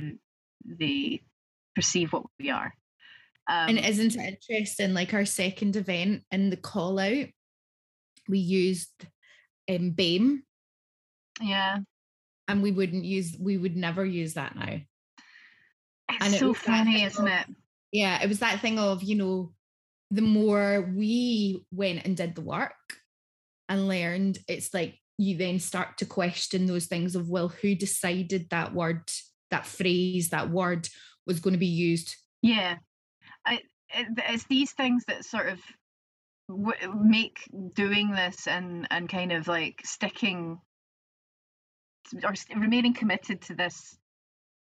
they 0.64 1.22
perceive 1.74 2.12
what 2.12 2.24
we 2.38 2.51
are 2.51 2.74
um, 3.51 3.70
And 3.70 3.79
isn't 3.79 4.16
it 4.16 4.38
interesting? 4.51 4.92
Like 4.92 5.14
our 5.14 5.24
second 5.24 5.74
event 5.77 6.24
in 6.31 6.51
the 6.51 6.57
call 6.59 6.98
out, 6.98 7.29
we 8.29 8.38
used 8.38 8.90
um, 9.68 9.90
BAME 9.92 10.42
yeah 11.40 11.78
and 12.48 12.62
we 12.62 12.70
wouldn't 12.72 13.04
use, 13.04 13.37
we 13.38 13.59
would 13.59 13.76
never 13.76 14.04
use 14.04 14.35
that 14.35 14.57
now. 14.57 14.81
it's 16.09 16.24
And 16.24 16.35
so 16.35 16.54
funny 16.54 17.02
isn't 17.04 17.26
of- 17.26 17.33
it 17.33 17.46
Yeah. 17.92 18.22
It 18.22 18.28
was 18.28 18.38
that 18.38 18.61
thing 18.61 18.78
of, 18.78 19.02
you 19.02 19.16
know, 19.16 19.52
the 20.11 20.22
more 20.22 20.90
we 20.96 21.64
went 21.70 22.07
and 22.07 22.16
did 22.16 22.35
the 22.35 22.40
work 22.40 22.72
and 23.68 23.87
learned, 23.87 24.38
it's 24.48 24.72
like 24.72 24.98
you 25.18 25.37
then 25.37 25.59
start 25.59 25.98
to 25.98 26.07
question 26.07 26.64
those 26.64 26.87
things 26.87 27.14
of, 27.14 27.28
well, 27.28 27.48
who 27.48 27.74
decided 27.74 28.48
that 28.48 28.72
word, 28.72 29.02
that 29.50 29.66
phrase, 29.66 30.31
that 30.31 30.48
word 30.48 30.88
was 31.26 31.40
going 31.40 31.52
to 31.52 31.59
be 31.59 31.66
used? 31.66 32.16
Yeah, 32.40 32.76
I, 33.44 33.61
it, 33.90 34.07
it's 34.16 34.44
these 34.44 34.72
things 34.72 35.04
that 35.09 35.26
sort 35.26 35.48
of 35.50 35.61
w- 36.49 36.95
make 36.95 37.49
doing 37.75 38.11
this 38.11 38.47
and 38.47 38.87
and 38.91 39.09
kind 39.09 39.33
of 39.33 39.49
like 39.49 39.81
sticking 39.85 40.61
or 42.25 42.35
remaining 42.57 42.95
committed 42.95 43.43
to 43.43 43.55
this 43.55 43.97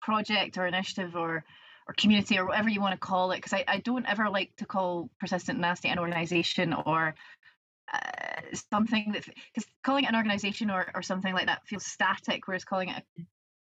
project 0.02 0.58
or 0.58 0.66
initiative 0.68 1.16
or 1.16 1.44
or 1.88 1.94
community 1.96 2.38
or 2.38 2.46
whatever 2.46 2.70
you 2.70 2.82
want 2.82 2.94
to 2.94 3.08
call 3.08 3.32
it 3.32 3.38
because 3.38 3.54
I, 3.54 3.64
I 3.68 3.78
don't 3.80 4.06
ever 4.08 4.30
like 4.30 4.56
to 4.58 4.66
call 4.66 5.10
persistent 5.20 5.60
nasty 5.60 5.90
an 5.90 6.00
organization 6.00 6.74
or 6.74 7.16
uh, 7.92 8.42
something 8.72 9.12
that 9.14 9.26
because 9.26 9.70
calling 9.84 10.06
it 10.06 10.10
an 10.10 10.16
organization 10.16 10.70
or, 10.70 10.92
or 10.94 11.02
something 11.02 11.34
like 11.34 11.48
that 11.48 11.66
feels 11.66 11.86
static 11.86 12.48
whereas 12.48 12.64
calling 12.64 12.90
it 12.90 13.04
a 13.20 13.24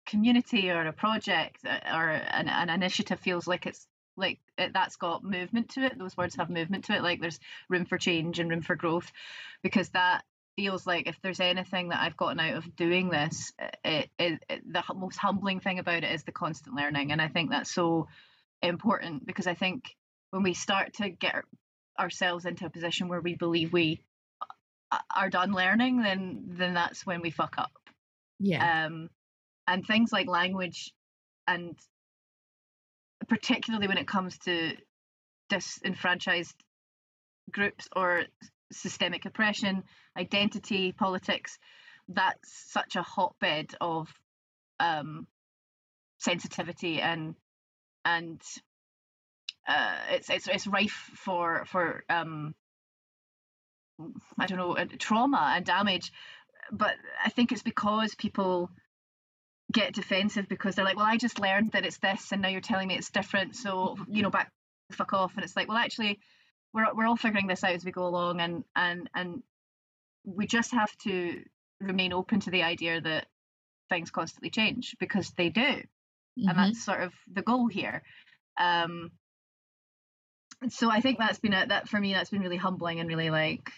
community 0.05 0.69
or 0.69 0.85
a 0.85 0.93
project 0.93 1.57
uh, 1.65 1.79
or 1.95 2.09
an, 2.09 2.49
an 2.49 2.69
initiative 2.69 3.19
feels 3.19 3.47
like 3.47 3.65
it's 3.65 3.87
like 4.17 4.39
it, 4.57 4.73
that's 4.73 4.97
got 4.97 5.23
movement 5.23 5.69
to 5.69 5.81
it 5.81 5.97
those 5.97 6.17
words 6.17 6.35
have 6.35 6.49
movement 6.49 6.85
to 6.85 6.93
it 6.93 7.01
like 7.01 7.21
there's 7.21 7.39
room 7.69 7.85
for 7.85 7.97
change 7.97 8.39
and 8.39 8.49
room 8.49 8.61
for 8.61 8.75
growth 8.75 9.11
because 9.63 9.89
that 9.89 10.23
feels 10.55 10.85
like 10.85 11.07
if 11.07 11.19
there's 11.21 11.39
anything 11.39 11.89
that 11.89 12.01
I've 12.01 12.17
gotten 12.17 12.39
out 12.39 12.55
of 12.55 12.75
doing 12.75 13.09
this, 13.09 13.53
it, 13.83 14.09
it, 14.19 14.43
it, 14.49 14.73
the 14.73 14.83
most 14.93 15.17
humbling 15.17 15.59
thing 15.59 15.79
about 15.79 16.03
it 16.03 16.11
is 16.11 16.23
the 16.23 16.31
constant 16.31 16.75
learning. 16.75 17.11
And 17.11 17.21
I 17.21 17.27
think 17.27 17.49
that's 17.49 17.73
so 17.73 18.07
important 18.61 19.25
because 19.25 19.47
I 19.47 19.53
think 19.53 19.95
when 20.31 20.43
we 20.43 20.53
start 20.53 20.93
to 20.95 21.09
get 21.09 21.43
ourselves 21.99 22.45
into 22.45 22.65
a 22.65 22.69
position 22.69 23.07
where 23.07 23.21
we 23.21 23.35
believe 23.35 23.73
we 23.73 24.01
are 25.15 25.29
done 25.29 25.53
learning, 25.53 26.01
then 26.01 26.43
then 26.47 26.73
that's 26.73 27.05
when 27.05 27.21
we 27.21 27.31
fuck 27.31 27.55
up. 27.57 27.71
Yeah. 28.39 28.85
Um, 28.85 29.09
and 29.67 29.85
things 29.85 30.11
like 30.11 30.27
language, 30.27 30.93
and 31.47 31.77
particularly 33.31 33.87
when 33.87 33.97
it 33.97 34.09
comes 34.09 34.37
to 34.39 34.73
disenfranchised 35.47 36.53
groups 37.49 37.87
or 37.95 38.23
systemic 38.73 39.23
oppression, 39.23 39.83
identity 40.17 40.91
politics, 40.91 41.57
that's 42.09 42.71
such 42.73 42.97
a 42.97 43.01
hotbed 43.01 43.73
of 43.79 44.09
um, 44.81 45.27
sensitivity 46.17 46.99
and 46.99 47.35
and 48.03 48.41
uh, 49.65 49.95
it's 50.09 50.29
it's 50.29 50.49
it's 50.49 50.67
rife 50.67 51.09
for 51.15 51.63
for 51.67 52.03
um, 52.09 52.53
I 54.37 54.45
don't 54.45 54.57
know 54.57 54.75
trauma 54.99 55.53
and 55.55 55.65
damage. 55.65 56.11
But 56.69 56.95
I 57.23 57.29
think 57.29 57.53
it's 57.53 57.63
because 57.63 58.13
people 58.13 58.69
get 59.71 59.93
defensive 59.93 60.47
because 60.47 60.75
they're 60.75 60.85
like, 60.85 60.97
well, 60.97 61.05
I 61.05 61.17
just 61.17 61.39
learned 61.39 61.71
that 61.71 61.85
it's 61.85 61.97
this, 61.97 62.31
and 62.31 62.41
now 62.41 62.49
you're 62.49 62.61
telling 62.61 62.87
me 62.87 62.95
it's 62.95 63.09
different. 63.09 63.55
So 63.55 63.97
you 64.09 64.21
know, 64.21 64.29
back 64.29 64.51
fuck 64.91 65.13
off. 65.13 65.33
And 65.35 65.43
it's 65.43 65.55
like, 65.55 65.67
well, 65.67 65.77
actually, 65.77 66.19
we're 66.73 66.93
we're 66.93 67.07
all 67.07 67.17
figuring 67.17 67.47
this 67.47 67.63
out 67.63 67.73
as 67.73 67.85
we 67.85 67.91
go 67.91 68.05
along, 68.05 68.39
and 68.39 68.63
and 68.75 69.09
and 69.13 69.43
we 70.23 70.47
just 70.47 70.71
have 70.71 70.95
to 71.03 71.43
remain 71.79 72.13
open 72.13 72.39
to 72.41 72.51
the 72.51 72.63
idea 72.63 73.01
that 73.01 73.27
things 73.89 74.11
constantly 74.11 74.49
change 74.49 74.95
because 74.99 75.31
they 75.31 75.49
do, 75.49 75.61
mm-hmm. 75.61 76.47
and 76.47 76.57
that's 76.57 76.83
sort 76.83 77.01
of 77.01 77.13
the 77.31 77.41
goal 77.41 77.67
here. 77.67 78.03
Um, 78.59 79.11
so 80.69 80.91
I 80.91 81.01
think 81.01 81.17
that's 81.17 81.39
been 81.39 81.53
a, 81.53 81.65
that 81.67 81.89
for 81.89 81.99
me 81.99 82.13
that's 82.13 82.29
been 82.29 82.41
really 82.41 82.57
humbling 82.57 82.99
and 82.99 83.09
really 83.09 83.29
like 83.29 83.71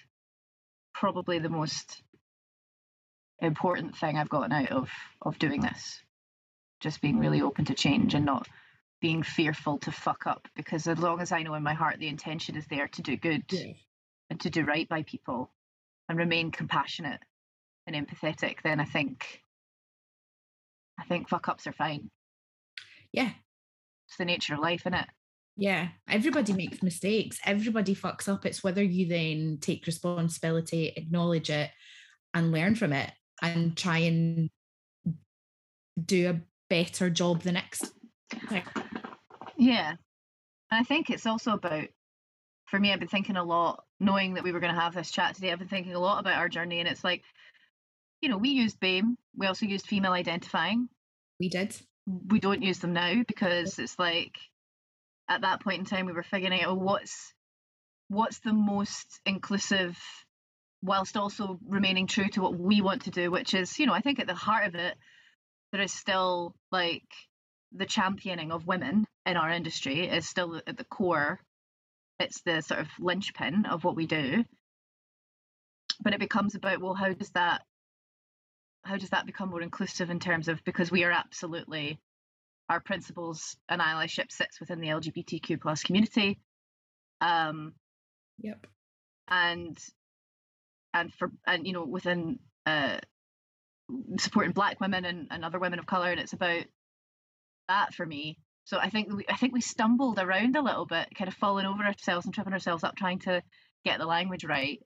probably 0.94 1.40
the 1.40 1.50
most 1.50 2.02
important 3.42 3.98
thing 3.98 4.18
I've 4.18 4.30
gotten 4.30 4.52
out 4.52 4.72
of 4.72 4.90
of 5.22 5.40
doing 5.40 5.62
this. 5.62 6.02
Just 6.80 7.02
being 7.02 7.20
really 7.20 7.42
open 7.42 7.66
to 7.66 7.74
change 7.74 8.14
and 8.14 8.26
not 8.26 8.48
being 9.02 9.24
fearful 9.24 9.78
to 9.80 9.92
fuck 9.92 10.28
up 10.28 10.48
because 10.56 10.88
as 10.88 10.98
long 10.98 11.20
as 11.20 11.32
I 11.32 11.44
know 11.44 11.56
in 11.56 11.64
my 11.64 11.74
heart 11.74 12.00
the 12.00 12.08
intention 12.08 12.56
is 12.56 12.66
there 12.68 12.88
to 12.88 13.02
do 13.02 13.18
good 13.18 13.44
yeah. 13.50 13.74
and 14.30 14.40
to 14.42 14.50
do 14.50 14.64
right 14.64 14.88
by 14.88 15.04
people 15.04 15.52
and 16.08 16.18
remain 16.18 16.52
compassionate 16.52 17.20
and 17.86 17.96
empathetic, 17.96 18.58
then 18.64 18.80
I 18.80 18.86
think 18.86 19.42
I 21.00 21.04
think 21.04 21.28
fuck 21.28 21.50
ups 21.50 21.68
are 21.68 21.74
fine. 21.74 22.10
Yeah. 23.12 23.32
It's 24.08 24.18
the 24.18 24.26
nature 24.26 24.54
of 24.54 24.60
life, 24.60 24.82
isn't 24.82 24.94
it? 24.94 25.08
Yeah, 25.56 25.90
everybody 26.08 26.54
makes 26.54 26.82
mistakes. 26.82 27.40
Everybody 27.46 27.96
fucks 27.96 28.28
up. 28.28 28.46
It's 28.46 28.64
whether 28.64 28.82
you 28.82 29.08
then 29.08 29.60
take 29.62 29.86
responsibility, 29.86 30.94
acknowledge 30.96 31.50
it, 31.50 31.70
and 32.34 32.52
learn 32.52 32.76
from 32.76 32.92
it 32.92 33.12
and 33.44 33.78
try 33.78 34.00
and 34.00 34.50
do 36.04 36.30
a 36.30 36.42
better 36.70 37.10
job 37.10 37.42
the 37.42 37.52
next 37.52 37.92
time. 38.50 38.64
Yeah. 39.58 39.90
And 40.72 40.82
I 40.82 40.84
think 40.84 41.10
it's 41.10 41.28
also 41.28 41.52
about, 41.52 41.88
for 42.66 42.80
me, 42.80 42.92
I've 42.92 43.00
been 43.00 43.08
thinking 43.08 43.38
a 43.38 43.44
lot, 43.44 43.84
knowing 44.00 44.34
that 44.34 44.44
we 44.44 44.52
were 44.52 44.60
going 44.60 44.74
to 44.74 44.82
have 44.82 44.96
this 44.96 45.12
chat 45.12 45.36
today, 45.36 45.52
I've 45.52 45.60
been 45.60 45.68
thinking 45.68 45.94
a 45.94 46.00
lot 46.00 46.20
about 46.20 46.38
our 46.38 46.50
journey. 46.50 46.80
And 46.80 46.90
it's 46.90 47.04
like, 47.04 47.22
you 48.22 48.30
know, 48.30 48.38
we 48.38 48.50
used 48.50 48.80
BAME. 48.80 49.16
We 49.36 49.46
also 49.46 49.68
used 49.68 49.86
female 49.86 50.14
identifying. 50.14 50.90
We 51.40 51.50
did. 51.50 51.76
We 52.08 52.40
don't 52.40 52.64
use 52.64 52.80
them 52.80 52.94
now 52.94 53.22
because 53.28 53.78
it's 53.78 54.00
like, 54.00 54.36
at 55.30 55.42
that 55.42 55.62
point 55.62 55.80
in 55.80 55.86
time, 55.86 56.06
we 56.06 56.12
were 56.12 56.24
figuring 56.24 56.60
out 56.62 56.68
oh, 56.68 56.76
what's 56.76 57.34
what's 58.10 58.40
the 58.40 58.52
most 58.54 59.22
inclusive 59.26 59.98
whilst 60.84 61.18
also 61.18 61.60
remaining 61.68 62.06
true 62.08 62.28
to 62.28 62.42
what 62.42 62.58
we 62.60 62.82
want 62.82 63.04
to 63.04 63.12
do 63.12 63.32
which 63.32 63.54
is 63.54 63.80
you 63.80 63.86
know 63.86 63.94
i 63.94 64.02
think 64.02 64.20
at 64.20 64.28
the 64.28 64.34
heart 64.34 64.68
of 64.68 64.76
it 64.76 64.96
there 65.72 65.82
is 65.82 65.92
still 65.92 66.54
like 66.72 67.08
the 67.76 67.86
championing 67.86 68.52
of 68.52 68.68
women 68.68 69.06
in 69.26 69.38
our 69.38 69.50
industry 69.50 70.08
is 70.08 70.28
still 70.28 70.62
at 70.68 70.78
the 70.78 70.84
core. 70.84 71.40
It's 72.20 72.42
the 72.42 72.62
sort 72.62 72.80
of 72.80 72.88
linchpin 73.00 73.66
of 73.66 73.84
what 73.84 73.96
we 73.96 74.06
do. 74.06 74.44
But 76.02 76.14
it 76.14 76.20
becomes 76.20 76.56
about 76.56 76.82
well, 76.82 76.94
how 76.94 77.12
does 77.14 77.32
that 77.32 77.62
how 78.84 78.98
does 78.98 79.10
that 79.10 79.26
become 79.26 79.50
more 79.50 79.62
inclusive 79.62 80.10
in 80.10 80.20
terms 80.20 80.48
of 80.48 80.64
because 80.66 80.92
we 80.92 81.04
are 81.04 81.12
absolutely 81.12 82.00
our 82.70 82.80
principles 82.80 83.56
and 83.70 83.82
allyship 83.82 84.32
sits 84.32 84.60
within 84.60 84.80
the 84.80 84.88
LGBTQ 84.88 85.62
plus 85.62 85.84
community. 85.84 86.40
Um, 87.22 87.74
yep. 88.40 88.68
And 89.28 89.78
and 90.94 91.14
for 91.14 91.32
and 91.48 91.66
you 91.66 91.74
know 91.74 91.86
within 91.86 92.40
uh, 92.66 92.98
supporting 94.20 94.54
Black 94.54 94.80
women 94.80 95.06
and, 95.06 95.28
and 95.32 95.44
other 95.44 95.60
women 95.60 95.80
of 95.80 95.86
color, 95.86 96.12
and 96.12 96.20
it's 96.20 96.34
about 96.34 96.64
that 97.68 97.94
for 97.94 98.06
me. 98.06 98.38
So 98.66 98.78
I 98.78 98.90
think 98.90 99.12
we, 99.12 99.26
I 99.30 99.36
think 99.36 99.54
we 99.54 99.62
stumbled 99.62 100.20
around 100.20 100.56
a 100.56 100.62
little 100.62 100.86
bit, 100.86 101.10
kind 101.16 101.28
of 101.28 101.34
falling 101.34 101.66
over 101.66 101.84
ourselves 101.84 102.26
and 102.26 102.34
tripping 102.34 102.54
ourselves 102.54 102.84
up 102.84 102.96
trying 102.96 103.20
to 103.20 103.42
get 103.84 104.00
the 104.00 104.06
language 104.06 104.46
right. 104.46 104.80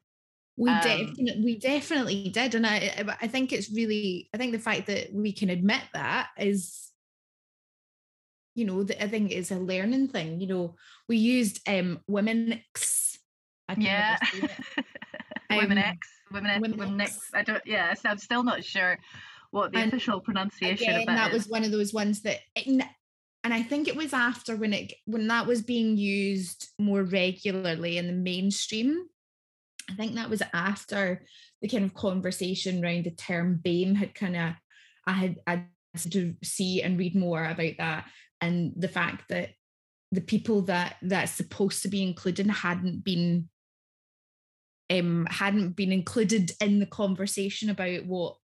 We 0.56 0.72
um, 0.72 0.82
definitely 0.82 1.42
we 1.44 1.60
definitely 1.60 2.30
did, 2.30 2.56
and 2.56 2.66
I 2.66 3.16
I 3.22 3.28
think 3.28 3.54
it's 3.54 3.72
really 3.72 4.30
I 4.34 4.38
think 4.38 4.54
the 4.54 4.60
fact 4.60 4.88
that 4.88 5.14
we 5.14 5.32
can 5.32 5.50
admit 5.50 5.82
that 5.94 6.30
is, 6.38 6.92
you 8.56 8.66
know, 8.66 8.84
that 8.84 9.04
I 9.04 9.08
think 9.08 9.32
it's 9.32 9.52
a 9.52 9.60
learning 9.60 10.08
thing. 10.08 10.42
You 10.42 10.48
know, 10.48 10.76
we 11.08 11.18
used 11.18 11.68
um 11.70 12.00
women 12.08 12.54
X. 12.54 13.20
yeah. 15.50 15.58
women 15.62 15.78
um, 15.78 15.84
X, 15.84 16.08
women, 16.32 16.62
women, 16.62 16.78
women 16.78 17.02
X. 17.02 17.16
X. 17.16 17.32
I 17.34 17.44
don't. 17.44 17.66
Yeah, 17.66 17.94
so 17.94 18.10
I'm 18.10 18.18
still 18.18 18.44
not 18.44 18.64
sure 18.64 18.98
what 19.52 19.72
the 19.72 19.80
and 19.80 19.94
official 19.94 20.20
pronunciation 20.20 20.90
again, 20.90 21.02
of 21.02 21.06
that, 21.08 21.16
that 21.16 21.34
was 21.34 21.48
one 21.48 21.64
of 21.64 21.72
those 21.72 21.94
ones 21.94 22.22
that 22.22 22.40
it, 22.56 22.86
and 23.44 23.54
I 23.54 23.64
think 23.64 23.88
it 23.88 23.96
was 23.96 24.14
after 24.14 24.56
when 24.56 24.74
it 24.74 24.94
when 25.06 25.28
that 25.28 25.48
was 25.48 25.62
being 25.62 25.98
used 25.98 26.70
more 26.78 27.04
regularly 27.04 27.98
in 27.98 28.08
the 28.08 28.14
mainstream. 28.14 29.06
I 29.90 29.94
think 29.94 30.16
that 30.16 30.30
was 30.30 30.44
after 30.54 31.24
the 31.62 31.70
kind 31.70 31.86
of 31.86 31.94
conversation 31.94 32.84
around 32.84 33.06
the 33.06 33.12
term 33.12 33.62
BAME 33.64 33.96
had 33.96 34.14
kind 34.14 34.36
of 34.36 34.54
I 35.06 35.14
had 35.14 35.38
I 35.48 35.66
had 35.94 36.12
to 36.12 36.36
see 36.44 36.82
and 36.82 37.00
read 37.00 37.16
more 37.16 37.46
about 37.46 37.74
that 37.78 38.06
and 38.42 38.74
the 38.76 38.90
fact 38.90 39.30
that 39.30 39.52
the 40.12 40.22
people 40.22 40.64
that 40.64 40.96
that's 41.02 41.32
supposed 41.32 41.82
to 41.84 41.90
be 41.90 42.04
included 42.04 42.50
hadn't 42.50 43.04
been 43.04 43.50
um 44.90 45.28
hadn't 45.30 45.76
been 45.76 45.92
included 45.92 46.52
in 46.62 46.80
the 46.80 46.86
conversation 46.86 47.70
about 47.70 48.06
what 48.06 48.38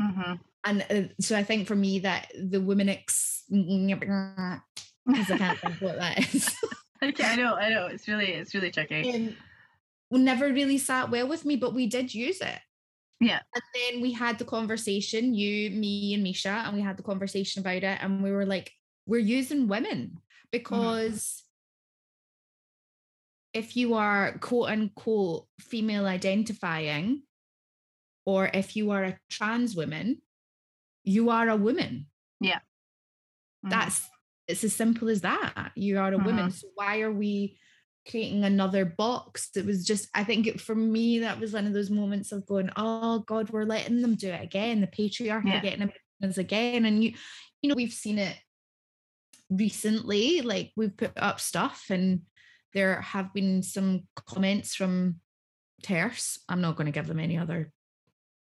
Mm-hmm. 0.00 0.32
And 0.64 0.86
uh, 0.90 1.12
so 1.20 1.36
I 1.36 1.42
think 1.42 1.66
for 1.66 1.76
me 1.76 2.00
that 2.00 2.32
the 2.34 2.58
womenix, 2.58 3.42
because 3.48 5.30
I 5.30 5.38
can't 5.38 5.58
think 5.58 5.80
what 5.80 5.98
that 5.98 6.34
is. 6.34 6.54
okay, 7.02 7.24
I 7.24 7.36
know, 7.36 7.54
I 7.54 7.68
know. 7.68 7.86
It's 7.86 8.08
really, 8.08 8.32
it's 8.32 8.54
really 8.54 8.70
tricky. 8.70 9.34
Um, 10.10 10.24
never 10.24 10.52
really 10.52 10.78
sat 10.78 11.10
well 11.10 11.28
with 11.28 11.44
me, 11.44 11.56
but 11.56 11.74
we 11.74 11.86
did 11.86 12.14
use 12.14 12.40
it. 12.40 12.58
Yeah. 13.20 13.40
And 13.54 13.62
then 13.74 14.00
we 14.00 14.12
had 14.12 14.38
the 14.38 14.44
conversation, 14.44 15.34
you, 15.34 15.70
me, 15.70 16.14
and 16.14 16.22
Misha, 16.22 16.64
and 16.66 16.76
we 16.76 16.82
had 16.82 16.96
the 16.96 17.02
conversation 17.02 17.60
about 17.60 17.82
it. 17.82 17.98
And 18.00 18.22
we 18.22 18.32
were 18.32 18.46
like, 18.46 18.72
we're 19.06 19.18
using 19.18 19.68
women 19.68 19.98
mm-hmm. 19.98 20.18
because. 20.50 21.42
If 23.54 23.76
you 23.76 23.94
are 23.94 24.36
quote 24.38 24.68
unquote 24.68 25.46
female 25.60 26.06
identifying, 26.06 27.22
or 28.26 28.50
if 28.52 28.76
you 28.76 28.90
are 28.90 29.04
a 29.04 29.18
trans 29.30 29.76
woman, 29.76 30.20
you 31.04 31.30
are 31.30 31.48
a 31.48 31.56
woman. 31.56 32.06
Yeah. 32.40 32.56
Mm-hmm. 32.56 33.70
That's 33.70 34.08
it's 34.48 34.64
as 34.64 34.74
simple 34.74 35.08
as 35.08 35.22
that. 35.22 35.72
You 35.74 35.98
are 35.98 36.12
a 36.12 36.16
mm-hmm. 36.16 36.26
woman. 36.26 36.50
So 36.50 36.68
why 36.74 37.00
are 37.00 37.12
we 37.12 37.56
creating 38.10 38.44
another 38.44 38.84
box? 38.84 39.48
It 39.56 39.64
was 39.64 39.86
just, 39.86 40.08
I 40.14 40.24
think 40.24 40.46
it, 40.46 40.60
for 40.60 40.74
me, 40.74 41.20
that 41.20 41.40
was 41.40 41.52
one 41.54 41.66
of 41.66 41.72
those 41.72 41.90
moments 41.90 42.32
of 42.32 42.44
going, 42.44 42.70
oh 42.76 43.20
God, 43.20 43.50
we're 43.50 43.64
letting 43.64 44.02
them 44.02 44.16
do 44.16 44.28
it 44.28 44.42
again. 44.42 44.82
The 44.82 44.86
patriarchy 44.86 45.46
yeah. 45.46 45.60
getting 45.60 45.90
us 46.22 46.36
again. 46.36 46.84
And 46.84 47.02
you, 47.02 47.14
you 47.62 47.70
know, 47.70 47.74
we've 47.74 47.92
seen 47.92 48.18
it 48.18 48.36
recently, 49.48 50.42
like 50.42 50.72
we've 50.76 50.96
put 50.96 51.12
up 51.16 51.40
stuff 51.40 51.86
and 51.88 52.20
there 52.74 53.00
have 53.00 53.32
been 53.32 53.62
some 53.62 54.02
comments 54.26 54.74
from 54.74 55.20
TERFs. 55.82 56.38
I'm 56.48 56.60
not 56.60 56.76
going 56.76 56.86
to 56.86 56.92
give 56.92 57.06
them 57.06 57.20
any 57.20 57.38
other 57.38 57.72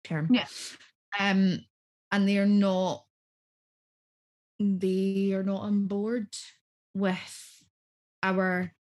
term. 0.04 0.30
Yeah. 0.32 0.46
Um, 1.20 1.60
and 2.12 2.28
they're 2.28 2.46
not 2.46 3.04
they 4.60 5.34
are 5.34 5.44
not 5.44 5.62
on 5.62 5.86
board 5.88 6.30
with 6.94 7.64
our 8.24 8.74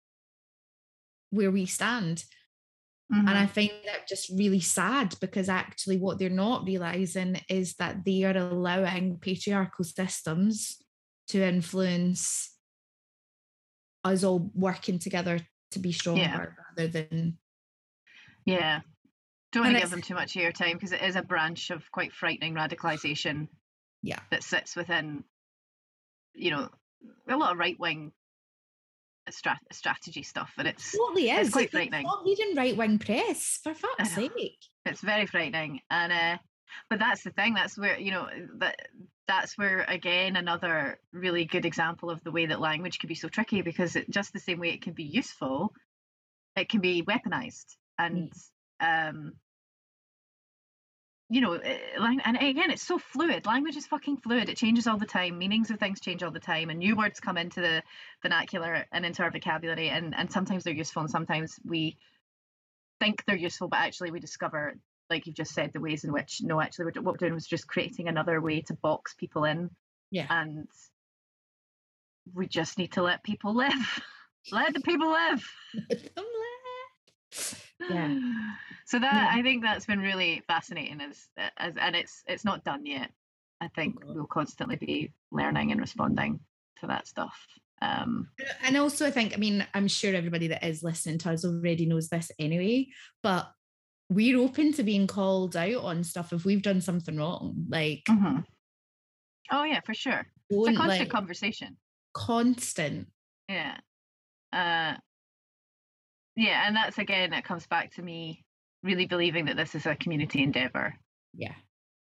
where 1.31 1.51
we 1.51 1.67
stand. 1.67 2.25
Mhm. 3.13 3.29
And 3.29 3.31
I 3.31 3.47
find 3.47 3.71
that 3.87 4.09
just 4.09 4.31
really 4.31 4.61
sad 4.61 5.15
because 5.21 5.49
actually, 5.49 5.99
what 5.99 6.19
they're 6.19 6.31
not 6.31 6.65
realizing 6.65 7.41
is 7.49 7.75
that 7.75 8.05
they 8.05 8.23
are 8.25 8.37
allowing 8.37 9.19
patriarchal 9.19 9.85
systems 9.85 10.81
to 11.29 11.43
influence 11.43 12.54
us 14.05 14.23
all 14.25 14.51
working 14.55 14.99
together 14.99 15.41
to 15.73 15.79
be 15.79 15.93
stronger 15.93 16.57
rather 16.77 16.89
than. 16.89 17.39
yeah. 18.45 18.81
Don't 19.53 19.65
want 19.65 19.77
to 19.77 19.81
give 19.83 19.91
them 19.91 20.03
too 20.03 20.15
much 20.15 20.35
airtime 20.35 20.73
because 20.75 20.91
it 20.93 21.01
is 21.03 21.15
a 21.15 21.23
branch 21.23 21.71
of 21.71 21.89
quite 21.93 22.13
frightening 22.13 22.55
radicalization 22.55 23.47
Yeah. 24.03 24.19
that 24.33 24.43
sits 24.43 24.75
within, 24.75 25.23
you 26.35 26.51
know, 26.51 26.69
a 27.29 27.37
lot 27.37 27.53
of 27.53 27.59
right 27.59 27.79
wing 27.79 28.11
strat- 29.31 29.59
strategy 29.73 30.25
stuff, 30.25 30.53
and 30.59 30.67
it's 30.67 30.91
Totally 30.97 31.31
It's 31.31 31.49
is. 31.49 31.53
quite 31.53 31.63
Like, 31.73 31.91
frightening. 31.91 32.07
Stop 32.07 32.25
reading 32.27 32.55
right 32.57 32.77
wing 32.77 32.99
press, 32.99 33.61
for 33.63 33.75
fuck's 33.75 34.11
sake. 34.15 34.33
it's 34.87 35.01
very 35.01 35.27
frightening 35.27 35.81
and 35.91 36.13
uh 36.13 36.39
but 36.91 36.99
that's 36.99 37.23
the 37.23 37.31
thing 37.31 37.55
that's 37.55 37.79
where 37.79 37.97
you 37.99 38.11
know 38.11 38.29
that 38.59 38.77
that's 39.27 39.57
where 39.57 39.85
again 39.89 40.37
another 40.37 40.99
really 41.13 41.45
good 41.45 41.65
example 41.65 42.11
of 42.11 42.23
the 42.25 42.31
way 42.31 42.47
that 42.47 42.61
language 42.61 42.99
can 42.99 43.09
be 43.09 43.15
so 43.15 43.29
tricky 43.29 43.63
because 43.63 43.97
it 43.97 44.11
just 44.11 44.33
the 44.33 44.39
same 44.39 44.61
way 44.61 44.71
it 44.71 44.83
can 44.83 44.93
be 44.93 45.05
useful 45.05 45.73
it 46.57 46.69
can 46.69 46.81
be 46.81 47.03
weaponized. 47.03 47.77
And 47.99 48.33
um 48.81 49.35
you 51.31 51.41
know 51.41 51.55
eh, 51.55 51.79
and 51.99 52.37
again 52.37 52.71
it's 52.71 52.87
so 52.87 52.99
fluid. 52.99 53.47
Language 53.47 53.77
is 53.77 53.87
fucking 53.87 54.19
fluid. 54.19 54.49
It 54.49 54.57
changes 54.57 54.87
all 54.87 54.99
the 54.99 55.07
time. 55.07 55.39
Meanings 55.39 55.71
of 55.71 55.79
things 55.79 56.01
change 56.01 56.23
all 56.23 56.31
the 56.31 56.41
time. 56.41 56.71
And 56.71 56.79
new 56.79 56.97
words 56.97 57.21
come 57.21 57.37
into 57.37 57.61
the 57.61 57.83
vernacular 58.23 58.87
and 58.93 59.05
into 59.05 59.23
our 59.23 59.31
vocabulary. 59.31 59.89
And 59.89 60.15
and 60.15 60.31
sometimes 60.31 60.65
they're 60.65 60.75
useful 60.75 61.03
and 61.03 61.11
sometimes 61.11 61.59
we 61.65 61.97
think 63.01 63.25
they're 63.27 63.37
useful 63.37 63.69
but 63.69 63.81
actually 63.81 64.13
we 64.13 64.21
discover 64.21 64.77
like 65.15 65.27
you've 65.27 65.37
just 65.37 65.55
said 65.55 65.71
the 65.73 65.81
ways 65.81 66.03
in 66.05 66.13
which 66.13 66.41
no 66.43 66.61
actually 66.61 66.87
what 66.87 67.03
we're 67.05 67.17
doing 67.17 67.35
was 67.35 67.47
just 67.47 67.69
creating 67.69 68.09
another 68.09 68.41
way 68.41 68.61
to 68.63 68.75
box 68.75 69.15
people 69.15 69.45
in 69.45 69.71
Yeah. 70.11 70.27
and 70.29 70.67
we 72.35 72.47
just 72.49 72.79
need 72.79 72.93
to 72.93 73.03
let 73.03 73.23
people 73.23 73.55
live 73.55 73.73
let 74.53 74.75
the 74.75 74.81
people 74.81 75.11
live 75.13 75.43
yeah. 77.91 78.19
so 78.87 78.99
that 78.99 79.13
Yeah. 79.15 79.39
i 79.39 79.43
think 79.43 79.63
that's 79.63 79.87
been 79.87 80.01
really 80.01 80.43
fascinating 80.47 81.01
as 81.01 81.29
as 81.57 81.75
and 81.81 81.95
it's 81.97 82.23
it's 82.27 82.45
not 82.45 82.65
done 82.65 82.85
yet 82.87 83.11
i 83.61 83.69
think 83.69 83.97
Okay. 84.03 84.13
we'll 84.15 84.27
constantly 84.27 84.77
be 84.77 85.13
learning 85.31 85.71
and 85.73 85.81
responding 85.81 86.41
to 86.81 86.87
that 86.89 87.07
stuff 87.07 87.37
um 87.83 88.29
And 88.65 88.77
also, 88.77 89.05
I 89.07 89.11
think, 89.11 89.35
I 89.35 89.37
mean, 89.37 89.67
I'm 89.75 89.89
sure 89.89 90.15
everybody 90.15 90.47
that 90.49 90.65
is 90.65 90.83
listening 90.83 91.19
to 91.19 91.33
us 91.33 91.45
already 91.45 91.85
knows 91.87 92.09
this 92.09 92.31
anyway, 92.39 92.87
but 93.23 93.51
we're 94.11 94.39
open 94.39 94.73
to 94.75 94.83
being 94.83 95.07
called 95.07 95.57
out 95.57 95.83
on 95.83 96.05
stuff 96.05 96.33
if 96.33 96.45
we've 96.45 96.63
done 96.63 96.81
something 96.81 97.17
wrong. 97.17 97.67
Like, 97.69 98.03
mhm. 98.09 98.45
oh 99.51 99.65
yeah 99.65 99.81
for 99.85 99.95
sure 99.95 100.27
it's 100.51 100.69
a 100.69 100.73
constant 100.75 101.01
like 101.01 101.09
conversation 101.09 101.77
constant. 102.15 103.09
yeah 103.49 103.77
uh 104.53 104.95
yeah 106.37 106.67
and 106.67 106.77
that's 106.77 106.99
again 106.99 107.33
it 107.33 107.45
comes 107.45 107.67
back 107.67 107.93
to 107.95 108.03
me 108.03 108.45
really 108.83 109.07
believing 109.07 109.47
that 109.47 109.57
this 109.57 109.75
is 109.75 109.87
a 109.87 109.95
community 109.97 110.43
endeavor 110.43 110.95
Yeah. 111.35 111.55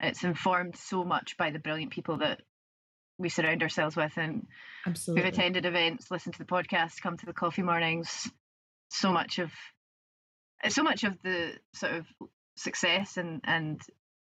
it's 0.01 0.25
informed 0.25 0.77
so 0.77 1.05
much 1.05 1.37
by 1.37 1.51
the 1.51 1.59
brilliant 1.59 1.93
people 1.93 2.19
that 2.19 2.41
we 3.19 3.29
surround 3.29 3.63
ourselves 3.63 3.97
with 3.97 4.13
and 4.17 4.47
Absolutely. 4.87 5.23
we've 5.25 5.33
attended 5.33 5.65
events 5.65 6.11
listened 6.11 6.35
to 6.35 6.41
the 6.41 6.45
podcast 6.45 7.01
come 7.01 7.17
to 7.17 7.27
the 7.27 7.33
coffee 7.33 7.63
mornings 7.63 8.29
so 8.91 9.13
much 9.13 9.39
of 9.39 9.51
so 10.69 10.83
much 10.83 11.05
of 11.05 11.21
the 11.23 11.53
sort 11.73 11.93
of 11.95 12.07
success 12.57 13.17
and 13.17 13.41
and 13.45 13.81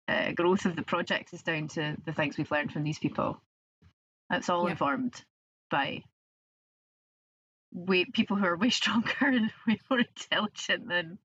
uh, 0.09 0.33
growth 0.33 0.65
of 0.65 0.75
the 0.77 0.83
project 0.83 1.33
is 1.33 1.43
down 1.43 1.69
to 1.69 1.97
the 2.05 2.13
things 2.13 2.37
we've 2.37 2.51
learned 2.51 2.73
from 2.73 2.83
these 2.83 2.99
people 2.99 3.41
it's 4.31 4.49
all 4.49 4.65
Yeah. 4.65 4.73
informed 4.73 5.23
by 5.71 6.03
way 7.73 8.05
people 8.05 8.37
who 8.37 8.45
are 8.47 8.57
way 8.57 8.71
stronger 8.81 9.13
and 9.21 9.51
way 9.67 9.79
more 9.91 10.01
intelligent 10.01 10.89
than 10.89 11.19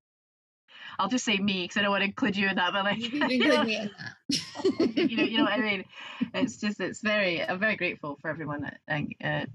I'll 0.98 1.08
just 1.08 1.24
say 1.24 1.36
me 1.36 1.62
because 1.62 1.76
I 1.76 1.82
don't 1.82 1.90
want 1.90 2.02
to 2.02 2.06
include 2.06 2.36
you 2.36 2.48
in 2.48 2.56
that, 2.56 2.72
but 2.72 2.84
like 2.84 2.98
You 2.98 3.08
you 3.28 3.48
know, 3.48 3.64
me 3.64 3.76
in 3.76 3.90
that. 3.98 5.10
you 5.10 5.16
know, 5.16 5.22
you 5.24 5.36
know 5.38 5.44
what 5.44 5.52
I 5.52 5.58
mean. 5.58 5.84
It's 6.34 6.58
just, 6.58 6.80
it's 6.80 7.00
very, 7.00 7.42
I'm 7.42 7.58
very 7.58 7.76
grateful 7.76 8.18
for 8.20 8.28
everyone 8.28 8.62
that 8.62 8.80
uh, 9.22 9.46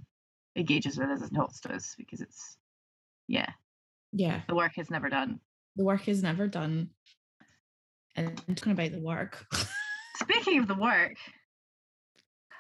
engages 0.55 0.97
with 0.97 1.09
us 1.09 1.21
and 1.21 1.31
to 1.31 1.73
us 1.73 1.95
because 1.97 2.21
it's, 2.21 2.57
yeah, 3.27 3.49
yeah. 4.13 4.41
the 4.47 4.55
work 4.55 4.77
is 4.77 4.89
never 4.89 5.09
done. 5.09 5.39
The 5.75 5.83
work 5.83 6.07
is 6.07 6.23
never 6.23 6.47
done. 6.47 6.89
And 8.15 8.41
I'm 8.47 8.55
talking 8.55 8.73
about 8.73 8.91
the 8.91 9.01
work. 9.01 9.45
Speaking 10.21 10.59
of 10.59 10.67
the 10.67 10.75
work, 10.75 11.15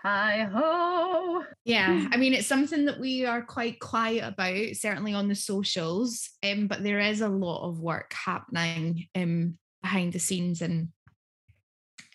hi 0.03 0.47
ho. 0.51 1.43
Yeah, 1.63 2.07
I 2.11 2.17
mean, 2.17 2.33
it's 2.33 2.47
something 2.47 2.85
that 2.85 2.99
we 2.99 3.25
are 3.25 3.41
quite 3.41 3.79
quiet 3.79 4.23
about, 4.23 4.75
certainly 4.75 5.13
on 5.13 5.27
the 5.27 5.35
socials. 5.35 6.29
Um, 6.43 6.67
but 6.67 6.83
there 6.83 6.99
is 6.99 7.21
a 7.21 7.29
lot 7.29 7.67
of 7.67 7.79
work 7.79 8.13
happening 8.13 9.07
um 9.15 9.57
behind 9.81 10.13
the 10.13 10.19
scenes 10.19 10.61
and 10.61 10.89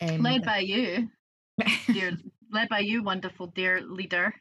um 0.01 0.23
Led 0.23 0.45
by 0.45 0.59
you, 0.59 1.09
dear, 1.87 2.13
led 2.53 2.69
by 2.69 2.81
you, 2.81 3.03
wonderful 3.03 3.47
dear 3.49 3.81
leader. 3.81 4.35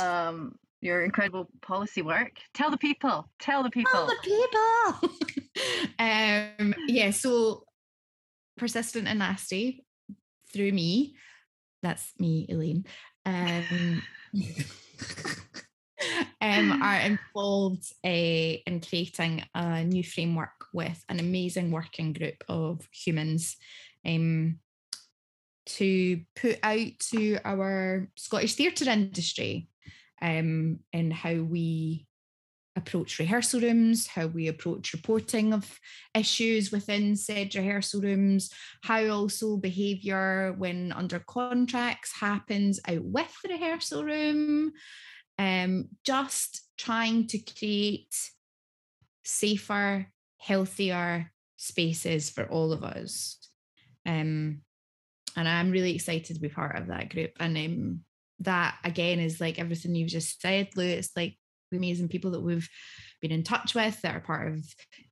Um, 0.00 0.56
your 0.84 1.02
incredible 1.02 1.48
policy 1.62 2.02
work. 2.02 2.32
Tell 2.52 2.70
the 2.70 2.76
people. 2.76 3.28
Tell 3.40 3.62
the 3.62 3.70
people. 3.70 3.90
Tell 3.90 4.06
the 4.06 4.16
people. 4.22 5.54
um, 5.98 6.74
yeah, 6.86 7.10
so 7.10 7.64
persistent 8.56 9.08
and 9.08 9.18
nasty 9.18 9.84
through 10.52 10.72
me. 10.72 11.16
That's 11.82 12.12
me, 12.18 12.46
Elaine. 12.48 12.84
Um, 13.24 14.02
um, 16.40 16.82
are 16.82 17.00
involved 17.00 17.92
uh, 18.04 18.08
in 18.08 18.80
creating 18.86 19.44
a 19.54 19.84
new 19.84 20.04
framework 20.04 20.66
with 20.72 21.02
an 21.08 21.18
amazing 21.18 21.70
working 21.70 22.12
group 22.12 22.44
of 22.48 22.86
humans 22.92 23.56
um, 24.06 24.58
to 25.66 26.20
put 26.36 26.58
out 26.62 26.98
to 26.98 27.38
our 27.44 28.08
Scottish 28.16 28.54
theatre 28.54 28.90
industry 28.90 29.68
um, 30.24 30.78
and 30.94 31.12
how 31.12 31.34
we 31.34 32.06
approach 32.76 33.18
rehearsal 33.18 33.60
rooms, 33.60 34.06
how 34.06 34.26
we 34.26 34.48
approach 34.48 34.94
reporting 34.94 35.52
of 35.52 35.78
issues 36.14 36.72
within 36.72 37.14
said 37.14 37.54
rehearsal 37.54 38.00
rooms, 38.00 38.50
how 38.82 39.06
also 39.08 39.58
behaviour 39.58 40.54
when 40.56 40.92
under 40.92 41.20
contracts 41.20 42.18
happens 42.18 42.80
out 42.88 43.04
with 43.04 43.32
the 43.42 43.50
rehearsal 43.50 44.02
room, 44.02 44.72
um, 45.38 45.88
just 46.04 46.62
trying 46.78 47.26
to 47.26 47.38
create 47.38 48.14
safer, 49.24 50.06
healthier 50.38 51.32
spaces 51.58 52.30
for 52.30 52.44
all 52.46 52.72
of 52.72 52.82
us. 52.82 53.38
Um, 54.06 54.62
and 55.36 55.48
I'm 55.48 55.70
really 55.70 55.94
excited 55.94 56.34
to 56.34 56.40
be 56.40 56.48
part 56.48 56.78
of 56.78 56.86
that 56.86 57.10
group. 57.10 57.32
And 57.38 57.56
um, 57.58 58.00
that 58.40 58.76
again 58.84 59.20
is 59.20 59.40
like 59.40 59.58
everything 59.58 59.94
you've 59.94 60.08
just 60.08 60.40
said, 60.40 60.68
Lou. 60.76 60.84
It's 60.84 61.10
like 61.16 61.36
the 61.70 61.76
amazing 61.76 62.08
people 62.08 62.32
that 62.32 62.40
we've 62.42 62.68
been 63.20 63.32
in 63.32 63.42
touch 63.42 63.74
with 63.74 64.00
that 64.02 64.14
are 64.14 64.20
part 64.20 64.52
of 64.52 64.64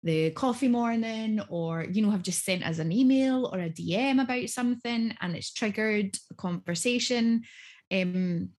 the 0.03 0.31
coffee 0.31 0.69
morning 0.69 1.41
or 1.49 1.85
you 1.85 2.03
know 2.03 2.11
have 2.11 2.23
just 2.23 2.45
sent 2.45 2.65
us 2.65 2.79
an 2.79 2.93
email 2.93 3.51
or 3.53 3.59
a 3.59 3.71
dm 3.71 4.23
about 4.23 4.49
something 4.49 5.15
and 5.21 5.35
it's 5.35 5.53
triggered 5.53 6.15
a 6.31 6.35
conversation 6.35 7.43
um, 7.91 8.51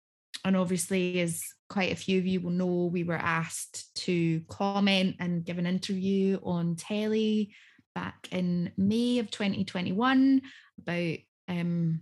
and 0.45 0.57
obviously 0.57 1.21
as 1.21 1.43
quite 1.69 1.93
a 1.93 1.97
few 1.97 2.19
of 2.19 2.27
you 2.27 2.41
will 2.41 2.51
know 2.51 2.91
we 2.93 3.05
were 3.05 3.15
asked 3.15 3.95
to 3.95 4.41
comment 4.49 5.17
and 5.21 5.45
give 5.45 5.59
an 5.59 5.67
interview 5.67 6.39
on 6.43 6.77
telly 6.77 7.55
back 7.95 8.29
in 8.31 8.73
may 8.77 9.19
of 9.19 9.31
2021 9.31 10.41
about 10.81 11.17
um, 11.49 12.01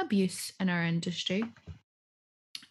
abuse 0.00 0.52
in 0.60 0.68
our 0.68 0.82
industry 0.82 1.44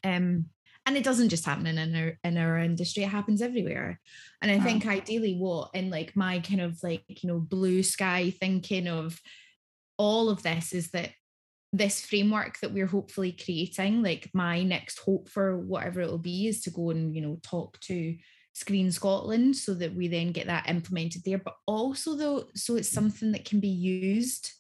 um, 0.03 0.45
and 0.85 0.97
it 0.97 1.03
doesn't 1.03 1.29
just 1.29 1.45
happen 1.45 1.67
in 1.67 1.95
our 1.95 2.17
in 2.23 2.37
our 2.37 2.57
industry 2.57 3.03
it 3.03 3.09
happens 3.09 3.41
everywhere 3.41 3.99
and 4.41 4.51
i 4.51 4.57
Mm. 4.57 4.63
think 4.63 4.87
ideally 4.87 5.35
what 5.35 5.69
in 5.73 5.89
like 5.89 6.15
my 6.15 6.39
kind 6.39 6.61
of 6.61 6.81
like 6.83 7.03
you 7.07 7.27
know 7.27 7.39
blue 7.39 7.83
sky 7.83 8.33
thinking 8.39 8.87
of 8.87 9.19
all 9.97 10.29
of 10.29 10.41
this 10.41 10.73
is 10.73 10.91
that 10.91 11.11
this 11.71 12.03
framework 12.03 12.59
that 12.59 12.73
we're 12.73 12.87
hopefully 12.87 13.31
creating, 13.31 14.01
like 14.01 14.29
my 14.33 14.63
next 14.63 14.99
hope 14.99 15.29
for 15.29 15.57
whatever 15.57 16.01
it 16.01 16.09
will 16.09 16.17
be, 16.17 16.47
is 16.47 16.61
to 16.61 16.71
go 16.71 16.89
and 16.89 17.15
you 17.15 17.21
know 17.21 17.39
talk 17.43 17.79
to 17.81 18.17
Screen 18.53 18.91
Scotland 18.91 19.55
so 19.55 19.73
that 19.75 19.93
we 19.93 20.07
then 20.07 20.31
get 20.31 20.47
that 20.47 20.67
implemented 20.67 21.21
there. 21.23 21.37
But 21.37 21.55
also 21.67 22.15
though, 22.15 22.45
so 22.55 22.75
it's 22.75 22.89
something 22.89 23.31
that 23.33 23.45
can 23.45 23.59
be 23.59 23.67
used 23.69 24.51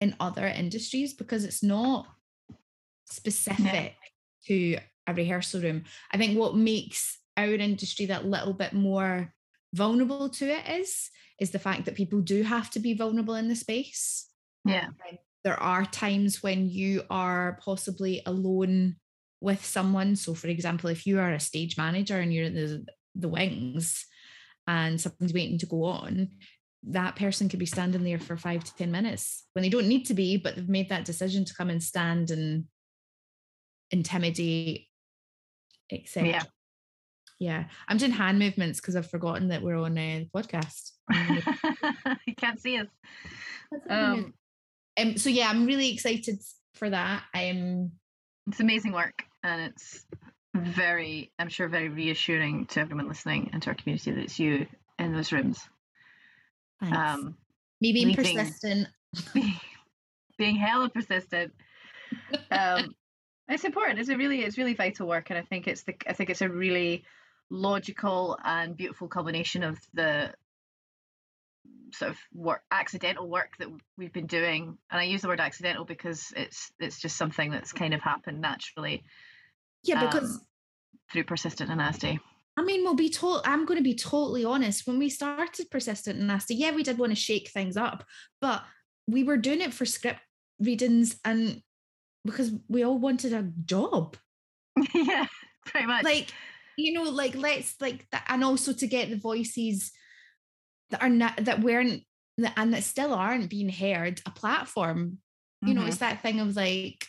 in 0.00 0.14
other 0.20 0.46
industries 0.46 1.14
because 1.14 1.44
it's 1.44 1.62
not 1.62 2.06
specific 3.06 3.66
yeah. 3.66 3.90
to 4.46 4.78
a 5.06 5.14
rehearsal 5.14 5.60
room. 5.60 5.84
I 6.12 6.18
think 6.18 6.38
what 6.38 6.56
makes 6.56 7.18
our 7.36 7.52
industry 7.54 8.06
that 8.06 8.26
little 8.26 8.52
bit 8.52 8.72
more 8.72 9.32
vulnerable 9.74 10.28
to 10.28 10.46
it 10.46 10.68
is 10.68 11.10
is 11.40 11.50
the 11.50 11.58
fact 11.58 11.84
that 11.84 11.96
people 11.96 12.20
do 12.20 12.42
have 12.42 12.70
to 12.70 12.78
be 12.78 12.94
vulnerable 12.94 13.34
in 13.34 13.48
the 13.48 13.56
space. 13.56 14.28
Yeah. 14.64 14.88
there 15.42 15.60
are 15.60 15.84
times 15.84 16.42
when 16.42 16.70
you 16.70 17.02
are 17.10 17.58
possibly 17.62 18.22
alone 18.24 18.96
with 19.40 19.62
someone. 19.62 20.16
So, 20.16 20.32
for 20.32 20.48
example, 20.48 20.88
if 20.88 21.06
you 21.06 21.20
are 21.20 21.32
a 21.32 21.40
stage 21.40 21.76
manager 21.76 22.18
and 22.18 22.32
you're 22.32 22.46
in 22.46 22.54
the, 22.54 22.86
the 23.14 23.28
wings 23.28 24.06
and 24.66 24.98
something's 24.98 25.34
waiting 25.34 25.58
to 25.58 25.66
go 25.66 25.84
on, 25.84 26.30
that 26.88 27.16
person 27.16 27.48
could 27.48 27.58
be 27.58 27.66
standing 27.66 28.04
there 28.04 28.18
for 28.18 28.36
five 28.36 28.62
to 28.64 28.74
10 28.76 28.90
minutes 28.90 29.44
when 29.52 29.62
they 29.62 29.68
don't 29.68 29.88
need 29.88 30.04
to 30.06 30.14
be, 30.14 30.36
but 30.36 30.56
they've 30.56 30.68
made 30.68 30.90
that 30.90 31.04
decision 31.04 31.44
to 31.44 31.54
come 31.54 31.70
and 31.70 31.82
stand 31.82 32.30
and 32.30 32.64
intimidate, 33.90 34.86
etc. 35.90 36.28
Yeah. 36.28 36.42
yeah. 37.38 37.64
I'm 37.88 37.96
doing 37.96 38.12
hand 38.12 38.38
movements 38.38 38.80
because 38.80 38.96
I've 38.96 39.10
forgotten 39.10 39.48
that 39.48 39.62
we're 39.62 39.78
on 39.78 39.96
a 39.96 40.28
podcast. 40.34 40.90
you 42.26 42.34
can't 42.36 42.60
see 42.60 42.78
us. 42.78 42.88
Um, 43.88 44.34
um, 44.98 45.16
so 45.16 45.30
yeah, 45.30 45.48
I'm 45.48 45.66
really 45.66 45.92
excited 45.92 46.38
for 46.74 46.90
that. 46.90 47.22
Um, 47.34 47.92
it's 48.46 48.60
amazing 48.60 48.92
work, 48.92 49.22
and 49.42 49.62
it's 49.62 50.04
very, 50.54 51.32
I'm 51.38 51.48
sure, 51.48 51.68
very 51.68 51.88
reassuring 51.88 52.66
to 52.66 52.80
everyone 52.80 53.08
listening 53.08 53.50
and 53.52 53.62
to 53.62 53.70
our 53.70 53.74
community 53.74 54.10
that 54.12 54.20
it's 54.20 54.38
you 54.38 54.66
in 54.98 55.14
those 55.14 55.32
rooms. 55.32 55.60
Thanks. 56.80 56.96
Um, 56.96 57.36
Me 57.80 57.92
being 57.92 58.08
leaving, 58.08 58.36
persistent, 58.36 58.88
being, 59.34 59.54
being 60.38 60.56
hella 60.56 60.88
persistent. 60.88 61.52
Um, 62.50 62.94
it's 63.48 63.64
important. 63.64 63.98
It's 63.98 64.08
a 64.08 64.16
really, 64.16 64.42
it's 64.42 64.58
really 64.58 64.74
vital 64.74 65.06
work, 65.06 65.30
and 65.30 65.38
I 65.38 65.42
think 65.42 65.68
it's 65.68 65.82
the, 65.82 65.94
I 66.06 66.12
think 66.12 66.30
it's 66.30 66.42
a 66.42 66.48
really 66.48 67.04
logical 67.50 68.38
and 68.44 68.76
beautiful 68.76 69.08
combination 69.08 69.62
of 69.62 69.78
the 69.92 70.32
sort 71.92 72.10
of 72.10 72.18
work 72.32 72.62
accidental 72.70 73.28
work 73.28 73.56
that 73.58 73.68
we've 73.96 74.12
been 74.12 74.26
doing 74.26 74.76
and 74.90 75.00
i 75.00 75.04
use 75.04 75.22
the 75.22 75.28
word 75.28 75.40
accidental 75.40 75.84
because 75.84 76.32
it's 76.36 76.72
it's 76.78 77.00
just 77.00 77.16
something 77.16 77.50
that's 77.50 77.72
kind 77.72 77.94
of 77.94 78.00
happened 78.00 78.40
naturally 78.40 79.04
yeah 79.84 80.04
because 80.04 80.36
um, 80.36 80.40
through 81.12 81.24
persistent 81.24 81.70
and 81.70 81.78
nasty 81.78 82.18
I 82.56 82.62
mean, 82.62 82.84
we'll 82.84 82.94
be 82.94 83.10
told. 83.10 83.42
I'm 83.44 83.66
going 83.66 83.78
to 83.78 83.84
be 83.84 83.94
totally 83.94 84.44
honest. 84.44 84.86
When 84.86 84.98
we 84.98 85.08
started 85.08 85.70
persistent 85.70 86.18
and 86.18 86.28
nasty, 86.28 86.54
yeah, 86.54 86.74
we 86.74 86.82
did 86.82 86.98
want 86.98 87.10
to 87.10 87.16
shake 87.16 87.50
things 87.50 87.76
up, 87.76 88.04
but 88.40 88.62
we 89.06 89.24
were 89.24 89.36
doing 89.36 89.60
it 89.60 89.74
for 89.74 89.84
script 89.84 90.20
readings 90.60 91.18
and 91.24 91.60
because 92.24 92.52
we 92.68 92.84
all 92.84 92.98
wanted 92.98 93.32
a 93.32 93.50
job. 93.64 94.16
yeah, 94.94 95.26
pretty 95.66 95.86
much. 95.86 96.04
Like, 96.04 96.32
you 96.76 96.92
know, 96.92 97.10
like 97.10 97.34
let's 97.34 97.74
like 97.80 98.06
that, 98.12 98.24
and 98.28 98.44
also 98.44 98.72
to 98.72 98.86
get 98.86 99.10
the 99.10 99.16
voices 99.16 99.92
that 100.90 101.02
are 101.02 101.08
not 101.08 101.36
that 101.44 101.60
weren't 101.60 102.02
and 102.56 102.74
that 102.74 102.84
still 102.84 103.14
aren't 103.14 103.50
being 103.50 103.68
heard 103.68 104.20
a 104.26 104.30
platform. 104.30 105.18
You 105.62 105.68
mm-hmm. 105.68 105.80
know, 105.80 105.86
it's 105.86 105.98
that 105.98 106.22
thing 106.22 106.40
of 106.40 106.56
like 106.56 107.06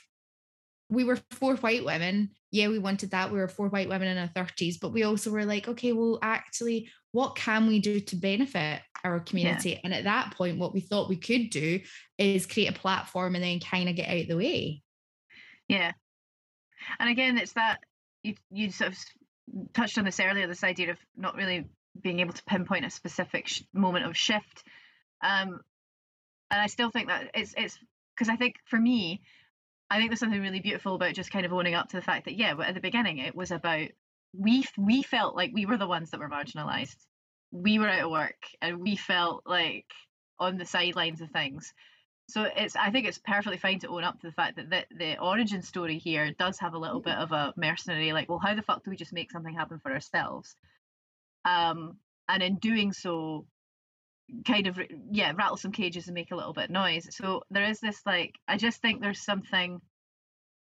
we 0.90 1.04
were 1.04 1.20
four 1.32 1.56
white 1.58 1.84
women. 1.84 2.30
Yeah, 2.52 2.68
we 2.68 2.80
wanted 2.80 3.12
that. 3.12 3.32
We 3.32 3.40
were 3.40 3.48
four 3.48 3.70
white 3.70 3.90
women 3.90 4.08
in 4.08 4.18
our 4.18 4.28
30s, 4.30 4.76
but 4.80 4.94
we 4.94 5.04
also 5.04 5.32
were 5.32 5.46
like, 5.46 5.68
okay, 5.68 5.94
well, 5.94 6.20
actually, 6.22 6.90
what 7.12 7.36
can 7.36 7.68
we 7.68 7.80
do 7.80 8.00
to 8.00 8.16
benefit 8.16 8.82
our 9.04 9.20
community? 9.20 9.72
Yeah. 9.72 9.80
And 9.84 9.94
at 9.94 10.04
that 10.04 10.32
point, 10.36 10.60
what 10.60 10.74
we 10.74 10.82
thought 10.82 11.10
we 11.10 11.18
could 11.18 11.50
do 11.50 11.80
is 12.18 12.46
create 12.46 12.70
a 12.70 12.80
platform 12.80 13.36
and 13.36 13.44
then 13.44 13.60
kind 13.60 13.90
of 13.90 13.96
get 13.96 14.10
out 14.10 14.22
of 14.22 14.28
the 14.28 14.38
way. 14.38 14.84
Yeah. 15.68 15.92
And 17.00 17.10
again, 17.10 17.38
it's 17.38 17.54
that 17.54 17.80
you 18.24 18.36
you 18.52 18.72
sort 18.72 18.92
of 18.92 18.98
touched 19.74 19.98
on 19.98 20.06
this 20.06 20.20
earlier, 20.20 20.48
this 20.48 20.64
idea 20.64 20.92
of 20.92 20.98
not 21.16 21.36
really 21.36 21.66
being 22.00 22.20
able 22.20 22.34
to 22.34 22.44
pinpoint 22.44 22.86
a 22.86 22.90
specific 22.90 23.48
sh- 23.48 23.62
moment 23.74 24.06
of 24.06 24.18
shift. 24.18 24.64
Um, 25.24 25.62
and 26.52 26.62
I 26.62 26.68
still 26.68 26.92
think 26.92 27.08
that 27.08 27.32
it's 27.34 27.54
it's 27.58 27.78
because 28.16 28.30
I 28.30 28.36
think 28.36 28.56
for 28.66 28.80
me, 28.80 29.22
I 29.90 29.98
think 29.98 30.10
there's 30.10 30.20
something 30.20 30.42
really 30.42 30.62
beautiful 30.62 30.96
about 30.96 31.14
just 31.14 31.32
kind 31.32 31.46
of 31.46 31.54
owning 31.54 31.76
up 31.76 31.90
to 31.90 31.98
the 31.98 32.02
fact 32.02 32.26
that 32.26 32.36
yeah, 32.36 32.56
at 32.60 32.74
the 32.74 32.82
beginning 32.82 33.20
it 33.20 33.36
was 33.36 33.52
about 33.52 33.90
we 34.34 34.66
we 34.78 35.04
felt 35.04 35.36
like 35.36 35.52
we 35.54 35.66
were 35.66 35.78
the 35.78 35.88
ones 35.88 36.12
that 36.12 36.20
were 36.20 36.30
marginalized. 36.30 36.98
We 37.52 37.80
were 37.80 37.90
out 37.90 38.06
of 38.06 38.12
work 38.12 38.42
and 38.62 38.82
we 38.82 38.96
felt 38.96 39.44
like 39.46 39.86
on 40.40 40.58
the 40.58 40.66
sidelines 40.66 41.22
of 41.22 41.32
things. 41.32 41.74
So 42.28 42.50
it's 42.56 42.76
I 42.76 42.90
think 42.90 43.08
it's 43.08 43.20
perfectly 43.20 43.58
fine 43.58 43.80
to 43.80 43.90
own 43.90 44.04
up 44.04 44.20
to 44.20 44.28
the 44.28 44.34
fact 44.34 44.56
that 44.58 44.70
the, 44.70 44.86
the 44.98 45.20
origin 45.20 45.62
story 45.62 46.00
here 46.00 46.32
does 46.38 46.60
have 46.60 46.74
a 46.74 46.80
little 46.80 47.02
bit 47.02 47.16
of 47.16 47.32
a 47.32 47.54
mercenary 47.56 48.14
like, 48.14 48.30
well, 48.30 48.40
how 48.40 48.56
the 48.56 48.64
fuck 48.64 48.84
do 48.84 48.90
we 48.90 48.98
just 48.98 49.14
make 49.14 49.32
something 49.32 49.54
happen 49.54 49.80
for 49.80 49.92
ourselves? 49.92 50.56
Um, 51.46 51.98
and 52.28 52.42
in 52.42 52.56
doing 52.56 52.92
so, 52.92 53.46
kind 54.46 54.68
of 54.68 54.80
yeah 55.12 55.32
rattle 55.36 55.58
some 55.58 55.72
cages 55.72 56.08
and 56.08 56.16
make 56.16 56.32
a 56.32 56.36
little 56.36 56.54
bit 56.54 56.66
of 56.66 56.70
noise. 56.72 57.08
So 57.12 57.44
there 57.50 57.66
is 57.66 57.80
this 57.80 58.02
like 58.06 58.36
i 58.48 58.58
just 58.58 58.82
think 58.82 59.02
there's 59.02 59.22
something 59.22 59.80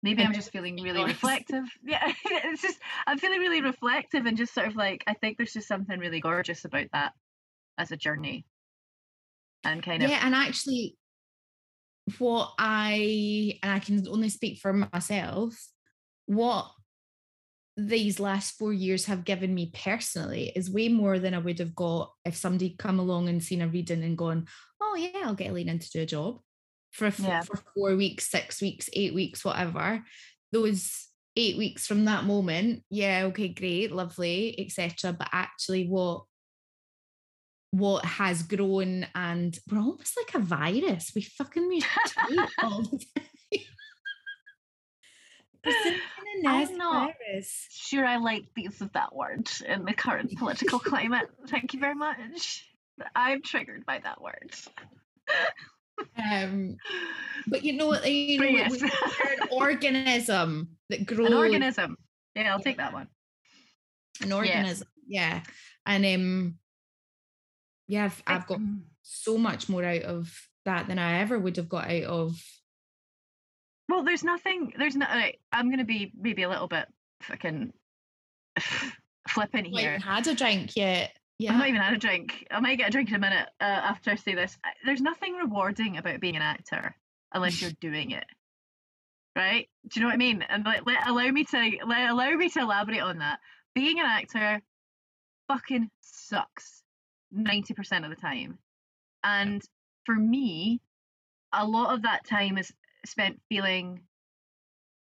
maybe 0.03 0.23
i'm 0.23 0.33
just 0.33 0.53
feeling 0.53 0.81
really 0.83 1.05
reflective. 1.05 1.65
Yeah 1.85 2.13
it's 2.25 2.63
just 2.63 2.79
i'm 3.07 3.19
feeling 3.19 3.41
really 3.41 3.61
reflective 3.61 4.27
and 4.27 4.37
just 4.37 4.55
sort 4.55 4.69
of 4.69 4.77
like 4.77 5.03
i 5.07 5.15
think 5.15 5.37
there's 5.37 5.53
just 5.53 5.69
something 5.69 5.99
really 5.99 6.21
gorgeous 6.21 6.65
about 6.65 6.87
that 6.93 7.13
as 7.77 7.91
a 7.91 7.97
journey. 7.97 8.45
And 9.65 9.83
kind 9.83 10.03
of 10.03 10.11
yeah 10.11 10.21
and 10.23 10.35
actually 10.35 10.97
what 12.19 12.53
i 12.59 13.59
and 13.63 13.73
i 13.73 13.79
can 13.81 14.07
only 14.09 14.29
speak 14.29 14.59
for 14.59 14.73
myself 14.73 15.55
what 16.27 16.71
these 17.79 18.19
last 18.19 18.59
four 18.59 18.73
years 18.73 19.05
have 19.05 19.25
given 19.25 19.55
me 19.55 19.71
personally 19.73 20.51
is 20.57 20.69
way 20.69 20.89
more 20.89 21.21
than 21.21 21.33
I 21.33 21.39
would 21.39 21.61
have 21.61 21.77
got 21.77 22.13
if 22.25 22.35
somebody 22.35 22.75
come 22.77 22.99
along 22.99 23.29
and 23.29 23.43
seen 23.43 23.63
a 23.63 23.69
reading 23.69 24.03
and 24.03 24.19
gone, 24.19 24.47
oh 24.81 24.97
yeah, 24.97 25.23
I'll 25.25 25.35
get 25.35 25.51
Elaine 25.51 25.69
in 25.69 25.79
to 25.79 25.91
do 25.91 26.03
a 26.03 26.07
job 26.07 26.41
for, 26.91 27.13
yeah. 27.21 27.43
for 27.43 27.61
four 27.77 27.95
weeks, 27.95 28.29
six 28.29 28.61
weeks, 28.61 28.91
eight 28.95 29.15
weeks, 29.15 29.45
whatever. 29.45 30.05
Those 30.51 31.07
eight 31.37 31.57
weeks 31.57 31.87
from 31.87 32.07
that 32.07 32.25
moment, 32.25 32.83
yeah, 32.91 33.23
okay, 33.27 33.47
great, 33.47 33.93
lovely, 33.93 34.59
etc. 34.59 35.13
But 35.13 35.29
actually, 35.31 35.87
what 35.87 36.25
what 37.71 38.05
has 38.05 38.43
grown 38.43 39.07
and 39.15 39.57
we're 39.71 39.79
almost 39.79 40.17
like 40.17 40.35
a 40.35 40.45
virus. 40.45 41.13
We 41.15 41.21
fucking 41.23 41.71
mutate 41.71 42.49
all 42.63 42.83
the 42.83 43.05
time. 43.15 43.25
I'm 46.47 46.77
not 46.77 47.13
sure 47.71 48.05
I 48.05 48.17
like 48.17 48.45
the 48.55 48.63
use 48.63 48.81
of 48.81 48.93
that 48.93 49.15
word 49.15 49.49
in 49.67 49.85
the 49.85 49.93
current 49.93 50.37
political 50.37 50.79
climate. 50.79 51.29
Thank 51.49 51.75
you 51.75 51.81
very 51.81 51.95
much. 51.95 52.65
I'm 53.15 53.43
triggered 53.43 53.87
by 53.87 54.01
that 54.03 54.21
word. 54.21 54.55
um, 56.17 56.77
but 57.47 57.65
you 57.65 57.75
know 57.75 57.89
what? 57.89 58.11
You 58.11 58.41
know, 58.41 58.47
yes. 58.47 58.83
an 58.83 59.49
organism 59.51 60.69
that 60.91 61.07
grows. 61.07 61.29
An 61.29 61.35
organism. 61.35 61.97
Yeah, 62.35 62.53
I'll 62.53 62.59
yeah. 62.59 62.65
take 62.65 62.77
that 62.79 62.93
one. 62.93 63.09
An 64.23 64.33
organism. 64.33 64.89
Yeah, 65.07 65.43
and 65.87 66.05
um, 66.05 66.55
yeah, 67.87 68.05
I've, 68.05 68.23
I've 68.27 68.47
got 68.47 68.61
so 69.03 69.39
much 69.39 69.69
more 69.69 69.85
out 69.85 70.03
of 70.03 70.33
that 70.65 70.87
than 70.87 70.99
I 70.99 71.21
ever 71.21 71.39
would 71.39 71.57
have 71.57 71.69
got 71.69 71.91
out 71.91 72.05
of 72.05 72.41
well, 73.89 74.05
there's 74.05 74.25
nothing. 74.25 74.73
There's 74.77 74.97
no. 74.97 75.07
I'm 75.53 75.69
going 75.69 75.79
to 75.79 75.85
be 75.85 76.13
maybe 76.19 76.43
a 76.43 76.49
little 76.49 76.69
bit 76.69 76.87
fucking 77.23 77.73
flippant 79.29 79.67
here. 79.67 79.99
Well, 80.05 80.15
had 80.15 80.27
a 80.27 80.35
drink 80.35 80.77
yet? 80.77 81.13
Yeah. 81.39 81.53
I'm 81.53 81.59
not 81.59 81.69
even 81.69 81.81
had 81.81 81.95
a 81.95 81.99
drink. 81.99 82.47
I 82.51 82.61
might 82.61 82.79
get 82.79 82.89
a 82.89 82.93
drink 82.93 83.09
in 83.09 83.15
a 83.15 83.21
minute 83.21 83.49
uh, 83.61 83.65
after 83.65 84.11
I 84.11 84.17
say 84.17 84.35
this. 84.35 84.59
There's 84.85 85.01
nothing 85.01 85.35
rewarding 85.35 85.97
about 85.97 86.21
being 86.21 86.37
an 86.37 86.43
actor 86.43 86.97
unless 87.33 87.63
you're 87.63 87.71
doing 87.81 88.11
it. 88.11 88.27
Right? 89.37 89.69
Do 89.89 90.01
you 90.01 90.03
know 90.03 90.09
what 90.09 90.15
I 90.15 90.19
mean? 90.19 90.43
And 90.49 90.65
let, 90.65 90.87
let 90.87 91.07
allow 91.07 91.29
me 91.29 91.45
to 91.45 91.71
let, 91.87 92.11
allow 92.11 92.31
me 92.31 92.49
to 92.51 92.61
elaborate 92.61 93.01
on 93.01 93.19
that. 93.19 93.39
Being 93.75 94.01
an 94.01 94.07
actor 94.07 94.61
fucking 95.47 95.89
sucks 96.01 96.83
90% 97.35 98.05
of 98.05 98.11
the 98.11 98.17
time. 98.17 98.59
And 99.23 99.63
for 100.05 100.15
me, 100.15 100.81
a 101.53 101.65
lot 101.65 101.95
of 101.95 102.03
that 102.03 102.27
time 102.27 102.59
is 102.59 102.73
spent 103.09 103.41
feeling 103.49 104.03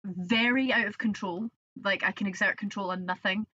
very 0.03 0.71
out 0.73 0.87
of 0.87 0.97
control. 0.97 1.49
Like 1.83 2.03
I 2.03 2.11
can 2.11 2.27
exert 2.27 2.57
control 2.57 2.91
on 2.91 3.05
nothing. 3.05 3.45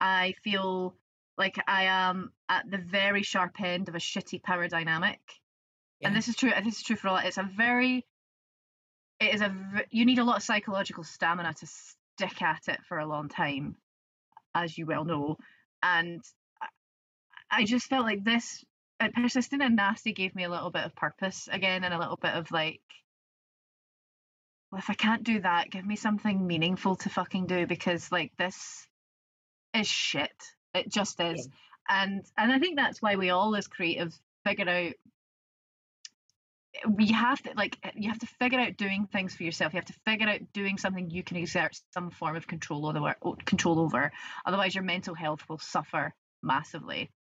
I 0.00 0.34
feel 0.44 0.94
like 1.36 1.56
I 1.66 1.84
am 1.84 2.32
at 2.48 2.70
the 2.70 2.78
very 2.78 3.22
sharp 3.22 3.60
end 3.60 3.88
of 3.88 3.94
a 3.94 3.98
shitty 3.98 4.42
power 4.42 4.68
dynamic. 4.68 5.20
Yeah. 6.00 6.08
And 6.08 6.16
this 6.16 6.28
is 6.28 6.36
true. 6.36 6.52
This 6.62 6.76
is 6.76 6.82
true 6.82 6.96
for 6.96 7.08
all. 7.08 7.16
It's 7.16 7.38
a 7.38 7.48
very. 7.56 8.04
it 9.20 9.34
is 9.34 9.40
a 9.40 9.54
you 9.90 10.04
need 10.04 10.18
a 10.18 10.24
lot 10.24 10.36
of 10.36 10.42
psychological 10.42 11.04
stamina 11.04 11.54
to 11.54 11.66
stick 11.66 12.42
at 12.42 12.68
it 12.68 12.80
for 12.88 12.98
a 12.98 13.06
long 13.06 13.28
time, 13.28 13.76
as 14.54 14.76
you 14.76 14.86
well 14.86 15.04
know, 15.04 15.36
and 15.82 16.22
I 17.50 17.64
just 17.64 17.86
felt 17.86 18.04
like 18.04 18.24
this 18.24 18.64
uh, 19.00 19.08
persistent 19.14 19.62
and 19.62 19.76
nasty 19.76 20.12
gave 20.12 20.34
me 20.34 20.44
a 20.44 20.50
little 20.50 20.70
bit 20.70 20.84
of 20.84 20.96
purpose 20.96 21.48
again 21.50 21.84
and 21.84 21.94
a 21.94 21.98
little 21.98 22.16
bit 22.16 22.32
of 22.32 22.50
like 22.50 22.80
well 24.74 24.80
if 24.80 24.90
i 24.90 24.94
can't 24.94 25.22
do 25.22 25.40
that 25.40 25.70
give 25.70 25.86
me 25.86 25.94
something 25.94 26.44
meaningful 26.44 26.96
to 26.96 27.08
fucking 27.08 27.46
do 27.46 27.64
because 27.64 28.10
like 28.10 28.32
this 28.36 28.88
is 29.72 29.86
shit. 29.86 30.32
It 30.74 30.90
just 30.90 31.20
is. 31.20 31.48
Yeah. 31.88 32.02
and 32.02 32.24
and 32.36 32.52
i 32.52 32.58
think 32.58 32.76
that's 32.76 33.00
why 33.00 33.14
we 33.14 33.30
all 33.30 33.54
as 33.54 33.68
creatives 33.68 34.18
figure 34.44 34.68
out 34.68 34.92
we 36.88 37.06
have 37.06 37.40
to 37.42 37.52
like 37.56 37.78
you 37.94 38.08
have 38.08 38.18
to 38.18 38.26
figure 38.26 38.58
out 38.58 38.76
doing 38.76 39.06
things 39.12 39.32
for 39.32 39.44
yourself. 39.44 39.72
You 39.72 39.76
have 39.76 39.84
to 39.84 40.00
figure 40.04 40.28
out 40.28 40.40
doing 40.52 40.76
something 40.76 41.08
you 41.08 41.22
can 41.22 41.36
exert 41.36 41.80
some 41.92 42.10
form 42.10 42.34
of 42.34 42.48
control 42.48 42.84
over 42.88 43.14
control 43.44 43.78
over. 43.78 44.10
Otherwise 44.44 44.74
your 44.74 44.82
mental 44.82 45.14
health 45.14 45.48
will 45.48 45.58
suffer 45.58 46.12
massively. 46.42 47.12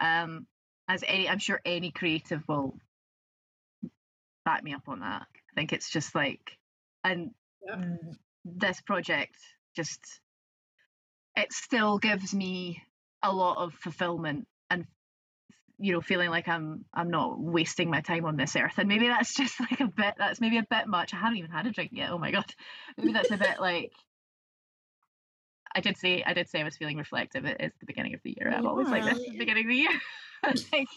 Um 0.00 0.48
as 0.88 1.04
any 1.06 1.28
i'm 1.28 1.38
sure 1.38 1.60
any 1.64 1.92
creative 1.92 2.42
will 2.48 2.74
back 4.44 4.64
me 4.64 4.74
up 4.74 4.88
on 4.88 4.98
that. 5.00 5.26
I 5.32 5.54
think 5.54 5.72
it's 5.72 5.90
just 5.90 6.16
like 6.16 6.57
and 7.08 7.30
yeah. 7.66 7.76
Mm, 7.76 8.16
this 8.44 8.80
project 8.80 9.36
just 9.76 10.00
it 11.36 11.52
still 11.52 11.98
gives 11.98 12.34
me 12.34 12.82
a 13.22 13.32
lot 13.32 13.58
of 13.58 13.74
fulfillment 13.74 14.46
and 14.70 14.86
you 15.78 15.92
know 15.92 16.00
feeling 16.00 16.30
like 16.30 16.48
i'm 16.48 16.84
i'm 16.94 17.10
not 17.10 17.38
wasting 17.38 17.90
my 17.90 18.00
time 18.00 18.24
on 18.24 18.36
this 18.36 18.56
earth 18.56 18.78
and 18.78 18.88
maybe 18.88 19.06
that's 19.06 19.34
just 19.42 19.60
like 19.60 19.80
a 19.80 19.86
bit 19.86 20.14
that's 20.18 20.40
maybe 20.40 20.58
a 20.58 20.66
bit 20.70 20.86
much 20.86 21.12
i 21.12 21.16
haven't 21.16 21.38
even 21.38 21.50
had 21.50 21.66
a 21.66 21.70
drink 21.70 21.90
yet 21.92 22.10
oh 22.10 22.18
my 22.18 22.30
god 22.30 22.46
maybe 22.96 23.12
that's 23.12 23.30
a 23.30 23.36
bit 23.36 23.60
like 23.60 23.92
I 25.74 25.80
did 25.80 25.98
say 25.98 26.24
I 26.26 26.32
did 26.32 26.48
say 26.48 26.60
I 26.60 26.64
was 26.64 26.78
feeling 26.78 26.96
reflective. 26.96 27.44
It 27.44 27.58
is 27.60 27.72
the 27.78 27.86
beginning 27.86 28.14
of 28.14 28.20
the 28.24 28.34
year. 28.36 28.50
I'm 28.50 28.66
always 28.66 28.88
like 28.88 29.04
this 29.04 29.18
at 29.18 29.32
the 29.32 29.38
beginning 29.38 29.66
of 29.66 29.68
the 29.68 29.76
year. 29.76 29.90
like 30.72 30.88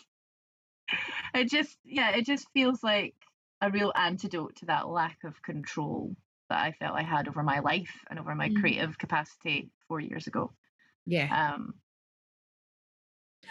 it 1.36 1.50
just 1.50 1.78
yeah, 1.84 2.12
it 2.12 2.26
just 2.26 2.48
feels 2.54 2.82
like 2.82 3.14
a 3.62 3.70
real 3.70 3.94
antidote 3.96 4.56
to 4.58 4.66
that 4.66 4.90
lack 4.90 5.18
of 5.24 5.42
control 5.44 6.16
that 6.50 6.60
I 6.60 6.72
felt 6.74 6.98
I 6.98 7.04
had 7.04 7.28
over 7.28 7.44
my 7.44 7.60
life 7.60 7.94
and 8.10 8.20
over 8.20 8.36
my 8.36 8.50
mm. 8.50 8.60
creative 8.60 8.98
capacity 8.98 9.72
four 9.88 10.00
years 10.00 10.28
ago. 10.28 10.52
Yeah. 11.06 11.54
Um 11.54 11.76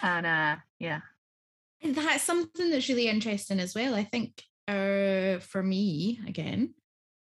and 0.02 0.26
uh 0.26 0.56
yeah. 0.78 1.00
That's 1.82 2.24
something 2.24 2.70
that's 2.70 2.88
really 2.88 3.08
interesting 3.08 3.60
as 3.60 3.74
well. 3.74 3.94
I 3.94 4.04
think 4.04 4.42
uh 4.68 5.38
for 5.40 5.62
me 5.62 6.20
again, 6.26 6.74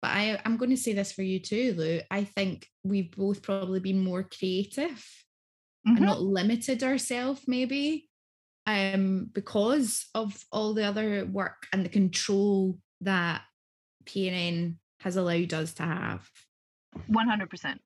but 0.02 0.12
I, 0.12 0.42
I'm 0.44 0.58
going 0.58 0.72
to 0.72 0.78
say 0.78 0.92
this 0.92 1.14
for 1.14 1.22
you 1.22 1.40
too, 1.40 1.76
Lou. 1.78 2.02
I 2.12 2.26
think 2.26 2.68
we've 2.84 3.10
both 3.10 3.42
probably 3.42 3.80
been 3.80 4.04
more 4.04 4.24
creative 4.24 5.02
mm-hmm. 5.88 5.96
and 5.96 6.06
not 6.06 6.22
limited 6.22 6.84
ourselves, 6.84 7.44
maybe, 7.48 8.10
um, 8.66 9.30
because 9.34 10.08
of 10.16 10.38
all 10.52 10.74
the 10.74 10.86
other 10.86 11.26
work 11.26 11.68
and 11.72 11.84
the 11.84 11.90
control 11.90 12.78
that 13.02 13.42
PNN 14.06 14.76
has 15.00 15.18
allowed 15.18 15.54
us 15.54 15.74
to 15.76 15.84
have. 15.84 16.30
100%. 17.10 17.78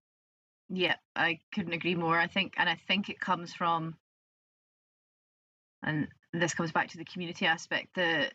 Yeah, 0.69 0.95
I 1.15 1.39
couldn't 1.53 1.73
agree 1.73 1.95
more. 1.95 2.17
I 2.17 2.27
think, 2.27 2.53
and 2.57 2.69
I 2.69 2.75
think 2.87 3.09
it 3.09 3.19
comes 3.19 3.53
from, 3.53 3.95
and 5.83 6.07
this 6.33 6.53
comes 6.53 6.71
back 6.71 6.89
to 6.89 6.97
the 6.97 7.05
community 7.05 7.45
aspect, 7.45 7.95
the 7.95 8.29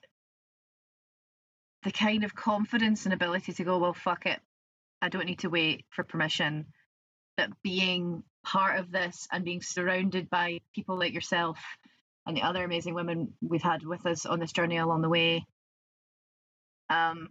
the 1.84 1.90
kind 1.90 2.22
of 2.22 2.32
confidence 2.34 3.06
and 3.06 3.12
ability 3.12 3.52
to 3.52 3.64
go, 3.64 3.78
well, 3.78 3.92
fuck 3.92 4.24
it, 4.24 4.38
I 5.00 5.08
don't 5.08 5.26
need 5.26 5.40
to 5.40 5.50
wait 5.50 5.84
for 5.90 6.04
permission. 6.04 6.66
That 7.36 7.50
being 7.64 8.22
part 8.44 8.78
of 8.78 8.92
this 8.92 9.26
and 9.32 9.44
being 9.44 9.62
surrounded 9.62 10.30
by 10.30 10.60
people 10.74 10.96
like 10.96 11.12
yourself 11.12 11.58
and 12.26 12.36
the 12.36 12.42
other 12.42 12.64
amazing 12.64 12.94
women 12.94 13.32
we've 13.40 13.62
had 13.62 13.84
with 13.84 14.06
us 14.06 14.26
on 14.26 14.38
this 14.38 14.52
journey 14.52 14.76
along 14.76 15.02
the 15.02 15.08
way. 15.08 15.44
Um, 16.90 17.28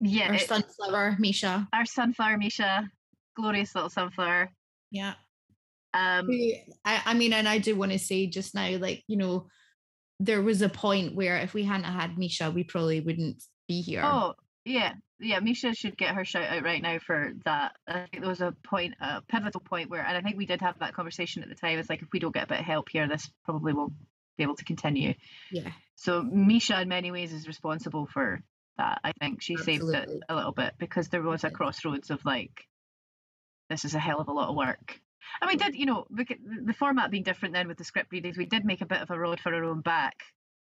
yeah, 0.00 0.32
our 0.32 0.38
sunflower, 0.38 1.16
Misha. 1.18 1.68
Our 1.72 1.84
sunflower, 1.84 2.38
Misha, 2.38 2.88
glorious 3.36 3.74
little 3.74 3.90
sunflower. 3.90 4.50
Yeah. 4.90 5.14
Um, 5.92 6.28
I, 6.84 7.02
I 7.06 7.14
mean, 7.14 7.32
and 7.32 7.48
I 7.48 7.58
do 7.58 7.76
want 7.76 7.92
to 7.92 7.98
say 7.98 8.26
just 8.26 8.54
now, 8.54 8.76
like 8.78 9.04
you 9.06 9.16
know, 9.16 9.46
there 10.20 10.42
was 10.42 10.62
a 10.62 10.68
point 10.68 11.14
where 11.14 11.36
if 11.38 11.54
we 11.54 11.64
hadn't 11.64 11.84
had 11.84 12.18
Misha, 12.18 12.50
we 12.50 12.64
probably 12.64 13.00
wouldn't 13.00 13.42
be 13.68 13.80
here. 13.80 14.02
Oh, 14.04 14.34
yeah. 14.64 14.94
Yeah, 15.20 15.38
Misha 15.38 15.74
should 15.74 15.96
get 15.96 16.14
her 16.14 16.24
shout 16.24 16.48
out 16.48 16.64
right 16.64 16.82
now 16.82 16.98
for 16.98 17.32
that. 17.44 17.72
I 17.86 18.06
think 18.10 18.20
there 18.20 18.28
was 18.28 18.40
a 18.40 18.54
point, 18.64 18.94
a 19.00 19.22
pivotal 19.22 19.60
point 19.60 19.88
where, 19.88 20.04
and 20.04 20.16
I 20.16 20.20
think 20.20 20.36
we 20.36 20.44
did 20.44 20.60
have 20.60 20.78
that 20.80 20.92
conversation 20.92 21.42
at 21.42 21.48
the 21.48 21.54
time. 21.54 21.78
It's 21.78 21.88
like 21.88 22.02
if 22.02 22.08
we 22.12 22.18
don't 22.18 22.34
get 22.34 22.44
a 22.44 22.48
bit 22.48 22.60
of 22.60 22.66
help 22.66 22.88
here, 22.90 23.08
this 23.08 23.30
probably 23.44 23.72
won't 23.72 23.92
be 24.36 24.42
able 24.42 24.56
to 24.56 24.64
continue. 24.64 25.14
Yeah. 25.50 25.70
So 25.96 26.22
Misha, 26.22 26.80
in 26.80 26.88
many 26.88 27.10
ways, 27.10 27.32
is 27.32 27.46
responsible 27.46 28.06
for 28.06 28.40
that. 28.78 29.00
I 29.04 29.12
think 29.20 29.42
she 29.42 29.54
Absolutely. 29.54 29.92
saved 29.92 30.10
it 30.10 30.22
a 30.28 30.34
little 30.34 30.52
bit 30.52 30.74
because 30.78 31.08
there 31.08 31.22
was 31.22 31.44
a 31.44 31.50
crossroads 31.50 32.10
of 32.10 32.24
like, 32.24 32.66
this 33.70 33.84
is 33.84 33.94
a 33.94 34.00
hell 34.00 34.20
of 34.20 34.28
a 34.28 34.32
lot 34.32 34.48
of 34.48 34.56
work. 34.56 35.00
And 35.40 35.48
we 35.48 35.56
did, 35.56 35.74
you 35.74 35.86
know, 35.86 36.06
the 36.10 36.74
format 36.78 37.10
being 37.10 37.22
different 37.22 37.54
then 37.54 37.68
with 37.68 37.78
the 37.78 37.84
script 37.84 38.12
readings, 38.12 38.36
we 38.36 38.46
did 38.46 38.64
make 38.64 38.82
a 38.82 38.86
bit 38.86 39.00
of 39.00 39.10
a 39.10 39.18
road 39.18 39.40
for 39.40 39.54
our 39.54 39.64
own 39.64 39.80
back 39.80 40.16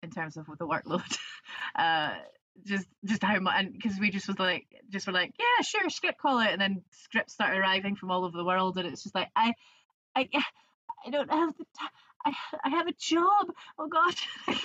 in 0.04 0.12
terms 0.12 0.38
of 0.38 0.46
the 0.58 0.68
workload. 0.68 1.18
Uh, 1.76 2.14
just 2.66 2.86
just 3.04 3.24
how 3.24 3.40
much 3.40 3.66
because 3.72 3.98
we 4.00 4.12
just 4.12 4.28
was 4.28 4.38
like 4.38 4.68
just 4.90 5.08
were 5.08 5.14
like 5.14 5.34
yeah 5.40 5.64
sure 5.64 5.90
script 5.90 6.20
call 6.20 6.40
it 6.40 6.52
and 6.52 6.62
then 6.62 6.84
scripts 6.92 7.34
start 7.34 7.58
arriving 7.58 7.96
from 7.96 8.12
all 8.12 8.24
over 8.24 8.38
the 8.38 8.46
world 8.46 8.78
and 8.78 8.88
it's 8.88 9.04
just 9.04 9.16
like 9.16 9.30
i 9.36 9.54
i 10.16 10.30
i 11.06 11.10
don't 11.10 11.32
have 11.32 11.58
the 11.58 11.66
time 11.78 11.90
i 12.26 12.34
i 12.64 12.70
have 12.70 12.88
a 12.88 12.94
job! 13.00 13.48
Oh 13.78 13.88
god! 13.88 14.16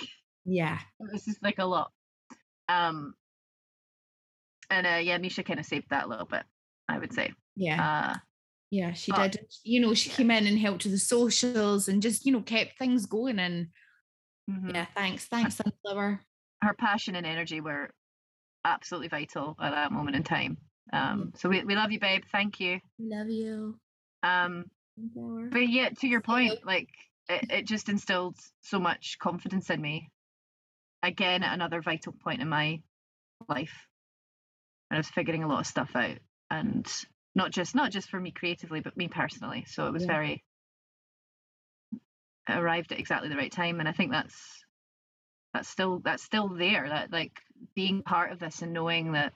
Yeah. 0.45 0.79
This 1.11 1.27
is 1.27 1.37
like 1.43 1.59
a 1.59 1.65
lot. 1.65 1.91
Um 2.69 3.13
and 4.71 4.87
uh 4.87 4.99
yeah 5.01 5.17
misha 5.19 5.43
kind 5.43 5.59
of 5.59 5.65
saved 5.65 5.87
that 5.91 6.05
a 6.05 6.07
little 6.07 6.25
bit 6.25 6.43
i 6.87 6.97
would 6.97 7.13
say. 7.13 7.33
Yeah. 7.55 8.13
Uh, 8.13 8.17
yeah 8.71 8.93
she 8.93 9.11
but, 9.11 9.33
did. 9.33 9.45
You 9.63 9.81
know 9.81 9.93
she 9.93 10.09
came 10.09 10.31
in 10.31 10.47
and 10.47 10.57
helped 10.57 10.85
with 10.85 10.93
the 10.93 10.99
socials 10.99 11.87
and 11.87 12.01
just 12.01 12.25
you 12.25 12.31
know 12.31 12.41
kept 12.41 12.79
things 12.79 13.05
going 13.05 13.37
and 13.37 13.67
mm-hmm. 14.49 14.71
yeah 14.73 14.85
thanks 14.95 15.25
thanks 15.25 15.55
sunflower 15.55 16.21
her 16.61 16.73
passion 16.73 17.15
and 17.15 17.25
energy 17.25 17.61
were 17.61 17.91
absolutely 18.65 19.07
vital 19.07 19.55
at 19.61 19.71
that 19.71 19.91
moment 19.91 20.15
in 20.15 20.23
time. 20.23 20.57
Um, 20.91 21.33
so 21.35 21.49
we, 21.49 21.63
we 21.63 21.75
love 21.75 21.91
you, 21.91 21.99
babe. 21.99 22.23
Thank 22.31 22.59
you. 22.59 22.79
Love 22.99 23.29
you. 23.29 23.77
Um, 24.23 24.65
but 25.51 25.69
yeah, 25.69 25.89
to 25.89 26.07
your 26.07 26.21
point, 26.21 26.65
like 26.65 26.89
it, 27.29 27.51
it 27.51 27.67
just 27.67 27.89
instilled 27.89 28.37
so 28.61 28.79
much 28.79 29.17
confidence 29.19 29.69
in 29.69 29.81
me. 29.81 30.09
Again, 31.03 31.43
at 31.43 31.53
another 31.53 31.81
vital 31.81 32.11
point 32.11 32.41
in 32.41 32.49
my 32.49 32.81
life, 33.47 33.87
and 34.89 34.97
I 34.97 34.99
was 34.99 35.07
figuring 35.07 35.43
a 35.43 35.47
lot 35.47 35.61
of 35.61 35.67
stuff 35.67 35.91
out, 35.95 36.17
and 36.49 36.85
not 37.35 37.51
just 37.51 37.75
not 37.75 37.91
just 37.91 38.09
for 38.09 38.19
me 38.19 38.31
creatively, 38.31 38.81
but 38.81 38.97
me 38.97 39.07
personally. 39.07 39.63
So 39.67 39.87
it 39.87 39.93
was 39.93 40.03
yeah. 40.03 40.11
very 40.11 40.43
arrived 42.49 42.91
at 42.91 42.99
exactly 42.99 43.29
the 43.29 43.37
right 43.37 43.51
time, 43.51 43.79
and 43.79 43.87
I 43.87 43.93
think 43.93 44.11
that's 44.11 44.65
that's 45.53 45.69
still 45.69 45.99
that's 46.03 46.23
still 46.23 46.49
there 46.49 46.89
that 46.89 47.13
like 47.13 47.39
being 47.75 48.03
part 48.03 48.31
of 48.31 48.39
this 48.39 48.61
and 48.61 48.73
knowing 48.73 49.13
that 49.13 49.33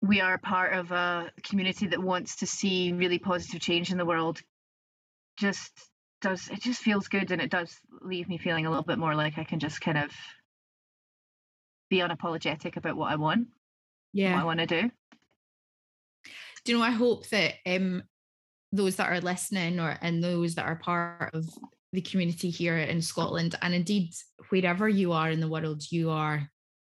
we 0.00 0.20
are 0.20 0.38
part 0.38 0.72
of 0.74 0.90
a 0.92 1.30
community 1.42 1.88
that 1.88 2.02
wants 2.02 2.36
to 2.36 2.46
see 2.46 2.92
really 2.92 3.18
positive 3.18 3.60
change 3.60 3.90
in 3.90 3.98
the 3.98 4.04
world 4.04 4.40
just 5.36 5.72
does 6.20 6.48
it 6.48 6.60
just 6.60 6.82
feels 6.82 7.08
good 7.08 7.30
and 7.30 7.40
it 7.40 7.50
does 7.50 7.76
leave 8.00 8.28
me 8.28 8.38
feeling 8.38 8.66
a 8.66 8.70
little 8.70 8.84
bit 8.84 8.98
more 8.98 9.14
like 9.14 9.38
I 9.38 9.44
can 9.44 9.58
just 9.58 9.80
kind 9.80 9.98
of 9.98 10.10
be 11.90 11.98
unapologetic 11.98 12.76
about 12.76 12.96
what 12.96 13.12
I 13.12 13.16
want. 13.16 13.48
Yeah. 14.12 14.34
What 14.34 14.42
I 14.42 14.44
want 14.44 14.60
to 14.60 14.66
do. 14.66 14.90
Do 16.64 16.72
you 16.72 16.78
know 16.78 16.84
I 16.84 16.90
hope 16.90 17.28
that 17.28 17.54
um 17.66 18.02
those 18.72 18.96
that 18.96 19.10
are 19.10 19.20
listening 19.20 19.78
or 19.78 19.96
and 20.00 20.22
those 20.22 20.54
that 20.54 20.66
are 20.66 20.76
part 20.76 21.34
of 21.34 21.46
the 21.92 22.00
community 22.00 22.50
here 22.50 22.76
in 22.76 23.00
Scotland, 23.00 23.54
and 23.62 23.72
indeed 23.72 24.12
wherever 24.48 24.88
you 24.88 25.12
are 25.12 25.30
in 25.30 25.40
the 25.40 25.48
world, 25.48 25.82
you 25.90 26.10
are 26.10 26.50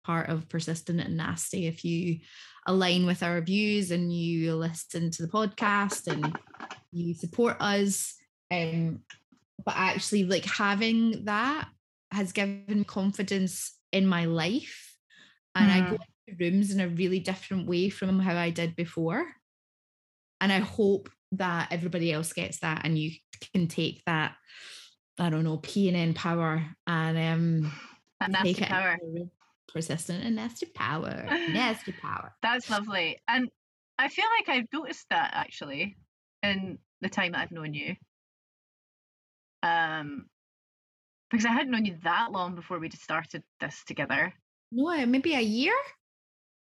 part 0.05 0.29
of 0.29 0.49
persistent 0.49 1.01
and 1.01 1.17
nasty. 1.17 1.67
If 1.67 1.85
you 1.85 2.19
align 2.67 3.07
with 3.07 3.23
our 3.23 3.41
views 3.41 3.93
and 3.93 4.13
you 4.13 4.57
listen 4.57 5.11
to 5.13 5.23
the 5.23 5.29
podcast 5.29 6.13
and 6.13 6.37
you 6.91 7.15
support 7.15 7.57
us, 7.61 8.18
um, 8.51 9.01
but 9.65 9.75
actually, 9.77 10.25
like 10.25 10.45
having 10.45 11.25
that 11.25 11.69
has 12.11 12.33
given 12.33 12.65
me 12.69 12.85
confidence 12.85 13.77
in 13.93 14.07
my 14.07 14.25
life, 14.25 14.97
and 15.55 15.71
mm. 15.71 15.75
I 15.75 15.91
go 15.91 15.97
mm. 15.97 16.01
into 16.27 16.45
rooms 16.45 16.71
in 16.71 16.81
a 16.81 16.89
really 16.89 17.21
different 17.21 17.67
way 17.67 17.91
from 17.91 18.21
how 18.21 18.37
I 18.37 18.51
did 18.51 18.77
before. 18.77 19.27
And 20.41 20.53
I 20.53 20.61
hope 20.61 21.11
that 21.33 21.69
everybody 21.71 22.13
else 22.13 22.33
gets 22.33 22.61
that 22.61 22.83
and 22.85 22.99
you 22.99 23.13
can 23.53 23.67
take 23.67 24.03
that 24.07 24.35
I 25.21 25.31
don't 25.31 25.45
know, 25.45 25.59
PNN 25.59 26.15
power 26.15 26.65
and 26.87 27.19
um 27.19 27.73
and 28.21 28.33
nasty 28.33 28.55
power. 28.55 28.97
persistent 29.73 30.25
and 30.25 30.37
nasty 30.37 30.67
power. 30.67 31.25
Nasty 31.51 31.93
power. 31.93 32.35
That's 32.43 32.71
lovely. 32.71 33.21
And 33.29 33.49
I 33.99 34.09
feel 34.09 34.25
like 34.39 34.49
I've 34.49 34.67
noticed 34.73 35.07
that 35.11 35.33
actually 35.35 35.97
in 36.43 36.79
the 37.01 37.09
time 37.09 37.33
that 37.33 37.41
I've 37.41 37.53
known 37.53 37.75
you. 37.75 37.97
Um 39.63 40.27
because 41.31 41.45
I 41.45 41.51
hadn't 41.53 41.71
known 41.71 41.85
you 41.85 41.99
that 42.05 42.33
long 42.33 42.55
before 42.55 42.79
we 42.79 42.89
just 42.89 43.03
started 43.03 43.43
this 43.61 43.85
together. 43.87 44.33
No, 44.73 45.05
maybe 45.07 45.35
a 45.35 45.41
year? 45.41 45.75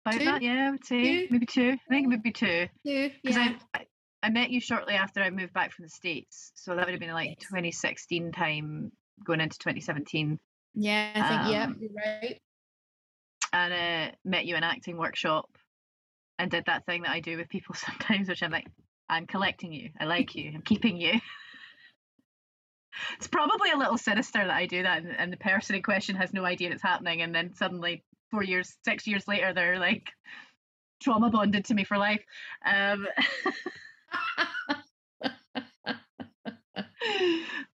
About 0.04 0.18
Two? 0.18 0.24
that, 0.24 0.42
yeah, 0.42 0.66
I 0.66 0.70
would 0.72 0.84
say 0.84 1.02
Two? 1.02 1.32
maybe 1.32 1.46
two. 1.46 1.70
I 1.70 1.94
think 1.94 2.06
it 2.06 2.08
maybe 2.08 2.32
two. 2.32 2.68
Two. 2.84 3.10
Because 3.22 3.36
Yeah. 3.36 3.56
I, 3.74 3.78
I 3.78 3.86
I 4.20 4.30
met 4.30 4.50
you 4.50 4.60
shortly 4.60 4.94
after 4.94 5.22
I 5.22 5.30
moved 5.30 5.52
back 5.52 5.72
from 5.72 5.84
the 5.84 5.88
States. 5.90 6.50
So 6.56 6.74
that 6.74 6.84
would 6.84 6.90
have 6.92 7.00
been 7.00 7.12
like 7.12 7.38
2016 7.38 8.32
time 8.32 8.90
going 9.24 9.40
into 9.40 9.56
2017. 9.58 10.40
Yeah, 10.74 11.12
I 11.14 11.28
think, 11.28 11.52
yeah, 11.52 11.64
Um, 11.64 11.76
you're 11.80 11.90
right. 11.92 12.40
And 13.52 13.72
uh, 13.72 14.14
met 14.24 14.44
you 14.44 14.56
in 14.56 14.64
acting 14.64 14.96
workshop 14.96 15.48
and 16.38 16.50
did 16.50 16.64
that 16.66 16.84
thing 16.84 17.02
that 17.02 17.12
I 17.12 17.20
do 17.20 17.36
with 17.36 17.48
people 17.48 17.74
sometimes, 17.76 18.28
which 18.28 18.42
I'm 18.42 18.50
like, 18.50 18.66
I'm 19.08 19.26
collecting 19.26 19.72
you. 19.72 19.90
I 20.00 20.04
like 20.04 20.34
you. 20.34 20.50
I'm 20.54 20.62
keeping 20.62 20.96
you. 20.96 21.20
It's 23.16 23.28
probably 23.28 23.70
a 23.70 23.76
little 23.76 23.98
sinister 23.98 24.38
that 24.38 24.50
I 24.50 24.66
do 24.66 24.82
that 24.82 25.02
and, 25.02 25.16
and 25.16 25.32
the 25.32 25.36
person 25.36 25.76
in 25.76 25.82
question 25.82 26.16
has 26.16 26.32
no 26.32 26.44
idea 26.44 26.70
it's 26.70 26.82
happening. 26.82 27.22
And 27.22 27.34
then 27.34 27.54
suddenly, 27.54 28.04
four 28.30 28.42
years, 28.42 28.76
six 28.84 29.06
years 29.06 29.26
later, 29.26 29.52
they're 29.52 29.78
like 29.78 30.10
trauma 31.02 31.30
bonded 31.30 31.64
to 31.66 31.74
me 31.74 31.84
for 31.84 31.96
life. 31.98 32.24
Um, 32.64 33.06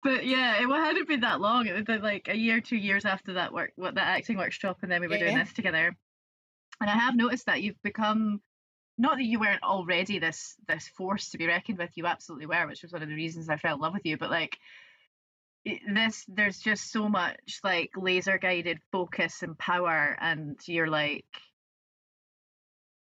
but 0.03 0.25
yeah, 0.25 0.61
it 0.61 0.67
hadn't 0.67 1.07
been 1.07 1.21
that 1.21 1.41
long. 1.41 1.67
It 1.67 1.87
was 1.87 2.01
like 2.01 2.27
a 2.27 2.35
year, 2.35 2.61
two 2.61 2.77
years 2.77 3.05
after 3.05 3.33
that 3.33 3.53
work, 3.53 3.71
what 3.75 3.95
that 3.95 4.07
acting 4.07 4.37
workshop, 4.37 4.79
and 4.81 4.91
then 4.91 5.01
we 5.01 5.07
were 5.07 5.17
doing 5.17 5.33
Yeah. 5.33 5.43
this 5.43 5.53
together. 5.53 5.95
And 6.79 6.89
I 6.89 6.97
have 6.97 7.15
noticed 7.15 7.45
that 7.45 7.61
you've 7.61 7.81
become 7.83 8.41
not 8.97 9.17
that 9.17 9.23
you 9.23 9.39
weren't 9.39 9.63
already 9.63 10.19
this 10.19 10.55
this 10.67 10.87
force 10.87 11.29
to 11.29 11.37
be 11.37 11.47
reckoned 11.47 11.77
with. 11.77 11.91
You 11.95 12.07
absolutely 12.07 12.47
were, 12.47 12.67
which 12.67 12.81
was 12.83 12.91
one 12.91 13.01
of 13.01 13.09
the 13.09 13.15
reasons 13.15 13.49
I 13.49 13.57
fell 13.57 13.75
in 13.75 13.81
love 13.81 13.93
with 13.93 14.05
you. 14.05 14.17
But 14.17 14.31
like 14.31 14.57
this, 15.65 16.25
there's 16.27 16.59
just 16.59 16.91
so 16.91 17.07
much 17.07 17.59
like 17.63 17.91
laser 17.95 18.37
guided 18.37 18.79
focus 18.91 19.43
and 19.43 19.57
power, 19.57 20.17
and 20.19 20.59
you're 20.67 20.89
like. 20.89 21.25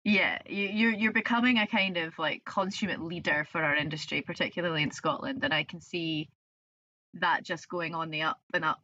Yeah, 0.06 0.40
you, 0.46 0.68
you're 0.68 0.92
you're 0.92 1.14
becoming 1.14 1.60
a 1.60 1.66
kind 1.66 1.96
of 1.96 2.20
like 2.20 2.44
consummate 2.44 3.02
leader 3.02 3.48
for 3.50 3.64
our 3.64 3.74
industry, 3.74 4.22
particularly 4.22 4.84
in 4.84 4.92
Scotland, 4.92 5.46
and 5.46 5.54
I 5.54 5.64
can 5.64 5.80
see 5.80 6.28
that 7.22 7.44
just 7.44 7.70
going 7.70 7.96
on 7.96 8.10
the 8.10 8.24
up 8.24 8.42
and 8.54 8.66
up. 8.66 8.82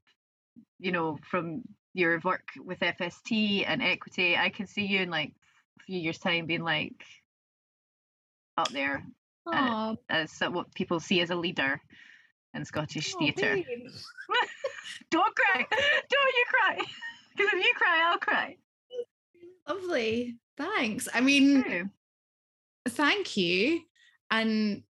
You 0.79 0.93
know, 0.93 1.19
from 1.29 1.63
your 1.93 2.21
work 2.23 2.47
with 2.57 2.79
FST 2.79 3.65
and 3.67 3.81
equity, 3.81 4.37
I 4.37 4.49
can 4.49 4.65
see 4.65 4.85
you 4.85 5.01
in 5.01 5.09
like 5.09 5.33
a 5.81 5.83
few 5.83 5.99
years' 5.99 6.19
time 6.19 6.45
being 6.45 6.63
like 6.63 7.03
up 8.57 8.69
there 8.69 9.03
uh, 9.45 9.51
Aw, 9.55 9.95
as 10.09 10.39
what 10.39 10.73
people 10.73 10.99
see 10.99 11.21
as 11.21 11.29
a 11.29 11.35
leader 11.35 11.81
in 12.53 12.65
Scottish 12.65 13.13
aw, 13.15 13.19
theatre. 13.19 13.55
Don't 15.11 15.35
cry! 15.35 15.65
Don't 16.09 16.35
you 16.37 16.45
cry! 16.47 16.77
Because 17.37 17.53
if 17.53 17.63
you 17.63 17.73
cry, 17.73 18.09
I'll 18.09 18.17
cry. 18.17 18.57
Lovely. 19.69 20.35
Thanks. 20.57 21.07
I 21.13 21.21
mean, 21.21 21.63
True. 21.63 21.89
thank 22.89 23.37
you. 23.37 23.79
And 24.29 24.83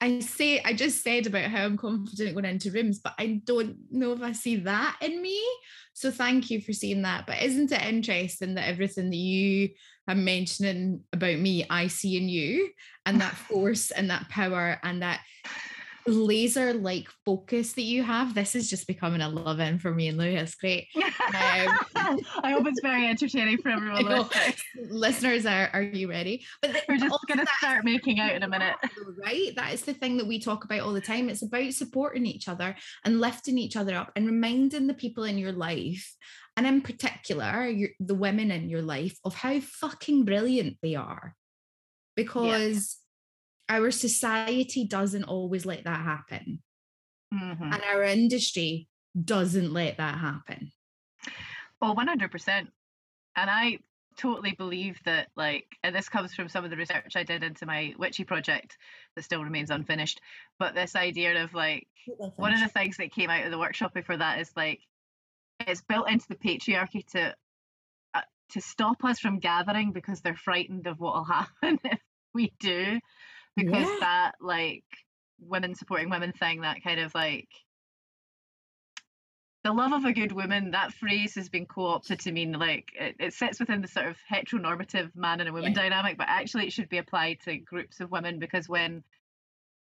I 0.00 0.20
say, 0.20 0.62
I 0.62 0.72
just 0.72 1.02
said 1.02 1.26
about 1.26 1.50
how 1.50 1.62
I'm 1.62 1.76
confident 1.76 2.32
going 2.32 2.46
into 2.46 2.70
rooms, 2.70 3.00
but 3.00 3.12
I 3.18 3.42
don't 3.44 3.76
know 3.90 4.12
if 4.12 4.22
I 4.22 4.32
see 4.32 4.56
that 4.56 4.96
in 5.02 5.20
me. 5.20 5.38
So 5.92 6.10
thank 6.10 6.48
you 6.48 6.62
for 6.62 6.72
seeing 6.72 7.02
that. 7.02 7.26
But 7.26 7.42
isn't 7.42 7.70
it 7.70 7.82
interesting 7.82 8.54
that 8.54 8.66
everything 8.66 9.10
that 9.10 9.16
you 9.16 9.68
are 10.08 10.14
mentioning 10.14 11.02
about 11.12 11.38
me, 11.38 11.66
I 11.68 11.88
see 11.88 12.16
in 12.16 12.30
you, 12.30 12.70
and 13.04 13.20
that 13.20 13.34
force 13.34 13.90
and 13.90 14.08
that 14.08 14.30
power 14.30 14.80
and 14.82 15.02
that 15.02 15.20
laser 16.06 16.72
like 16.74 17.08
focus 17.24 17.72
that 17.74 17.82
you 17.82 18.02
have? 18.02 18.34
This 18.34 18.54
is 18.54 18.68
just 18.70 18.86
becoming 18.86 19.20
a 19.20 19.28
love 19.28 19.60
in 19.60 19.78
for 19.78 19.92
me 19.92 20.08
and 20.08 20.18
Lou. 20.18 20.24
It's 20.24 20.54
great. 20.54 20.88
Um, 20.96 21.04
I 21.94 22.52
hope 22.52 22.66
it's 22.66 22.80
very 22.80 23.06
entertaining 23.06 23.58
for 23.58 23.68
everyone. 23.70 24.28
Listeners, 24.88 25.46
are, 25.46 25.70
are 25.72 25.82
you 25.82 26.08
ready? 26.08 26.44
But 26.62 26.72
the- 26.72 26.82
We're 26.88 26.96
just 26.98 27.18
going 27.26 27.40
to 27.40 27.46
start 27.58 27.84
making 27.84 28.20
out 28.20 28.32
in 28.32 28.42
a 28.42 28.48
minute. 28.48 28.76
Oh, 29.02 29.14
right? 29.24 29.54
That 29.56 29.72
is 29.72 29.82
the 29.82 29.94
thing 29.94 30.16
that 30.18 30.26
we 30.26 30.40
talk 30.40 30.64
about 30.64 30.80
all 30.80 30.92
the 30.92 31.00
time. 31.00 31.28
It's 31.28 31.42
about 31.42 31.72
supporting 31.72 32.26
each 32.26 32.48
other 32.48 32.76
and 33.04 33.20
lifting 33.20 33.56
each 33.56 33.76
other 33.76 33.94
up 33.94 34.10
and 34.16 34.26
reminding 34.26 34.86
the 34.86 34.94
people 34.94 35.24
in 35.24 35.38
your 35.38 35.52
life, 35.52 36.14
and 36.56 36.66
in 36.66 36.80
particular, 36.82 37.66
your, 37.66 37.90
the 38.00 38.14
women 38.14 38.50
in 38.50 38.68
your 38.68 38.82
life, 38.82 39.18
of 39.24 39.34
how 39.34 39.60
fucking 39.60 40.24
brilliant 40.24 40.76
they 40.82 40.96
are. 40.96 41.34
Because 42.16 42.96
our 43.70 43.90
society 43.92 44.84
doesn't 44.86 45.24
always 45.24 45.64
let 45.64 45.84
that 45.84 46.00
happen, 46.00 46.62
Mhm. 47.32 47.72
and 47.72 47.82
our 47.84 48.02
industry 48.02 48.88
doesn't 49.24 49.72
let 49.72 49.96
that 49.98 50.18
happen. 50.18 50.72
Oh, 51.80 51.92
100%. 51.92 52.70
And 53.36 53.48
I 53.48 53.78
totally 54.16 54.52
believe 54.52 55.00
that, 55.04 55.28
like, 55.36 55.78
and 55.82 55.94
this 55.94 56.08
comes 56.08 56.34
from 56.34 56.48
some 56.48 56.64
of 56.64 56.70
the 56.70 56.76
research 56.76 57.14
I 57.16 57.22
did 57.22 57.44
into 57.44 57.64
my 57.64 57.94
Witchy 57.96 58.24
project 58.24 58.76
that 59.14 59.22
still 59.22 59.44
remains 59.44 59.70
unfinished. 59.70 60.20
But 60.58 60.74
this 60.74 60.96
idea 60.96 61.44
of, 61.44 61.54
like, 61.54 61.88
one 62.36 62.52
of 62.52 62.60
the 62.60 62.68
things 62.68 62.96
that 62.96 63.12
came 63.12 63.30
out 63.30 63.44
of 63.44 63.52
the 63.52 63.58
workshop 63.58 63.94
before 63.94 64.16
that 64.16 64.40
is, 64.40 64.52
like, 64.56 64.80
it's 65.60 65.82
built 65.82 66.10
into 66.10 66.26
the 66.28 66.34
patriarchy 66.36 67.06
to 67.12 67.36
uh, 68.14 68.22
to 68.50 68.60
stop 68.60 69.04
us 69.04 69.20
from 69.20 69.38
gathering 69.38 69.92
because 69.92 70.20
they're 70.20 70.36
frightened 70.36 70.86
of 70.86 70.98
what 70.98 71.14
will 71.14 71.24
happen 71.62 71.78
if 71.84 72.00
we 72.34 72.52
do 72.58 73.00
because 73.64 73.86
Yeah. 73.86 73.96
that 74.00 74.32
like 74.40 74.84
women 75.40 75.74
supporting 75.74 76.10
women 76.10 76.32
thing 76.32 76.60
that 76.62 76.82
kind 76.82 77.00
of 77.00 77.14
like 77.14 77.48
the 79.62 79.72
love 79.72 79.92
of 79.92 80.04
a 80.04 80.12
good 80.12 80.32
woman 80.32 80.70
that 80.70 80.92
phrase 80.92 81.34
has 81.34 81.48
been 81.48 81.66
co-opted 81.66 82.20
to 82.20 82.32
mean 82.32 82.52
like 82.52 82.90
it, 82.98 83.16
it 83.18 83.34
sits 83.34 83.60
within 83.60 83.82
the 83.82 83.88
sort 83.88 84.06
of 84.06 84.16
heteronormative 84.30 85.14
man 85.14 85.40
and 85.40 85.48
a 85.48 85.52
woman 85.52 85.72
dynamic 85.72 86.16
but 86.16 86.28
actually 86.28 86.66
it 86.66 86.72
should 86.72 86.88
be 86.88 86.98
applied 86.98 87.38
to 87.40 87.56
groups 87.58 88.00
of 88.00 88.10
women 88.10 88.38
because 88.38 88.68
when 88.68 89.02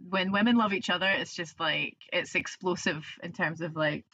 when 0.09 0.33
women 0.33 0.57
love 0.57 0.73
each 0.73 0.91
other 0.91 1.07
it's 1.09 1.35
just 1.35 1.59
like 1.61 1.97
it's 2.13 2.35
explosive 2.35 3.05
in 3.23 3.33
terms 3.33 3.61
of 3.61 3.77
like 3.77 4.05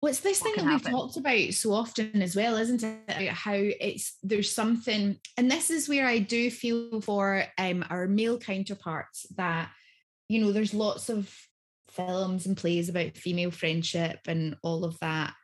What's 0.00 0.20
this 0.20 0.40
what 0.40 0.54
thing 0.54 0.64
that 0.64 0.70
we've 0.70 0.80
happen. 0.80 0.92
talked 0.98 1.16
about 1.18 1.52
so 1.52 1.72
often 1.72 2.22
as 2.22 2.34
well, 2.34 2.56
isn't 2.56 2.82
it? 2.82 2.98
About 3.06 3.28
how 3.28 3.54
it's 3.54 4.16
there's 4.22 4.50
something, 4.54 5.18
and 5.36 5.50
this 5.50 5.70
is 5.70 5.88
where 5.88 6.06
I 6.06 6.18
do 6.18 6.50
feel 6.50 7.00
for 7.02 7.44
um 7.58 7.84
our 7.90 8.06
male 8.08 8.38
counterparts 8.38 9.26
that 9.36 9.70
you 10.28 10.40
know 10.40 10.52
there's 10.52 10.72
lots 10.72 11.10
of 11.10 11.30
films 11.90 12.46
and 12.46 12.56
plays 12.56 12.88
about 12.88 13.16
female 13.16 13.50
friendship 13.50 14.20
and 14.26 14.56
all 14.62 14.84
of 14.84 14.98
that. 15.00 15.34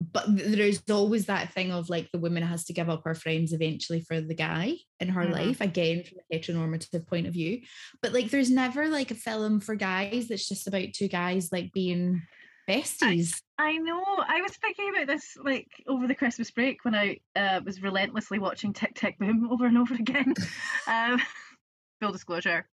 But 0.00 0.24
there's 0.28 0.82
always 0.90 1.26
that 1.26 1.52
thing 1.52 1.70
of 1.70 1.88
like 1.88 2.10
the 2.10 2.18
woman 2.18 2.42
has 2.42 2.64
to 2.64 2.72
give 2.72 2.90
up 2.90 3.04
her 3.04 3.14
friends 3.14 3.52
eventually 3.52 4.00
for 4.00 4.20
the 4.20 4.34
guy 4.34 4.76
in 5.00 5.10
her 5.10 5.26
Mhm. 5.26 5.32
life, 5.32 5.60
again, 5.60 6.02
from 6.04 6.18
a 6.18 6.36
heteronormative 6.36 7.06
point 7.06 7.26
of 7.28 7.34
view. 7.34 7.62
But 8.02 8.12
like 8.12 8.30
there's 8.30 8.50
never 8.50 8.88
like 8.88 9.10
a 9.12 9.14
film 9.14 9.60
for 9.60 9.74
guys 9.76 10.28
that's 10.28 10.48
just 10.48 10.66
about 10.66 10.92
two 10.92 11.08
guys 11.08 11.50
like 11.52 11.72
being 11.72 12.22
besties. 12.68 13.40
I 13.58 13.78
know. 13.78 14.02
I 14.04 14.42
was 14.42 14.52
thinking 14.52 14.90
about 14.90 15.06
this 15.06 15.36
like 15.42 15.68
over 15.86 16.06
the 16.06 16.14
Christmas 16.14 16.50
break 16.50 16.84
when 16.84 16.94
I 16.94 17.18
uh, 17.34 17.60
was 17.64 17.82
relentlessly 17.82 18.38
watching 18.38 18.72
Tick 18.72 18.94
Tick 18.94 19.18
Boom 19.18 19.48
over 19.52 19.66
and 19.66 19.78
over 19.78 19.94
again. 19.94 20.34
um, 20.86 21.20
full 22.00 22.12
disclosure, 22.12 22.66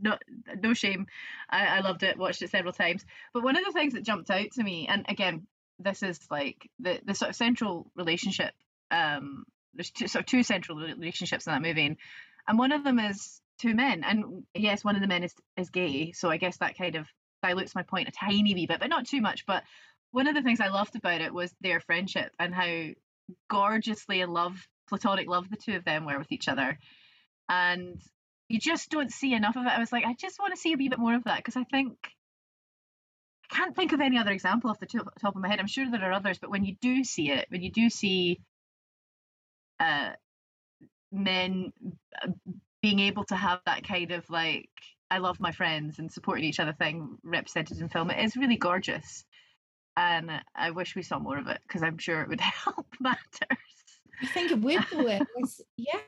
no, 0.00 0.16
no 0.60 0.74
shame. 0.74 1.06
I, 1.50 1.78
I 1.78 1.80
loved 1.80 2.02
it. 2.02 2.18
Watched 2.18 2.42
it 2.42 2.50
several 2.50 2.72
times. 2.72 3.04
But 3.32 3.42
one 3.42 3.56
of 3.56 3.64
the 3.64 3.72
things 3.72 3.94
that 3.94 4.04
jumped 4.04 4.30
out 4.30 4.50
to 4.52 4.62
me, 4.62 4.86
and 4.88 5.04
again, 5.08 5.46
this 5.78 6.02
is 6.02 6.20
like 6.30 6.68
the 6.80 7.00
the 7.04 7.14
sort 7.14 7.30
of 7.30 7.36
central 7.36 7.90
relationship. 7.96 8.52
Um, 8.90 9.44
there's 9.74 9.90
two, 9.90 10.08
sort 10.08 10.22
of 10.22 10.26
two 10.26 10.42
central 10.42 10.78
relationships 10.78 11.46
in 11.46 11.52
that 11.52 11.62
movie, 11.62 11.86
and, 11.86 11.96
and 12.46 12.58
one 12.58 12.72
of 12.72 12.84
them 12.84 12.98
is 12.98 13.40
two 13.58 13.74
men. 13.74 14.02
And 14.04 14.44
yes, 14.54 14.84
one 14.84 14.96
of 14.96 15.02
the 15.02 15.08
men 15.08 15.24
is 15.24 15.34
is 15.56 15.70
gay, 15.70 16.12
so 16.12 16.30
I 16.30 16.36
guess 16.36 16.58
that 16.58 16.76
kind 16.76 16.96
of 16.96 17.06
dilutes 17.42 17.74
my 17.74 17.82
point 17.82 18.08
a 18.08 18.12
tiny 18.12 18.54
wee 18.54 18.66
bit, 18.66 18.80
but 18.80 18.90
not 18.90 19.06
too 19.06 19.20
much. 19.20 19.46
But 19.46 19.64
one 20.10 20.26
of 20.26 20.34
the 20.34 20.42
things 20.42 20.60
I 20.60 20.68
loved 20.68 20.96
about 20.96 21.20
it 21.20 21.32
was 21.32 21.54
their 21.60 21.80
friendship 21.80 22.32
and 22.38 22.54
how 22.54 22.88
gorgeously 23.50 24.20
in 24.20 24.30
love, 24.30 24.66
platonic 24.88 25.28
love, 25.28 25.48
the 25.50 25.56
two 25.56 25.76
of 25.76 25.84
them 25.84 26.06
were 26.06 26.18
with 26.18 26.32
each 26.32 26.48
other. 26.48 26.78
And 27.48 28.00
you 28.48 28.58
just 28.58 28.90
don't 28.90 29.12
see 29.12 29.34
enough 29.34 29.56
of 29.56 29.64
it. 29.64 29.72
I 29.72 29.78
was 29.78 29.92
like, 29.92 30.04
I 30.04 30.14
just 30.14 30.38
want 30.38 30.54
to 30.54 30.60
see 30.60 30.72
a 30.72 30.76
wee 30.76 30.88
bit 30.88 30.98
more 30.98 31.14
of 31.14 31.24
that 31.24 31.38
because 31.38 31.56
I 31.56 31.64
think 31.64 31.96
I 33.50 33.54
can't 33.54 33.76
think 33.76 33.92
of 33.92 34.00
any 34.00 34.18
other 34.18 34.30
example 34.30 34.70
off 34.70 34.80
the 34.80 34.86
top, 34.86 35.36
of 35.36 35.36
my 35.36 35.48
head. 35.48 35.60
I'm 35.60 35.66
sure 35.66 35.90
there 35.90 36.02
are 36.02 36.12
others, 36.12 36.38
but 36.38 36.50
when 36.50 36.64
you 36.64 36.76
do 36.80 37.04
see 37.04 37.30
it, 37.30 37.46
when 37.48 37.62
you 37.62 37.70
do 37.70 37.88
see 37.88 38.40
uh, 39.80 40.10
men 41.12 41.72
uh, 42.22 42.28
being 42.82 43.00
able 43.00 43.24
to 43.24 43.36
have 43.36 43.60
that 43.66 43.86
kind 43.86 44.12
of 44.12 44.28
like 44.30 44.70
I 45.10 45.18
love 45.18 45.40
my 45.40 45.52
friends 45.52 45.98
and 45.98 46.10
supporting 46.12 46.44
each 46.44 46.60
other 46.60 46.72
thing 46.72 47.16
represented 47.22 47.78
in 47.78 47.88
film, 47.88 48.10
it 48.10 48.22
is 48.22 48.36
really 48.36 48.56
gorgeous. 48.56 49.24
And 49.96 50.30
I 50.54 50.70
wish 50.70 50.94
we 50.94 51.02
saw 51.02 51.18
more 51.18 51.38
of 51.38 51.48
it 51.48 51.60
because 51.66 51.82
I'm 51.82 51.98
sure 51.98 52.22
it 52.22 52.28
would 52.28 52.40
help 52.64 52.86
matters. 53.00 53.58
I 54.22 54.26
think 54.26 54.50
it 54.50 54.60
would 54.60 54.84
though. 54.92 55.08
It 55.08 55.26
was, 55.36 55.60
yeah. 55.76 56.00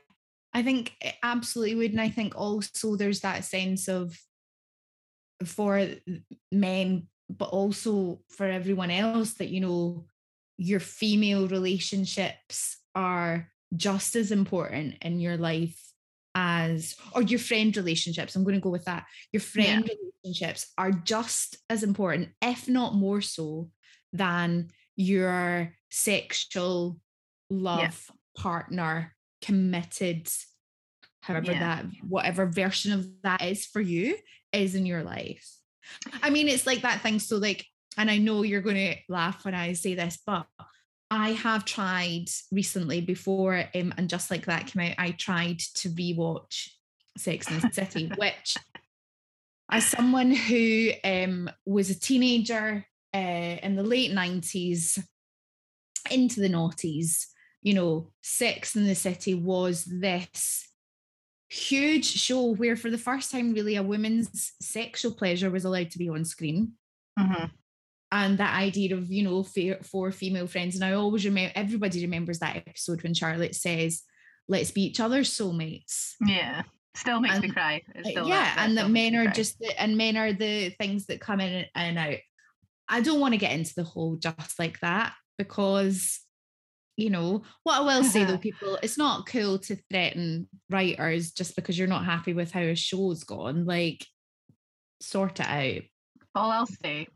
I 0.53 0.63
think 0.63 0.97
it 1.01 1.15
absolutely 1.23 1.77
would. 1.77 1.93
And 1.93 2.01
I 2.01 2.09
think 2.09 2.37
also 2.37 2.97
there's 2.97 3.21
that 3.21 3.45
sense 3.45 3.89
of 3.89 4.19
for 5.45 5.87
men, 6.53 7.07
but 7.29 7.49
also 7.49 8.21
for 8.29 8.47
everyone 8.47 8.91
else 8.91 9.35
that, 9.35 9.49
you 9.49 9.61
know, 9.61 10.07
your 10.59 10.81
female 10.81 11.49
relationships 11.49 12.79
are 12.95 13.49
just 13.77 14.17
as 14.17 14.33
important 14.33 14.97
in 15.01 15.21
your 15.21 15.37
life 15.37 15.90
as 16.43 16.97
or 17.15 17.21
your 17.21 17.39
friend 17.39 17.77
relationships 17.77 18.35
i'm 18.35 18.45
going 18.45 18.55
to 18.55 18.61
go 18.61 18.71
with 18.71 18.87
that 18.87 19.05
your 19.31 19.43
friend 19.43 19.85
yeah. 19.87 19.95
relationships 20.25 20.73
are 20.79 20.91
just 20.91 21.59
as 21.69 21.83
important 21.83 22.31
if 22.41 22.67
not 22.67 22.95
more 22.95 23.21
so 23.21 23.69
than 24.15 24.69
your 24.97 25.75
sexual 25.91 26.99
love 27.51 28.07
yeah. 28.09 28.43
partner 28.43 29.15
committed 29.43 30.27
however 31.21 31.53
yeah. 31.53 31.61
that 31.61 31.85
whatever 32.09 32.47
version 32.47 32.93
of 32.93 33.07
that 33.23 33.43
is 33.43 33.67
for 33.67 33.83
you 33.83 34.17
is 34.53 34.75
in 34.75 34.87
your 34.87 35.03
life 35.03 35.47
i 36.23 36.31
mean 36.31 36.49
it's 36.49 36.67
like 36.67 36.81
that 36.81 37.03
thing 37.03 37.19
so 37.19 37.37
like 37.37 37.67
and 37.99 38.11
i 38.11 38.17
know 38.17 38.43
you're 38.43 38.63
going 38.63 38.77
to 38.77 38.97
laugh 39.11 39.45
when 39.45 39.55
i 39.55 39.75
say 39.75 39.95
this 39.95 40.19
but 40.27 40.47
I 41.11 41.33
have 41.33 41.65
tried 41.65 42.27
recently 42.53 43.01
before 43.01 43.65
um, 43.75 43.93
and 43.97 44.09
just 44.09 44.31
like 44.31 44.47
that 44.47 44.69
came 44.69 44.91
out, 44.91 44.95
I 44.97 45.11
tried 45.11 45.59
to 45.59 45.89
rewatch 45.91 46.69
Sex 47.19 47.51
and 47.51 47.61
the 47.61 47.73
City, 47.73 48.11
which 48.17 48.57
as 49.71 49.87
someone 49.87 50.31
who 50.31 50.91
um, 51.03 51.51
was 51.67 51.91
a 51.91 51.99
teenager 51.99 52.87
uh, 53.13 53.19
in 53.19 53.75
the 53.75 53.83
late 53.83 54.13
90s 54.13 55.03
into 56.11 56.41
the 56.41 56.49
noughties, 56.49 57.27
you 57.63 57.75
know, 57.75 58.13
Sex 58.23 58.77
and 58.77 58.87
the 58.87 58.95
City 58.95 59.35
was 59.35 59.85
this 59.85 60.69
huge 61.49 62.07
show 62.07 62.55
where 62.55 62.77
for 62.77 62.91
the 62.91 62.99
first 62.99 63.33
time 63.33 63.53
really 63.53 63.75
a 63.75 63.83
woman's 63.83 64.53
sexual 64.63 65.13
pleasure 65.13 65.51
was 65.51 65.65
allowed 65.65 65.91
to 65.91 65.99
be 65.99 66.09
on 66.09 66.25
screen. 66.25 66.73
Mm-hmm 67.19 67.47
and 68.13 68.39
that 68.39 68.57
idea 68.57 68.97
of 68.97 69.11
you 69.11 69.23
know 69.23 69.47
four 69.83 70.13
female 70.13 70.47
friends. 70.47 70.75
And 70.75 70.85
i 70.85 70.93
always 70.93 71.25
remember 71.25 71.53
everybody 71.55 72.03
remembers 72.03 72.39
that 72.41 72.57
episode 72.57 73.03
when 73.03 73.15
charlotte 73.15 73.55
says 73.55 74.03
let's 74.49 74.71
be 74.71 74.83
each 74.83 75.01
other's 75.01 75.31
soulmates. 75.31 76.15
Yeah. 76.25 76.63
Still 76.97 77.21
makes 77.21 77.37
and, 77.37 77.45
me 77.45 77.51
cry 77.51 77.83
uh, 77.97 78.25
yeah 78.25 78.25
that, 78.25 78.57
and 78.59 78.77
that 78.77 78.91
men 78.91 79.15
are 79.15 79.29
just 79.29 79.61
the, 79.61 79.81
and 79.81 79.97
men 79.97 80.17
are 80.17 80.33
the 80.33 80.71
things 80.71 81.07
that 81.07 81.21
come 81.21 81.41
in 81.41 81.67
and 81.75 81.99
out. 81.99 82.17
I 82.89 83.01
don't 83.01 83.21
want 83.21 83.33
to 83.33 83.39
get 83.39 83.53
into 83.53 83.75
the 83.75 83.85
whole 83.85 84.17
just 84.17 84.59
like 84.59 84.81
that 84.81 85.15
because 85.39 86.21
you 86.97 87.09
know 87.09 87.43
what 87.63 87.79
i 87.79 87.81
will 87.81 88.05
say 88.05 88.25
though 88.25 88.37
people 88.49 88.77
it's 88.83 88.99
not 88.99 89.27
cool 89.27 89.59
to 89.59 89.77
threaten 89.89 90.49
writers 90.69 91.31
just 91.31 91.57
because 91.57 91.79
you're 91.79 91.89
not 91.89 92.05
happy 92.05 92.35
with 92.35 92.51
how 92.51 92.61
a 92.61 92.75
show's 92.75 93.23
gone. 93.23 93.65
Like 93.65 94.05
sort 95.01 95.39
it 95.39 95.47
out. 95.47 95.83
All 96.35 96.51
i'll 96.51 96.67
say 96.67 97.07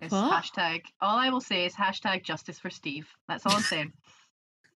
it's 0.00 0.12
what? 0.12 0.32
hashtag. 0.32 0.82
All 1.00 1.18
I 1.18 1.30
will 1.30 1.40
say 1.40 1.64
is 1.64 1.74
hashtag 1.74 2.22
justice 2.24 2.58
for 2.58 2.70
Steve. 2.70 3.08
That's 3.28 3.46
all 3.46 3.52
I'm 3.52 3.62
saying. 3.62 3.92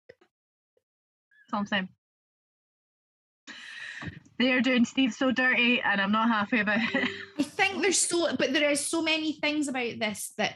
That's 0.08 1.52
all 1.52 1.60
I'm 1.60 1.66
saying. 1.66 1.88
They 4.38 4.52
are 4.52 4.60
doing 4.60 4.84
Steve 4.84 5.12
so 5.12 5.32
dirty, 5.32 5.80
and 5.80 6.00
I'm 6.00 6.12
not 6.12 6.28
happy 6.28 6.60
about 6.60 6.94
it. 6.94 7.08
I 7.38 7.42
think 7.42 7.82
there's 7.82 7.98
so, 7.98 8.36
but 8.36 8.52
there 8.52 8.70
is 8.70 8.86
so 8.86 9.02
many 9.02 9.32
things 9.32 9.66
about 9.66 9.98
this 9.98 10.32
that 10.38 10.54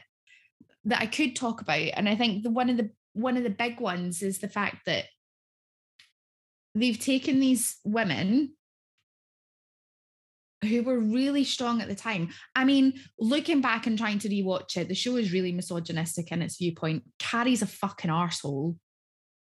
that 0.85 1.01
I 1.01 1.05
could 1.05 1.35
talk 1.35 1.61
about, 1.61 1.89
and 1.93 2.07
I 2.07 2.15
think 2.15 2.43
the 2.43 2.49
one 2.49 2.69
of 2.69 2.77
the 2.77 2.91
one 3.11 3.35
of 3.35 3.43
the 3.43 3.49
big 3.49 3.81
ones 3.81 4.23
is 4.23 4.39
the 4.39 4.47
fact 4.47 4.85
that 4.85 5.05
they've 6.73 6.99
taken 6.99 7.39
these 7.39 7.77
women 7.83 8.53
who 10.65 10.83
were 10.83 10.99
really 10.99 11.43
strong 11.43 11.81
at 11.81 11.87
the 11.87 11.95
time. 11.95 12.29
I 12.55 12.65
mean, 12.65 12.93
looking 13.19 13.61
back 13.61 13.87
and 13.87 13.97
trying 13.97 14.19
to 14.19 14.29
rewatch 14.29 14.77
it, 14.77 14.87
the 14.87 14.95
show 14.95 15.15
is 15.17 15.33
really 15.33 15.51
misogynistic 15.51 16.31
in 16.31 16.41
its 16.41 16.57
viewpoint. 16.57 17.03
Carrie's 17.19 17.61
a 17.61 17.67
fucking 17.67 18.11
arsehole. 18.11 18.77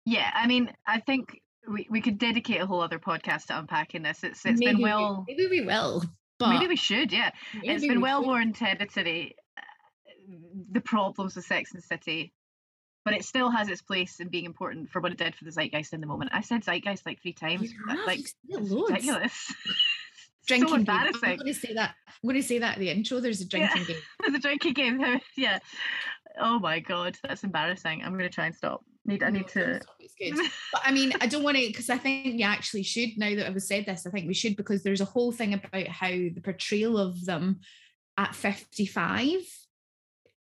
Yeah, 0.06 0.30
I 0.34 0.48
mean, 0.48 0.72
I 0.88 1.00
think 1.00 1.42
we, 1.68 1.88
we 1.90 2.02
could 2.02 2.18
dedicate 2.18 2.62
a 2.62 2.66
whole 2.66 2.82
other 2.82 3.00
podcast 3.00 3.46
to 3.48 3.58
unpacking 3.58 4.04
this. 4.04 4.24
It's 4.24 4.46
it's 4.46 4.60
maybe 4.60 4.74
been 4.74 4.82
well 4.82 5.26
maybe 5.28 5.48
we 5.48 5.62
will. 5.62 6.04
But 6.38 6.50
maybe 6.50 6.68
we 6.68 6.76
should, 6.76 7.14
yeah. 7.14 7.32
It's 7.64 7.86
been 7.86 8.02
well 8.02 8.24
worn 8.24 8.52
territory 8.52 9.36
uh, 9.58 9.62
the 10.72 10.82
problems 10.82 11.36
with 11.36 11.46
Sex 11.46 11.74
and 11.74 11.82
the 11.82 11.88
City. 11.88 12.34
But 13.06 13.14
it 13.14 13.24
still 13.24 13.52
has 13.52 13.70
its 13.70 13.82
place 13.84 14.20
in 14.20 14.30
being 14.30 14.46
important 14.46 14.90
for 14.90 15.00
what 15.00 15.12
it 15.12 15.18
did 15.18 15.36
for 15.36 15.46
the 15.46 15.52
zeitgeist 15.52 15.94
in 15.94 16.02
the 16.02 16.08
moment. 16.08 16.32
I 16.34 16.42
said 16.42 16.64
zeitgeist 16.64 17.06
like 17.06 17.22
three 17.22 17.34
times. 17.34 17.72
Like 18.06 18.26
ridiculous. 18.50 19.54
drinking 20.46 20.70
so 20.70 20.76
embarrassing. 20.76 21.22
Game. 21.22 21.32
I'm 21.32 21.38
going 21.38 21.54
to 21.54 21.60
say 21.60 21.74
that. 21.74 21.96
I'm 22.08 22.28
going 22.30 22.42
to 22.42 22.48
say 22.48 22.60
that 22.60 22.74
at 22.74 22.80
the 22.80 22.90
intro. 22.90 23.20
There's 23.20 23.42
a 23.42 23.48
drinking 23.48 23.82
yeah. 23.82 23.88
game. 23.88 23.98
There's 24.22 24.36
a 24.36 24.40
drinking 24.40 24.74
game. 24.74 25.22
yeah. 25.38 25.60
Oh 26.40 26.60
my 26.60 26.80
god, 26.80 27.18
that's 27.24 27.44
embarrassing. 27.44 28.02
I'm 28.04 28.12
going 28.12 28.30
to 28.30 28.34
try 28.34 28.46
and 28.46 28.56
stop. 28.56 28.84
Need 29.06 29.24
I 29.24 29.30
need 29.30 29.48
to. 29.50 29.80
It's 30.00 30.16
good. 30.20 30.36
but 30.74 30.82
I 30.84 30.92
mean, 30.92 31.14
I 31.22 31.28
don't 31.28 31.44
want 31.44 31.58
to 31.58 31.68
because 31.68 31.90
I 31.90 31.98
think 31.98 32.40
you 32.40 32.46
actually 32.46 32.84
should. 32.84 33.10
Now 33.18 33.36
that 33.36 33.48
I've 33.48 33.62
said 33.62 33.86
this, 33.86 34.06
I 34.06 34.10
think 34.10 34.28
we 34.28 34.34
should 34.34 34.56
because 34.56 34.84
there's 34.84 35.02
a 35.02 35.06
whole 35.06 35.32
thing 35.32 35.54
about 35.54 35.88
how 35.88 36.10
the 36.10 36.42
portrayal 36.44 36.98
of 36.98 37.24
them 37.26 37.60
at 38.18 38.34
55 38.34 39.42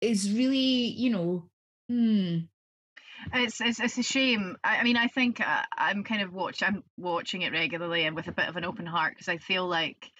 is 0.01 0.33
really, 0.33 0.57
you 0.57 1.11
know, 1.11 1.51
hmm, 1.89 2.39
it's, 3.35 3.61
it's 3.61 3.81
it's 3.81 3.99
a 3.99 4.03
shame. 4.03 4.57
I, 4.63 4.79
I 4.79 4.85
mean, 4.85 4.97
I 4.97 5.09
think 5.09 5.41
uh, 5.41 5.63
I'm 5.77 6.05
kind 6.05 6.23
of 6.23 6.33
watch. 6.33 6.63
I'm 6.63 6.83
watching 6.97 7.43
it 7.43 7.53
regularly 7.53 8.05
and 8.05 8.17
with 8.17 8.29
a 8.29 8.33
bit 8.33 8.49
of 8.49 8.57
an 8.57 8.65
open 8.65 8.87
heart 8.87 9.15
because 9.15 9.29
I 9.29 9.39
feel 9.39 9.67
like 9.67 10.11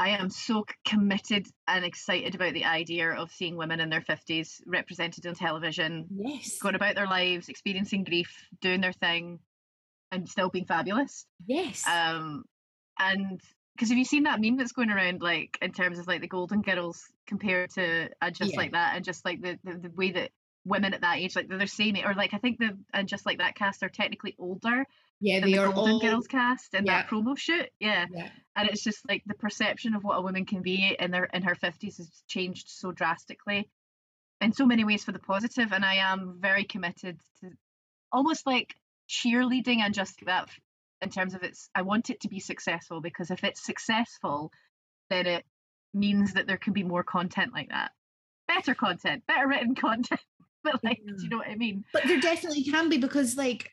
I 0.00 0.10
am 0.10 0.30
so 0.30 0.64
committed 0.86 1.46
and 1.68 1.84
excited 1.84 2.34
about 2.34 2.54
the 2.54 2.64
idea 2.64 3.10
of 3.10 3.30
seeing 3.30 3.56
women 3.56 3.80
in 3.80 3.90
their 3.90 4.00
50s 4.00 4.62
represented 4.66 5.26
on 5.26 5.34
television, 5.34 6.06
yes. 6.10 6.58
going 6.58 6.74
about 6.74 6.94
their 6.94 7.06
lives, 7.06 7.50
experiencing 7.50 8.04
grief, 8.04 8.34
doing 8.62 8.80
their 8.80 8.94
thing, 8.94 9.40
and 10.10 10.26
still 10.26 10.48
being 10.48 10.64
fabulous. 10.64 11.26
Yes. 11.46 11.86
Um, 11.86 12.44
and 12.98 13.42
because 13.76 13.90
have 13.90 13.98
you 13.98 14.06
seen 14.06 14.22
that 14.22 14.40
meme 14.40 14.56
that's 14.56 14.72
going 14.72 14.90
around, 14.90 15.20
like 15.20 15.58
in 15.60 15.72
terms 15.72 15.98
of 15.98 16.06
like 16.06 16.22
the 16.22 16.28
Golden 16.28 16.62
Girls 16.62 17.04
compared 17.26 17.68
to 17.72 18.08
uh, 18.22 18.30
just 18.30 18.52
yeah. 18.52 18.58
like 18.58 18.72
that, 18.72 18.96
and 18.96 19.04
just 19.04 19.26
like 19.26 19.42
the, 19.42 19.58
the 19.64 19.78
the 19.78 19.90
way 19.90 20.12
that 20.12 20.30
women 20.64 20.94
at 20.94 21.00
that 21.00 21.18
age, 21.18 21.36
like 21.36 21.48
they're 21.48 21.58
the 21.58 21.66
same 21.66 21.96
or 22.04 22.14
like 22.14 22.34
I 22.34 22.38
think 22.38 22.58
the 22.58 22.76
and 22.92 23.08
just 23.08 23.26
like 23.26 23.38
that 23.38 23.54
cast 23.54 23.82
are 23.82 23.88
technically 23.88 24.34
older. 24.38 24.86
Yeah, 25.20 25.40
they 25.40 25.52
the 25.52 25.58
are 25.58 25.72
Golden 25.72 25.94
all... 25.94 26.00
Girls 26.00 26.26
cast 26.26 26.74
in 26.74 26.86
yeah. 26.86 27.02
that 27.02 27.10
promo 27.10 27.36
shoot. 27.36 27.68
Yeah. 27.78 28.06
yeah, 28.10 28.28
and 28.56 28.68
it's 28.68 28.82
just 28.82 29.06
like 29.08 29.22
the 29.26 29.34
perception 29.34 29.94
of 29.94 30.04
what 30.04 30.18
a 30.18 30.22
woman 30.22 30.46
can 30.46 30.62
be 30.62 30.96
in 30.98 31.10
their 31.10 31.24
in 31.24 31.42
her 31.42 31.54
fifties 31.54 31.98
has 31.98 32.10
changed 32.28 32.68
so 32.68 32.92
drastically, 32.92 33.68
in 34.40 34.52
so 34.52 34.66
many 34.66 34.84
ways 34.84 35.04
for 35.04 35.12
the 35.12 35.18
positive. 35.18 35.72
And 35.72 35.84
I 35.84 35.96
am 35.96 36.38
very 36.40 36.64
committed 36.64 37.18
to 37.40 37.50
almost 38.12 38.46
like 38.46 38.74
cheerleading 39.08 39.78
and 39.78 39.94
just 39.94 40.18
that 40.26 40.48
in 41.02 41.10
terms 41.10 41.34
of 41.34 41.42
its. 41.42 41.68
I 41.74 41.82
want 41.82 42.10
it 42.10 42.20
to 42.20 42.28
be 42.28 42.40
successful 42.40 43.00
because 43.00 43.30
if 43.30 43.44
it's 43.44 43.64
successful, 43.64 44.52
then 45.08 45.26
it 45.26 45.44
means 45.92 46.34
that 46.34 46.46
there 46.46 46.58
can 46.58 46.72
be 46.72 46.84
more 46.84 47.02
content 47.02 47.52
like 47.52 47.70
that 47.70 47.90
better 48.54 48.74
content, 48.74 49.26
better 49.26 49.48
written 49.48 49.74
content. 49.86 50.20
but 50.64 50.82
like, 50.84 51.00
yeah. 51.04 51.12
do 51.16 51.22
you 51.22 51.28
know 51.28 51.38
what 51.38 51.48
I 51.48 51.56
mean? 51.56 51.84
But 51.92 52.04
there 52.06 52.20
definitely 52.20 52.64
can 52.64 52.88
be 52.88 52.98
because, 52.98 53.36
like, 53.36 53.70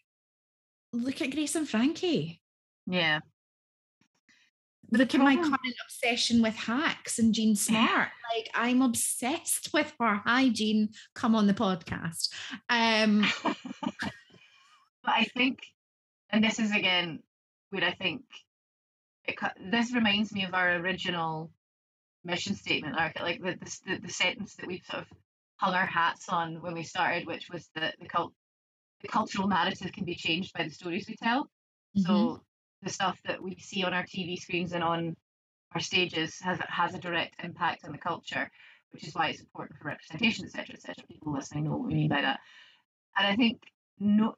look 0.94 1.22
at 1.22 1.32
Grace 1.32 1.56
and 1.56 1.68
Frankie. 1.68 2.42
Yeah. 2.86 3.20
Look 4.90 5.14
at 5.14 5.20
my 5.20 5.36
current 5.36 5.76
obsession 5.86 6.42
with 6.42 6.56
hacks 6.56 7.20
and 7.20 7.34
Jean 7.34 7.56
Smart. 7.58 8.10
like, 8.34 8.50
I'm 8.56 8.82
obsessed 8.82 9.74
with 9.74 9.94
her. 10.00 10.22
Hi, 10.26 10.50
Jean. 10.50 10.90
Come 11.14 11.36
on 11.36 11.48
the 11.48 11.54
podcast. 11.54 12.30
Um, 12.70 13.26
but 13.44 13.54
I 15.06 15.26
think, 15.36 15.60
and 16.30 16.44
this 16.44 16.60
is 16.60 16.72
again 16.72 17.20
where 17.72 17.84
I 17.84 17.92
think 17.92 18.24
it, 19.26 19.36
this 19.72 19.94
reminds 19.94 20.32
me 20.32 20.46
of 20.46 20.54
our 20.54 20.76
original 20.76 21.52
mission 22.24 22.56
statement, 22.56 22.96
like 22.96 23.42
the, 23.42 23.58
the, 23.86 24.00
the 24.04 24.10
sentence 24.10 24.56
that 24.56 24.68
we 24.68 24.82
sort 24.90 25.04
of 25.04 25.08
hung 25.58 25.74
our 25.74 25.86
hats 25.86 26.30
on 26.30 26.62
when 26.62 26.74
we 26.74 26.84
started, 26.84 27.28
which 27.28 27.50
was 27.52 27.70
that 27.76 27.96
the 28.00 28.08
cult 28.08 28.34
the 29.02 29.08
cultural 29.08 29.48
narrative 29.48 29.92
can 29.92 30.06
be 30.06 30.16
changed 30.16 30.54
by 30.54 30.64
the 30.64 30.72
stories 30.72 31.06
we 31.08 31.16
tell. 31.16 31.44
Mm-hmm. 31.44 32.02
So 32.02 32.42
the 32.82 32.90
stuff 32.90 33.20
that 33.26 33.42
we 33.42 33.58
see 33.60 33.84
on 33.84 33.94
our 33.94 34.04
TV 34.04 34.38
screens 34.38 34.74
and 34.74 34.84
on 34.84 35.16
our 35.74 35.82
stages 35.82 36.40
has 36.42 36.60
has 36.68 36.94
a 36.94 37.00
direct 37.00 37.36
impact 37.44 37.86
on 37.86 37.92
the 37.92 37.98
culture, 37.98 38.50
which 38.92 39.08
is 39.08 39.14
why 39.14 39.30
it's 39.30 39.42
important 39.42 39.80
for 39.80 39.90
representation, 39.90 40.46
etc., 40.46 40.76
etc. 40.76 40.96
People 41.08 41.34
listening 41.34 41.66
know 41.66 41.72
what 41.72 41.88
we 41.88 41.94
mean 41.94 42.10
by 42.10 42.22
that. 42.22 42.40
And 43.18 43.28
I 43.28 43.36
think 43.36 43.62
no, 44.00 44.36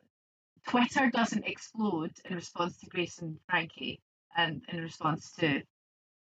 Twitter 0.67 1.09
doesn't 1.09 1.45
explode 1.45 2.11
in 2.25 2.35
response 2.35 2.77
to 2.77 2.87
Grace 2.87 3.19
and 3.19 3.37
Frankie 3.49 4.01
and 4.35 4.61
in 4.69 4.81
response 4.81 5.33
to 5.39 5.61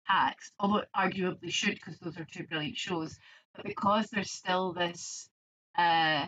Hacks, 0.03 0.51
although 0.59 0.77
it 0.77 0.89
arguably 0.95 1.51
should 1.51 1.75
because 1.75 1.99
those 1.99 2.17
are 2.17 2.25
two 2.25 2.43
brilliant 2.47 2.75
shows 2.75 3.17
but 3.55 3.65
because 3.65 4.07
there's 4.07 4.31
still 4.31 4.73
this 4.73 5.29
uh, 5.77 6.25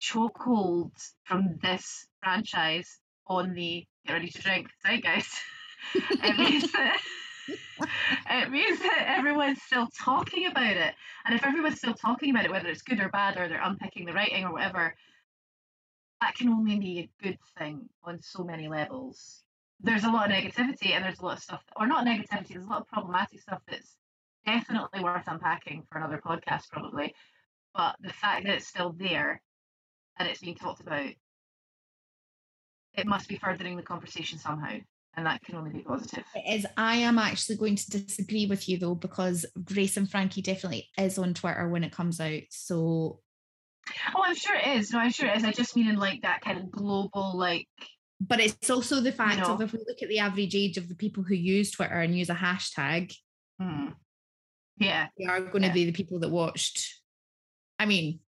chokehold 0.00 0.90
from 1.24 1.58
this 1.62 2.06
franchise 2.22 2.98
on 3.26 3.54
the 3.54 3.86
get 4.06 4.12
ready 4.14 4.28
to 4.28 4.42
drink 4.42 4.68
zeitgeist. 4.84 5.34
it 5.94 6.38
means 6.38 6.72
that 6.72 7.00
it 8.30 8.50
means 8.50 8.78
that 8.80 9.14
everyone's 9.18 9.62
still 9.62 9.88
talking 9.98 10.46
about 10.46 10.76
it. 10.76 10.94
And 11.24 11.34
if 11.34 11.44
everyone's 11.44 11.78
still 11.78 11.94
talking 11.94 12.30
about 12.30 12.44
it, 12.44 12.50
whether 12.50 12.68
it's 12.68 12.82
good 12.82 13.00
or 13.00 13.08
bad, 13.08 13.38
or 13.38 13.48
they're 13.48 13.62
unpicking 13.62 14.04
the 14.04 14.12
writing 14.12 14.44
or 14.44 14.52
whatever, 14.52 14.94
that 16.20 16.34
can 16.34 16.48
only 16.48 16.78
be 16.78 16.98
a 16.98 17.22
good 17.22 17.38
thing 17.58 17.88
on 18.04 18.20
so 18.22 18.44
many 18.44 18.68
levels. 18.68 19.42
There's 19.80 20.04
a 20.04 20.10
lot 20.10 20.30
of 20.30 20.36
negativity 20.36 20.90
and 20.90 21.04
there's 21.04 21.20
a 21.20 21.24
lot 21.24 21.36
of 21.36 21.42
stuff, 21.42 21.62
or 21.76 21.86
not 21.86 22.04
negativity, 22.04 22.54
there's 22.54 22.64
a 22.64 22.68
lot 22.68 22.80
of 22.80 22.88
problematic 22.88 23.40
stuff 23.40 23.62
that's 23.68 23.96
definitely 24.52 25.02
worth 25.02 25.24
unpacking 25.26 25.84
for 25.90 25.98
another 25.98 26.20
podcast, 26.24 26.68
probably. 26.70 27.14
But 27.74 27.96
the 28.00 28.12
fact 28.12 28.44
that 28.44 28.54
it's 28.54 28.66
still 28.66 28.94
there 28.96 29.40
and 30.18 30.28
it's 30.28 30.40
being 30.40 30.56
talked 30.56 30.80
about, 30.80 31.10
it 32.94 33.06
must 33.06 33.28
be 33.28 33.36
furthering 33.36 33.76
the 33.76 33.82
conversation 33.82 34.38
somehow 34.38 34.78
and 35.18 35.26
that 35.26 35.42
can 35.42 35.56
only 35.56 35.70
be 35.70 35.80
positive. 35.80 36.24
It 36.34 36.58
is. 36.60 36.66
I 36.76 36.96
am 36.96 37.18
actually 37.18 37.56
going 37.56 37.74
to 37.74 37.90
disagree 37.90 38.46
with 38.46 38.68
you 38.68 38.78
though, 38.78 38.94
because 38.94 39.44
Grace 39.64 39.96
and 39.96 40.08
Frankie 40.08 40.42
definitely 40.42 40.88
is 40.96 41.18
on 41.18 41.34
Twitter 41.34 41.68
when 41.68 41.82
it 41.82 41.92
comes 41.92 42.20
out. 42.20 42.42
So 42.50 43.18
Oh, 44.14 44.22
I'm 44.24 44.34
sure 44.34 44.54
it 44.54 44.78
is. 44.78 44.92
No, 44.92 45.00
I'm 45.00 45.10
sure 45.10 45.28
it 45.28 45.36
is. 45.36 45.44
I 45.44 45.50
just 45.50 45.74
mean 45.74 45.88
in 45.88 45.96
like 45.96 46.22
that 46.22 46.40
kind 46.42 46.58
of 46.58 46.70
global, 46.70 47.32
like. 47.34 47.66
But 48.20 48.40
it's 48.40 48.70
also 48.70 49.00
the 49.00 49.12
fact 49.12 49.36
you 49.36 49.42
know, 49.42 49.54
of 49.54 49.62
if 49.62 49.72
we 49.72 49.78
look 49.78 50.02
at 50.02 50.08
the 50.08 50.18
average 50.18 50.54
age 50.54 50.76
of 50.76 50.88
the 50.88 50.94
people 50.94 51.22
who 51.22 51.34
use 51.34 51.70
Twitter 51.70 51.94
and 51.94 52.16
use 52.16 52.30
a 52.30 52.34
hashtag, 52.34 53.12
hmm. 53.60 53.86
Yeah. 54.78 55.08
they 55.18 55.24
are 55.26 55.40
going 55.40 55.62
to 55.62 55.68
Yeah. 55.68 55.72
be 55.74 55.84
the 55.86 55.92
people 55.92 56.18
that 56.20 56.30
watched. 56.30 57.00
I 57.78 57.86
mean, 57.86 58.20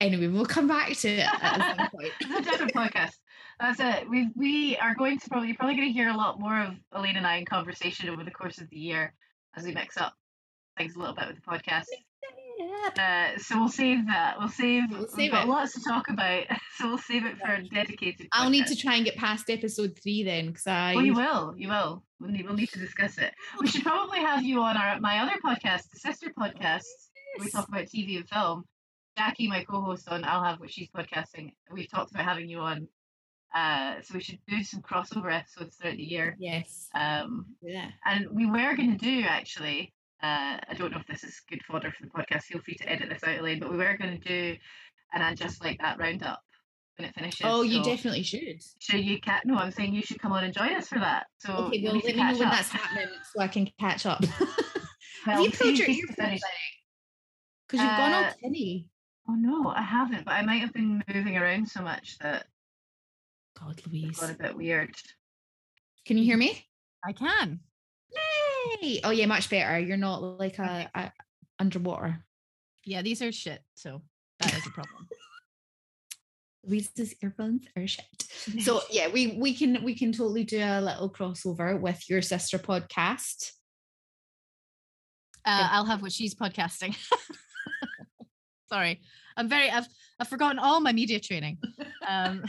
anyway, 0.00 0.28
we'll 0.28 0.46
come 0.46 0.68
back 0.68 0.92
to 0.96 1.08
it 1.08 1.26
at 1.42 1.76
some 1.76 1.88
point. 1.94 2.12
it's 2.20 2.30
a 2.46 2.50
different 2.50 2.74
podcast. 2.74 3.12
That's 3.60 3.78
it. 3.80 4.08
We 4.08 4.28
we 4.34 4.76
are 4.78 4.94
going 4.94 5.18
to 5.20 5.28
probably 5.28 5.48
you're 5.48 5.56
probably 5.56 5.76
going 5.76 5.88
to 5.88 5.92
hear 5.92 6.08
a 6.08 6.16
lot 6.16 6.40
more 6.40 6.58
of 6.58 6.74
Elaine 6.92 7.16
and 7.16 7.26
I 7.26 7.36
in 7.36 7.44
conversation 7.44 8.08
over 8.08 8.24
the 8.24 8.30
course 8.30 8.58
of 8.58 8.68
the 8.70 8.78
year 8.78 9.14
as 9.56 9.64
we 9.64 9.72
mix 9.72 9.96
up 9.96 10.14
things 10.76 10.96
a 10.96 10.98
little 10.98 11.14
bit 11.14 11.26
with 11.28 11.36
the 11.36 11.42
podcast. 11.42 11.84
Uh, 12.98 13.38
so 13.38 13.58
we'll 13.58 13.68
save 13.68 14.06
that. 14.06 14.36
We'll 14.38 14.48
save. 14.48 14.84
We'll 14.90 15.00
we've 15.00 15.10
save 15.10 15.30
got 15.32 15.44
it. 15.46 15.48
lots 15.48 15.72
to 15.74 15.80
talk 15.88 16.08
about, 16.08 16.44
so 16.78 16.88
we'll 16.88 16.98
save 16.98 17.24
it 17.26 17.38
for 17.38 17.52
a 17.52 17.62
dedicated. 17.64 18.28
I'll 18.32 18.50
need 18.50 18.66
to 18.66 18.76
try 18.76 18.96
and 18.96 19.04
get 19.04 19.16
past 19.16 19.48
episode 19.50 19.98
three 20.02 20.22
then, 20.24 20.48
because 20.48 20.66
I. 20.66 20.94
Oh, 20.94 21.00
you 21.00 21.14
will. 21.14 21.54
You 21.56 21.68
will. 21.68 22.04
We'll 22.20 22.30
need, 22.30 22.44
we'll 22.46 22.54
need 22.54 22.68
to 22.70 22.78
discuss 22.78 23.18
it. 23.18 23.32
We 23.60 23.66
should 23.68 23.82
probably 23.82 24.18
have 24.20 24.42
you 24.42 24.60
on 24.60 24.76
our 24.76 25.00
my 25.00 25.18
other 25.20 25.34
podcast, 25.44 25.90
the 25.90 25.98
sister 25.98 26.32
podcast. 26.38 26.82
where 27.36 27.44
We 27.46 27.50
talk 27.50 27.68
about 27.68 27.84
TV 27.86 28.16
and 28.16 28.28
film. 28.28 28.64
Jackie, 29.18 29.48
my 29.48 29.64
co-host 29.64 30.08
on 30.08 30.24
I'll 30.24 30.42
have 30.44 30.58
what 30.60 30.70
she's 30.72 30.88
podcasting. 30.90 31.52
We've 31.70 31.90
talked 31.90 32.12
about 32.12 32.24
having 32.24 32.48
you 32.48 32.60
on. 32.60 32.88
Uh, 33.54 33.96
so 34.02 34.14
we 34.14 34.22
should 34.22 34.38
do 34.48 34.62
some 34.64 34.80
crossover 34.80 35.30
episodes 35.30 35.76
throughout 35.76 35.96
the 35.96 36.02
year. 36.02 36.34
Yes. 36.38 36.88
Um, 36.94 37.46
Yeah. 37.60 37.90
and 38.06 38.28
we 38.30 38.46
were 38.46 38.74
going 38.74 38.96
to 38.96 39.04
do 39.04 39.24
actually. 39.28 39.92
Uh, 40.22 40.58
I 40.68 40.74
don't 40.76 40.92
know 40.92 40.98
if 41.00 41.06
this 41.06 41.24
is 41.24 41.40
good 41.50 41.62
fodder 41.64 41.92
for 41.92 42.06
the 42.06 42.10
podcast. 42.10 42.44
Feel 42.44 42.60
free 42.60 42.74
to 42.76 42.88
edit 42.88 43.08
this 43.08 43.24
out, 43.24 43.38
Elaine. 43.38 43.58
But 43.58 43.70
we 43.72 43.76
were 43.78 43.96
going 43.96 44.20
to 44.20 44.28
do 44.28 44.56
an 45.12 45.22
and 45.22 45.36
just 45.36 45.62
like 45.64 45.78
that 45.80 45.98
roundup 45.98 46.40
when 46.96 47.08
it 47.08 47.14
finishes. 47.14 47.40
Oh, 47.44 47.62
you 47.62 47.82
so 47.82 47.90
definitely 47.90 48.22
should. 48.22 48.62
Should 48.78 49.04
you 49.04 49.20
cat? 49.20 49.42
No, 49.44 49.56
I'm 49.56 49.72
saying 49.72 49.94
you 49.94 50.02
should 50.02 50.20
come 50.20 50.32
on 50.32 50.44
and 50.44 50.54
join 50.54 50.74
us 50.74 50.88
for 50.88 51.00
that. 51.00 51.26
So 51.38 51.52
Okay, 51.52 51.82
well, 51.84 51.94
let 51.94 52.04
me 52.04 52.12
know 52.12 52.22
catch 52.22 52.38
when 52.38 52.48
that's 52.50 52.68
happening 52.68 53.08
so 53.34 53.42
I 53.42 53.48
can 53.48 53.68
catch 53.80 54.06
up. 54.06 54.24
Well, 55.24 55.36
Have 55.36 55.44
you 55.44 55.52
pulled 55.52 55.78
your 55.78 55.88
earphones. 55.88 56.40
Because 57.68 57.84
you've 57.84 57.96
gone 57.96 58.12
all 58.12 58.24
Uh, 58.24 58.32
tinny. 58.42 58.88
Oh 59.28 59.34
no, 59.34 59.68
I 59.68 59.82
haven't. 59.82 60.24
But 60.24 60.32
I 60.32 60.42
might 60.42 60.62
have 60.62 60.72
been 60.72 61.00
moving 61.14 61.36
around 61.36 61.68
so 61.68 61.80
much 61.80 62.18
that 62.18 62.46
God, 63.56 63.80
Louise. 63.86 64.18
got 64.18 64.30
a 64.30 64.34
bit 64.34 64.56
weird. 64.56 64.90
Can 66.06 66.18
you 66.18 66.24
hear 66.24 66.36
me? 66.36 66.66
I 67.06 67.12
can. 67.12 67.60
Yay! 68.82 69.00
Oh 69.04 69.10
yeah, 69.10 69.26
much 69.26 69.50
better. 69.50 69.78
You're 69.78 69.96
not 69.96 70.22
like 70.22 70.58
a, 70.58 70.90
a 70.94 71.12
underwater. 71.58 72.24
Yeah, 72.84 73.02
these 73.02 73.22
are 73.22 73.32
shit. 73.32 73.60
So 73.74 74.02
that 74.40 74.54
is 74.54 74.66
a 74.66 74.70
problem. 74.70 75.08
Louise's 76.64 77.14
earphones 77.22 77.66
are 77.76 77.86
shit. 77.86 78.04
So 78.60 78.80
yeah, 78.90 79.08
we 79.08 79.38
we 79.38 79.54
can 79.54 79.82
we 79.82 79.94
can 79.94 80.12
totally 80.12 80.44
do 80.44 80.58
a 80.58 80.80
little 80.80 81.10
crossover 81.10 81.78
with 81.80 82.08
your 82.08 82.22
sister 82.22 82.58
podcast. 82.58 83.52
Uh, 85.44 85.68
I'll 85.72 85.86
have 85.86 86.02
what 86.02 86.12
she's 86.12 86.36
podcasting. 86.36 86.96
Sorry, 88.68 89.00
I'm 89.36 89.48
very. 89.48 89.70
I've 89.70 89.88
I've 90.20 90.28
forgotten 90.28 90.60
all 90.60 90.80
my 90.80 90.92
media 90.92 91.18
training. 91.18 91.58
Um, 92.06 92.44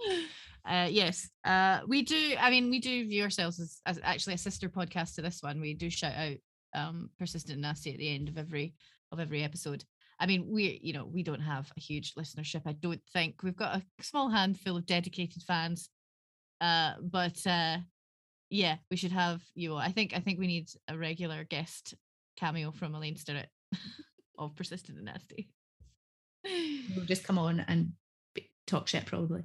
uh, 0.68 0.88
yes, 0.90 1.28
uh, 1.44 1.80
we 1.88 2.02
do. 2.02 2.34
I 2.38 2.50
mean, 2.50 2.70
we 2.70 2.78
do 2.78 3.08
view 3.08 3.24
ourselves 3.24 3.58
as, 3.58 3.80
as 3.84 3.98
actually 4.02 4.34
a 4.34 4.38
sister 4.38 4.68
podcast 4.68 5.14
to 5.14 5.22
this 5.22 5.42
one. 5.42 5.60
We 5.60 5.74
do 5.74 5.90
shout 5.90 6.14
out 6.14 6.36
um, 6.74 7.10
persistent 7.18 7.60
nasty 7.60 7.92
at 7.92 7.98
the 7.98 8.14
end 8.14 8.28
of 8.28 8.38
every 8.38 8.74
of 9.10 9.18
every 9.18 9.42
episode. 9.42 9.84
I 10.20 10.26
mean, 10.26 10.46
we 10.48 10.78
you 10.82 10.92
know 10.92 11.04
we 11.04 11.24
don't 11.24 11.40
have 11.40 11.70
a 11.76 11.80
huge 11.80 12.14
listenership. 12.14 12.62
I 12.64 12.72
don't 12.72 13.02
think 13.12 13.42
we've 13.42 13.56
got 13.56 13.76
a 13.76 14.02
small 14.02 14.28
handful 14.28 14.76
of 14.76 14.86
dedicated 14.86 15.42
fans, 15.42 15.88
uh, 16.60 16.92
but 17.02 17.44
uh, 17.44 17.78
yeah, 18.48 18.76
we 18.88 18.96
should 18.96 19.12
have 19.12 19.42
you. 19.54 19.72
All. 19.72 19.78
I 19.78 19.90
think 19.90 20.14
I 20.14 20.20
think 20.20 20.38
we 20.38 20.46
need 20.46 20.68
a 20.86 20.96
regular 20.96 21.42
guest 21.42 21.94
cameo 22.36 22.70
from 22.70 22.94
Elaine 22.94 23.16
Stirrett 23.16 23.48
of 24.38 24.54
Persistent 24.54 24.98
and 24.98 25.06
Nasty. 25.06 25.50
We'll 26.44 27.06
just 27.06 27.24
come 27.24 27.38
on 27.38 27.64
and 27.66 27.92
talk 28.66 28.88
shit 28.88 29.06
probably. 29.06 29.42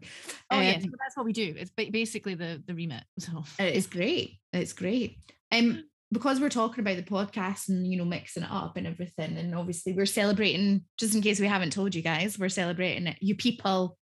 Oh 0.52 0.58
Um, 0.58 0.66
but 0.66 1.00
that's 1.00 1.16
what 1.16 1.26
we 1.26 1.34
do. 1.34 1.56
It's 1.58 1.72
ba- 1.72 1.92
basically 1.92 2.36
the 2.36 2.64
the 2.66 2.74
remit. 2.74 3.04
So 3.20 3.44
It's 3.60 3.88
great. 3.88 4.40
It's 4.54 4.74
great. 4.74 5.18
Um, 5.52 5.84
because 6.12 6.40
we're 6.40 6.50
talking 6.50 6.80
about 6.82 6.96
the 6.96 7.04
podcast 7.04 7.70
and 7.70 7.86
you 7.86 7.98
know 7.98 8.06
mixing 8.06 8.44
it 8.44 8.52
up 8.52 8.78
and 8.78 8.88
everything, 8.88 9.38
and 9.38 9.54
obviously 9.56 9.94
we're 9.94 10.06
celebrating. 10.06 10.86
Just 10.98 11.16
in 11.16 11.22
case 11.22 11.40
we 11.40 11.48
haven't 11.48 11.74
told 11.74 11.96
you 11.96 12.02
guys, 12.02 12.40
we're 12.40 12.50
celebrating 12.50 13.08
it. 13.08 13.18
You 13.20 13.36
people, 13.36 13.98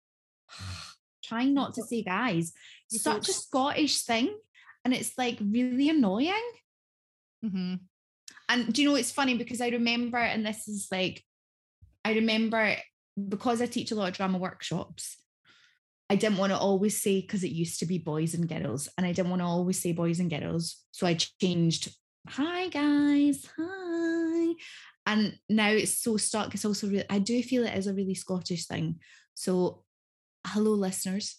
trying 1.25 1.55
not 1.55 1.75
to 1.75 1.83
say 1.83 2.03
guys, 2.03 2.53
such 2.89 3.29
a. 3.29 3.33
Scottish 3.33 4.03
thing, 4.03 4.35
and 4.85 4.95
it's 4.95 5.13
like 5.19 5.39
really 5.41 5.91
annoying. 5.91 6.51
hmm 7.43 7.75
And 8.49 8.73
do 8.73 8.83
you 8.83 8.89
know 8.89 8.97
it's 8.97 9.13
funny 9.13 9.37
because 9.37 9.61
I 9.61 9.69
remember, 9.69 10.19
and 10.19 10.45
this 10.47 10.69
is 10.69 10.89
like, 10.91 11.23
I 12.05 12.15
remember 12.15 12.77
because 13.29 13.61
I 13.63 13.67
teach 13.67 13.91
a 13.91 13.95
lot 13.95 14.09
of 14.09 14.15
drama 14.17 14.39
workshops. 14.39 15.17
I 16.09 16.17
didn't 16.17 16.39
want 16.39 16.51
to 16.53 16.59
always 16.59 17.01
say 17.01 17.21
because 17.21 17.45
it 17.45 17.53
used 17.53 17.79
to 17.81 17.87
be 17.87 17.99
boys 17.99 18.35
and 18.35 18.49
girls, 18.49 18.89
and 18.97 19.07
I 19.07 19.13
didn't 19.13 19.31
want 19.31 19.43
to 19.43 19.47
always 19.47 19.81
say 19.81 19.93
boys 19.93 20.19
and 20.19 20.29
girls. 20.31 20.77
So 20.91 21.07
I 21.07 21.15
changed, 21.15 21.95
hi 22.29 22.69
guys, 22.69 23.47
hi. 23.57 24.55
And 25.07 25.39
now 25.49 25.71
it's 25.71 25.99
so 26.03 26.17
stuck. 26.17 26.55
It's 26.55 26.65
also 26.65 26.89
really, 26.89 27.05
I 27.09 27.19
do 27.21 27.43
feel 27.43 27.65
it 27.65 27.77
is 27.77 27.87
a 27.87 27.95
really 27.95 28.15
Scottish 28.15 28.67
thing. 28.67 29.01
So, 29.35 29.85
hello, 30.47 30.73
listeners. 30.73 31.37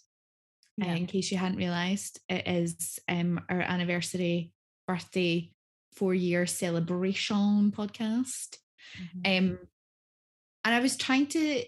Uh, 0.81 0.85
Yeah. 0.85 0.95
in 0.95 1.05
case 1.05 1.31
you 1.31 1.37
hadn't 1.37 1.57
realized, 1.57 2.19
it 2.29 2.47
is 2.47 2.97
um, 3.09 3.41
our 3.49 3.61
anniversary 3.61 4.51
birthday 4.87 5.51
four 5.93 6.13
year 6.13 6.45
celebration 6.47 7.71
podcast. 7.71 8.57
Um, 9.25 9.59
and 10.63 10.75
I 10.75 10.79
was 10.79 10.97
trying 10.97 11.27
to 11.27 11.63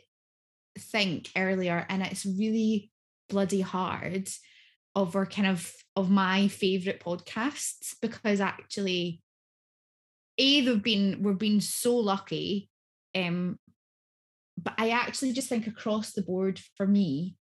think 0.78 1.30
earlier, 1.36 1.86
and 1.90 2.02
it's 2.04 2.26
really 2.26 2.92
bloody 3.30 3.62
hard 3.62 4.30
our 5.16 5.26
kind 5.26 5.48
of 5.48 5.74
of 5.96 6.10
my 6.10 6.48
favorite 6.48 7.02
podcasts 7.04 7.96
because 8.02 8.40
actually, 8.40 9.22
a 10.38 10.62
they've 10.62 10.84
been 10.84 11.22
we've 11.22 11.38
been 11.38 11.62
so 11.62 11.96
lucky, 11.96 12.70
um, 13.16 13.58
but 14.62 14.74
I 14.78 14.90
actually 14.90 15.34
just 15.34 15.50
think 15.50 15.68
across 15.68 16.12
the 16.12 16.22
board 16.22 16.60
for 16.78 16.88
me, 16.88 17.36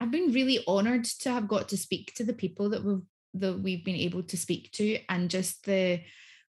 I've 0.00 0.10
been 0.10 0.32
really 0.32 0.64
honoured 0.66 1.04
to 1.04 1.30
have 1.30 1.48
got 1.48 1.68
to 1.70 1.76
speak 1.76 2.14
to 2.16 2.24
the 2.24 2.34
people 2.34 2.70
that 2.70 2.84
we've 2.84 3.02
that 3.34 3.60
we've 3.60 3.84
been 3.84 3.96
able 3.96 4.22
to 4.24 4.36
speak 4.36 4.70
to, 4.72 4.98
and 5.08 5.30
just 5.30 5.64
the 5.64 6.00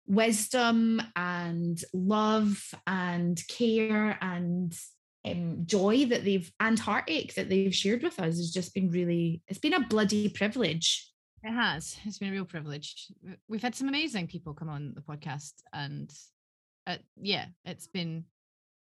wisdom 0.06 1.00
and 1.16 1.82
love 1.92 2.74
and 2.86 3.40
care 3.48 4.18
and 4.20 4.76
um, 5.24 5.62
joy 5.64 6.06
that 6.06 6.24
they've 6.24 6.50
and 6.58 6.78
heartache 6.78 7.34
that 7.34 7.48
they've 7.48 7.74
shared 7.74 8.02
with 8.02 8.18
us 8.18 8.36
has 8.36 8.50
just 8.50 8.74
been 8.74 8.90
really 8.90 9.40
it's 9.46 9.60
been 9.60 9.74
a 9.74 9.86
bloody 9.86 10.28
privilege 10.28 11.12
It 11.44 11.52
has. 11.52 11.96
It's 12.04 12.18
been 12.18 12.28
a 12.28 12.32
real 12.32 12.44
privilege. 12.44 13.08
We've 13.48 13.62
had 13.62 13.74
some 13.74 13.88
amazing 13.88 14.28
people 14.28 14.54
come 14.54 14.68
on 14.68 14.94
the 14.94 15.00
podcast, 15.00 15.54
and 15.72 16.08
uh, 16.86 16.98
yeah, 17.20 17.46
it's 17.64 17.88
been. 17.88 18.24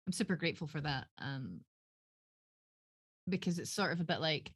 I'm 0.06 0.12
super 0.12 0.36
grateful 0.36 0.66
for 0.66 0.80
that. 0.80 1.06
Um, 1.18 1.60
because 3.28 3.58
it's 3.58 3.70
sort 3.70 3.92
of 3.92 4.00
a 4.00 4.04
bit 4.04 4.22
like 4.22 4.50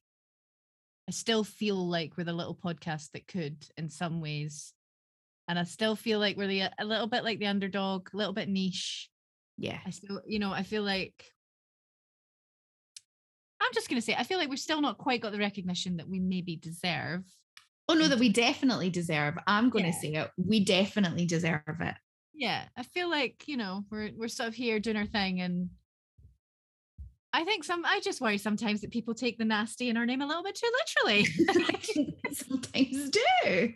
I 1.06 1.12
still 1.12 1.44
feel 1.44 1.76
like 1.76 2.16
we're 2.16 2.24
the 2.24 2.32
little 2.32 2.54
podcast 2.54 3.10
that 3.12 3.26
could 3.26 3.66
in 3.76 3.90
some 3.90 4.22
ways, 4.22 4.72
and 5.48 5.58
I 5.58 5.64
still 5.64 5.96
feel 5.96 6.18
like 6.18 6.36
we're 6.36 6.46
the 6.46 6.62
uh, 6.62 6.70
a 6.78 6.84
little 6.84 7.06
bit 7.06 7.24
like 7.24 7.38
the 7.38 7.46
underdog, 7.46 8.08
a 8.12 8.16
little 8.16 8.32
bit 8.32 8.48
niche, 8.48 9.10
Yeah. 9.58 9.80
I 9.86 9.90
still, 9.90 10.20
you 10.26 10.38
know, 10.38 10.52
I 10.52 10.62
feel 10.62 10.82
like 10.82 11.24
I'm 13.60 13.72
just 13.74 13.88
gonna 13.88 14.00
say 14.02 14.14
I 14.14 14.24
feel 14.24 14.38
like 14.38 14.48
we've 14.50 14.58
still 14.58 14.80
not 14.80 14.98
quite 14.98 15.20
got 15.20 15.32
the 15.32 15.38
recognition 15.38 15.96
that 15.98 16.08
we 16.08 16.18
maybe 16.20 16.56
deserve. 16.56 17.24
Oh 17.88 17.94
no, 17.94 18.08
that 18.08 18.18
we 18.18 18.28
definitely 18.28 18.90
deserve. 18.90 19.34
I'm 19.46 19.68
going 19.68 19.84
to 19.84 19.90
Yeah. 19.90 19.98
say 20.00 20.12
it. 20.14 20.30
We 20.36 20.64
definitely 20.64 21.26
deserve 21.26 21.62
it. 21.80 21.94
Yeah, 22.32 22.64
I 22.76 22.84
feel 22.84 23.10
like 23.10 23.44
you 23.46 23.56
know 23.56 23.84
we're 23.90 24.10
we're 24.16 24.28
sort 24.28 24.48
of 24.48 24.54
here 24.54 24.78
doing 24.80 24.96
our 24.96 25.04
thing, 25.06 25.40
and 25.40 25.70
I 27.32 27.44
think 27.44 27.64
some 27.64 27.84
I 27.84 28.00
just 28.00 28.20
worry 28.20 28.38
sometimes 28.38 28.80
that 28.80 28.90
people 28.92 29.14
take 29.14 29.36
the 29.36 29.44
nasty 29.44 29.88
in 29.88 29.96
our 29.96 30.06
name 30.06 30.22
a 30.22 30.26
little 30.26 30.42
bit 30.44 30.54
too 30.54 30.70
literally. 31.04 31.24
Sometimes 32.32 33.10
do. 33.10 33.74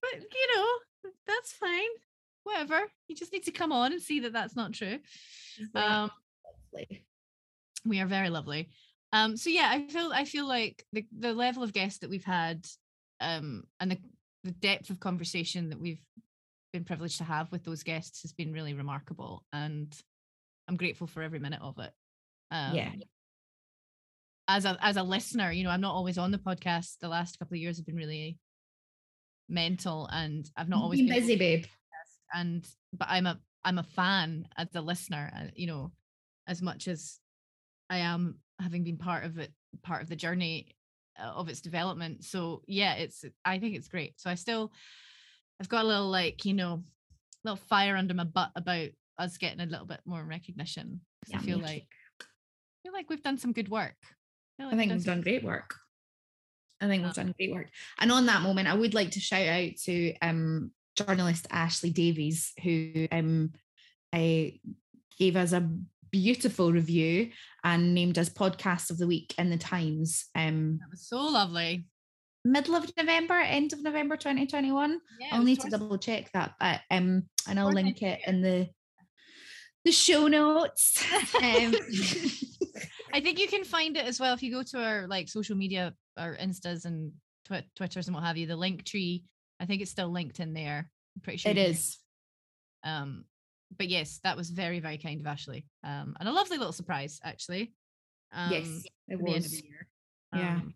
But 0.00 0.14
you 0.14 0.56
know 0.56 1.10
that's 1.26 1.52
fine. 1.52 1.88
Whatever. 2.44 2.90
You 3.08 3.14
just 3.14 3.32
need 3.32 3.44
to 3.44 3.52
come 3.52 3.72
on 3.72 3.92
and 3.92 4.00
see 4.00 4.20
that 4.20 4.32
that's 4.32 4.56
not 4.56 4.72
true. 4.72 4.98
Um, 5.74 6.10
Lovely. 6.72 7.04
we 7.84 8.00
are 8.00 8.06
very 8.06 8.30
lovely. 8.30 8.70
Um, 9.12 9.36
so 9.36 9.50
yeah, 9.50 9.68
I 9.70 9.86
feel 9.86 10.10
I 10.12 10.24
feel 10.24 10.46
like 10.46 10.84
the 10.92 11.04
the 11.18 11.32
level 11.32 11.62
of 11.62 11.72
guests 11.72 11.98
that 12.00 12.10
we've 12.10 12.24
had, 12.24 12.66
um, 13.20 13.64
and 13.80 13.90
the 13.90 13.98
the 14.44 14.52
depth 14.52 14.88
of 14.90 15.00
conversation 15.00 15.68
that 15.70 15.80
we've 15.80 16.00
been 16.72 16.84
privileged 16.84 17.18
to 17.18 17.24
have 17.24 17.50
with 17.52 17.64
those 17.64 17.82
guests 17.82 18.22
has 18.22 18.32
been 18.32 18.52
really 18.52 18.72
remarkable, 18.74 19.44
and 19.52 19.94
I'm 20.68 20.76
grateful 20.76 21.06
for 21.08 21.22
every 21.22 21.40
minute 21.40 21.60
of 21.60 21.78
it. 21.78 21.92
Um, 22.50 22.74
Yeah. 22.74 22.92
As 24.48 24.64
a 24.64 24.76
as 24.80 24.96
a 24.96 25.02
listener, 25.02 25.52
you 25.52 25.62
know, 25.64 25.70
I'm 25.70 25.80
not 25.80 25.94
always 25.94 26.18
on 26.18 26.30
the 26.30 26.38
podcast. 26.38 26.98
The 27.00 27.08
last 27.08 27.38
couple 27.38 27.54
of 27.54 27.60
years 27.60 27.76
have 27.76 27.86
been 27.86 27.96
really 27.96 28.38
mental, 29.50 30.06
and 30.12 30.48
I've 30.56 30.68
not 30.68 30.80
always 30.82 31.00
been 31.00 31.08
been 31.08 31.16
busy, 31.20 31.36
babe. 31.36 31.64
and 32.34 32.66
but 32.92 33.08
i'm 33.10 33.26
a 33.26 33.38
i'm 33.64 33.78
a 33.78 33.82
fan 33.82 34.46
as 34.56 34.68
a 34.74 34.80
listener 34.80 35.30
uh, 35.36 35.44
you 35.54 35.66
know 35.66 35.90
as 36.46 36.62
much 36.62 36.86
as 36.88 37.18
i 37.90 37.98
am 37.98 38.36
having 38.60 38.84
been 38.84 38.96
part 38.96 39.24
of 39.24 39.38
it 39.38 39.52
part 39.82 40.02
of 40.02 40.08
the 40.08 40.16
journey 40.16 40.74
uh, 41.18 41.26
of 41.32 41.48
its 41.48 41.60
development. 41.60 42.24
So 42.24 42.62
yeah 42.66 42.94
it's 42.94 43.24
i 43.44 43.58
think 43.58 43.74
it's 43.76 43.88
great. 43.88 44.18
So 44.20 44.30
i 44.30 44.34
still 44.36 44.72
i've 45.60 45.68
got 45.68 45.84
a 45.84 45.88
little 45.88 46.08
like 46.08 46.44
you 46.44 46.54
know 46.54 46.82
little 47.44 47.56
fire 47.68 47.96
under 47.96 48.14
my 48.14 48.24
butt 48.24 48.50
about 48.56 48.88
us 49.18 49.36
getting 49.38 49.60
a 49.60 49.66
little 49.66 49.86
bit 49.86 50.00
more 50.06 50.22
recognition 50.24 51.00
Yeah, 51.28 51.38
i 51.38 51.40
feel 51.42 51.58
like 51.58 51.86
I 52.20 52.24
feel 52.84 52.92
like 52.94 53.10
we've 53.10 53.22
done 53.22 53.36
some 53.38 53.52
good 53.52 53.68
work. 53.68 53.96
Feel 54.56 54.66
like 54.66 54.74
I 54.74 54.78
think 54.78 54.92
we've 54.92 55.02
some- 55.02 55.14
done 55.16 55.20
great 55.22 55.44
work. 55.44 55.74
I 56.80 56.86
think 56.86 57.04
we've 57.04 57.14
done 57.14 57.34
great 57.36 57.52
work. 57.52 57.68
And 57.98 58.10
on 58.10 58.26
that 58.26 58.42
moment, 58.42 58.68
I 58.68 58.74
would 58.74 58.94
like 58.94 59.12
to 59.12 59.20
shout 59.20 59.46
out 59.46 59.76
to 59.84 60.14
um, 60.22 60.70
journalist 60.96 61.46
Ashley 61.50 61.90
Davies, 61.90 62.52
who 62.62 63.06
um, 63.12 63.52
I 64.12 64.60
gave 65.18 65.36
us 65.36 65.52
a 65.52 65.68
beautiful 66.10 66.72
review 66.72 67.30
and 67.62 67.94
named 67.94 68.18
us 68.18 68.28
podcast 68.28 68.90
of 68.90 68.98
the 68.98 69.06
week 69.06 69.34
in 69.38 69.50
the 69.50 69.58
Times. 69.58 70.26
Um, 70.34 70.78
that 70.80 70.90
was 70.90 71.06
so 71.06 71.18
lovely 71.18 71.86
middle 72.44 72.76
of 72.76 72.90
November, 72.96 73.34
end 73.34 73.72
of 73.72 73.82
November 73.82 74.16
2021. 74.16 75.00
yeah, 75.20 75.28
I'll 75.32 75.42
need 75.42 75.60
to 75.60 75.70
double 75.70 75.98
check 75.98 76.30
that, 76.32 76.54
but 76.58 76.80
um, 76.90 77.24
and 77.48 77.60
I'll 77.60 77.72
link 77.72 78.02
it 78.02 78.20
in 78.26 78.42
the 78.42 78.68
the 79.84 79.92
show 79.92 80.28
notes. 80.28 81.04
Um, 81.42 81.74
I 83.12 83.20
think 83.20 83.38
you 83.38 83.48
can 83.48 83.64
find 83.64 83.96
it 83.96 84.04
as 84.04 84.20
well 84.20 84.34
if 84.34 84.42
you 84.42 84.52
go 84.52 84.62
to 84.62 84.82
our 84.82 85.06
like 85.06 85.28
social 85.28 85.56
media, 85.56 85.94
our 86.16 86.36
Instas 86.36 86.84
and 86.84 87.12
twi- 87.44 87.64
Twitters 87.76 88.06
and 88.08 88.14
what 88.14 88.24
have 88.24 88.36
you. 88.36 88.46
The 88.46 88.56
link 88.56 88.84
tree, 88.84 89.24
I 89.60 89.66
think 89.66 89.82
it's 89.82 89.90
still 89.90 90.08
linked 90.10 90.40
in 90.40 90.54
there. 90.54 90.90
I'm 91.16 91.22
pretty 91.22 91.38
sure 91.38 91.50
it 91.52 91.54
can- 91.54 91.64
Um, 92.84 93.24
but 93.76 93.88
yes, 93.88 94.20
that 94.24 94.36
was 94.36 94.50
very 94.50 94.80
very 94.80 94.98
kind 94.98 95.20
of 95.20 95.26
Ashley. 95.26 95.66
Um, 95.84 96.16
and 96.18 96.28
a 96.28 96.32
lovely 96.32 96.58
little 96.58 96.72
surprise 96.72 97.20
actually. 97.24 97.74
Um, 98.32 98.52
yes, 98.52 98.66
it 99.08 99.14
at 99.14 99.18
the 99.18 99.26
end 99.26 99.36
of 99.44 99.50
was. 99.50 99.62
year. 99.62 99.88
Yeah. 100.34 100.54
Um, 100.56 100.74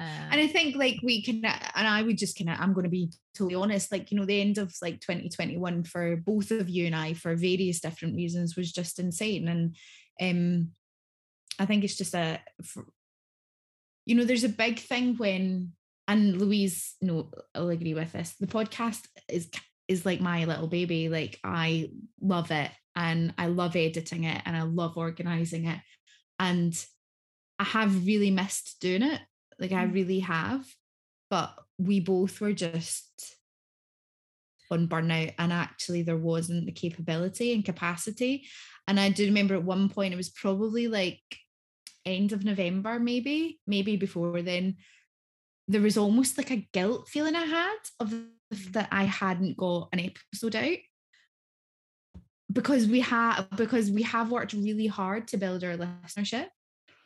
and 0.00 0.40
uh, 0.40 0.44
I 0.44 0.48
think 0.48 0.74
like 0.76 0.96
we 1.02 1.22
can, 1.22 1.36
and 1.44 1.88
I 1.88 2.02
would 2.02 2.18
just 2.18 2.36
kind 2.36 2.50
of, 2.50 2.58
I'm 2.60 2.72
going 2.72 2.84
to 2.84 2.90
be 2.90 3.12
totally 3.36 3.54
honest, 3.54 3.92
like, 3.92 4.10
you 4.10 4.18
know, 4.18 4.24
the 4.26 4.40
end 4.40 4.58
of 4.58 4.74
like 4.82 5.00
2021 5.00 5.84
for 5.84 6.16
both 6.16 6.50
of 6.50 6.68
you 6.68 6.86
and 6.86 6.96
I, 6.96 7.14
for 7.14 7.36
various 7.36 7.80
different 7.80 8.16
reasons, 8.16 8.56
was 8.56 8.72
just 8.72 8.98
insane. 8.98 9.46
And 9.48 9.76
um, 10.20 10.70
I 11.58 11.66
think 11.66 11.84
it's 11.84 11.96
just 11.96 12.14
a, 12.14 12.40
you 14.06 14.14
know, 14.14 14.24
there's 14.24 14.44
a 14.44 14.48
big 14.48 14.78
thing 14.78 15.16
when, 15.16 15.72
and 16.06 16.38
Louise, 16.40 16.94
no, 17.00 17.30
I'll 17.54 17.70
agree 17.70 17.94
with 17.94 18.12
this. 18.12 18.34
The 18.38 18.46
podcast 18.46 19.06
is 19.28 19.50
is 19.86 20.06
like 20.06 20.20
my 20.20 20.44
little 20.46 20.66
baby. 20.66 21.08
Like 21.08 21.38
I 21.44 21.90
love 22.20 22.50
it, 22.50 22.70
and 22.96 23.34
I 23.38 23.46
love 23.46 23.76
editing 23.76 24.24
it, 24.24 24.42
and 24.44 24.56
I 24.56 24.62
love 24.62 24.96
organizing 24.96 25.66
it, 25.66 25.80
and 26.38 26.74
I 27.58 27.64
have 27.64 28.06
really 28.06 28.30
missed 28.30 28.76
doing 28.80 29.02
it. 29.02 29.20
Like 29.58 29.72
I 29.72 29.86
Mm. 29.86 29.94
really 29.94 30.20
have, 30.20 30.66
but 31.30 31.54
we 31.78 32.00
both 32.00 32.40
were 32.40 32.52
just 32.52 33.36
on 34.70 34.88
burnout, 34.88 35.34
and 35.38 35.52
actually 35.52 36.02
there 36.02 36.16
wasn't 36.16 36.66
the 36.66 36.72
capability 36.72 37.52
and 37.54 37.64
capacity. 37.64 38.46
And 38.86 38.98
I 39.00 39.10
do 39.10 39.26
remember 39.26 39.54
at 39.54 39.64
one 39.64 39.88
point 39.88 40.12
it 40.12 40.16
was 40.18 40.30
probably 40.30 40.88
like 40.88 41.22
end 42.06 42.32
of 42.32 42.44
November, 42.44 42.98
maybe, 42.98 43.60
maybe 43.66 43.96
before 43.96 44.42
then. 44.42 44.76
There 45.66 45.80
was 45.80 45.96
almost 45.96 46.36
like 46.36 46.50
a 46.50 46.68
guilt 46.72 47.08
feeling 47.08 47.34
I 47.34 47.46
had 47.46 47.76
of 47.98 48.10
the 48.10 48.26
that 48.72 48.88
I 48.92 49.04
hadn't 49.04 49.56
got 49.56 49.88
an 49.92 50.00
episode 50.00 50.56
out 50.56 50.78
because 52.52 52.86
we 52.86 53.00
have 53.00 53.48
because 53.56 53.90
we 53.90 54.02
have 54.02 54.30
worked 54.30 54.52
really 54.52 54.86
hard 54.86 55.28
to 55.28 55.36
build 55.36 55.64
our 55.64 55.76
listenership. 55.76 56.48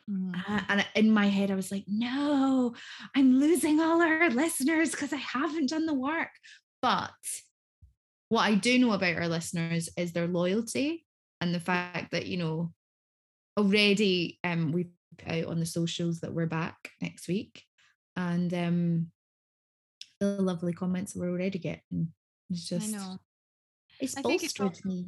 mhm. 0.09 0.35
Uh, 0.47 0.61
and 0.69 0.85
in 0.95 1.11
my 1.11 1.27
head, 1.27 1.51
I 1.51 1.55
was 1.55 1.71
like, 1.71 1.85
no, 1.87 2.75
I'm 3.15 3.39
losing 3.39 3.79
all 3.79 4.01
our 4.01 4.29
listeners 4.29 4.91
because 4.91 5.13
I 5.13 5.17
haven't 5.17 5.69
done 5.69 5.85
the 5.85 5.93
work. 5.93 6.31
But 6.81 7.11
what 8.29 8.41
I 8.41 8.55
do 8.55 8.77
know 8.79 8.91
about 8.91 9.15
our 9.15 9.27
listeners 9.27 9.89
is 9.97 10.13
their 10.13 10.27
loyalty 10.27 11.05
and 11.41 11.53
the 11.53 11.59
fact 11.59 12.11
that, 12.11 12.27
you 12.27 12.37
know, 12.37 12.73
already 13.59 14.39
um, 14.43 14.71
we 14.71 14.89
put 15.17 15.31
out 15.31 15.45
on 15.45 15.59
the 15.59 15.65
socials 15.65 16.21
that 16.21 16.33
we're 16.33 16.45
back 16.45 16.91
next 17.01 17.27
week. 17.27 17.63
And 18.15 18.53
um, 18.53 19.07
the 20.19 20.41
lovely 20.41 20.73
comments 20.73 21.13
that 21.13 21.19
we're 21.19 21.29
already 21.29 21.59
getting. 21.59 22.09
It's 22.49 22.71
I 22.71 22.77
just, 22.77 22.91
know. 22.91 23.17
it's 23.99 24.17
I 24.17 24.21
think 24.21 24.43
it's 24.43 24.53
bolstered 24.53 24.85
me. 24.85 25.07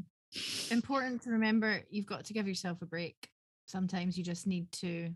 important 0.70 1.24
to 1.24 1.32
remember 1.32 1.82
you've 1.90 2.06
got 2.06 2.26
to 2.26 2.34
give 2.34 2.48
yourself 2.48 2.82
a 2.82 2.86
break. 2.86 3.16
Sometimes 3.66 4.18
you 4.18 4.24
just 4.24 4.48
need 4.48 4.72
to 4.74 5.10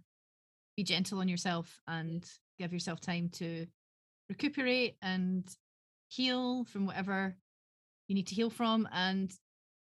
be 0.75 0.83
gentle 0.83 1.19
on 1.19 1.27
yourself 1.27 1.79
and 1.87 2.25
give 2.59 2.73
yourself 2.73 2.99
time 2.99 3.29
to 3.33 3.65
recuperate 4.29 4.97
and 5.01 5.47
heal 6.09 6.65
from 6.65 6.85
whatever 6.85 7.37
you 8.07 8.15
need 8.15 8.27
to 8.27 8.35
heal 8.35 8.49
from. 8.49 8.87
And 8.91 9.31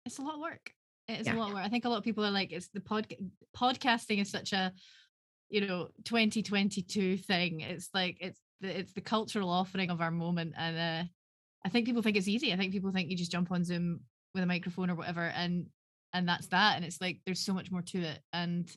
it's 0.05 0.19
a 0.19 0.21
lot 0.21 0.35
of 0.35 0.41
work. 0.41 0.74
It 1.07 1.21
is 1.21 1.27
Yeah. 1.27 1.35
a 1.35 1.37
lot 1.37 1.53
work. 1.53 1.63
I 1.63 1.69
think 1.69 1.85
a 1.85 1.89
lot 1.89 1.97
of 1.97 2.03
people 2.03 2.25
are 2.25 2.31
like, 2.31 2.51
it's 2.51 2.69
the 2.69 2.81
pod 2.81 3.13
podcasting 3.55 4.21
is 4.21 4.29
such 4.29 4.53
a 4.53 4.73
you 5.49 5.61
know 5.61 5.89
2022 6.05 7.17
thing. 7.17 7.61
It's 7.61 7.89
like 7.93 8.17
it's 8.19 8.39
the 8.61 8.79
it's 8.79 8.93
the 8.93 9.01
cultural 9.01 9.49
offering 9.49 9.89
of 9.89 10.01
our 10.01 10.11
moment. 10.11 10.53
And 10.57 10.77
uh 10.77 11.09
I 11.65 11.69
think 11.69 11.85
people 11.85 12.01
think 12.01 12.17
it's 12.17 12.27
easy. 12.27 12.53
I 12.53 12.57
think 12.57 12.71
people 12.71 12.91
think 12.91 13.09
you 13.09 13.17
just 13.17 13.31
jump 13.31 13.51
on 13.51 13.63
Zoom 13.63 14.01
with 14.33 14.43
a 14.43 14.47
microphone 14.47 14.89
or 14.89 14.95
whatever 14.95 15.23
and 15.23 15.67
and 16.13 16.27
that's 16.27 16.47
that 16.47 16.75
and 16.75 16.85
it's 16.85 17.01
like 17.01 17.19
there's 17.25 17.39
so 17.39 17.53
much 17.53 17.71
more 17.71 17.81
to 17.81 17.99
it 17.99 18.19
and 18.33 18.69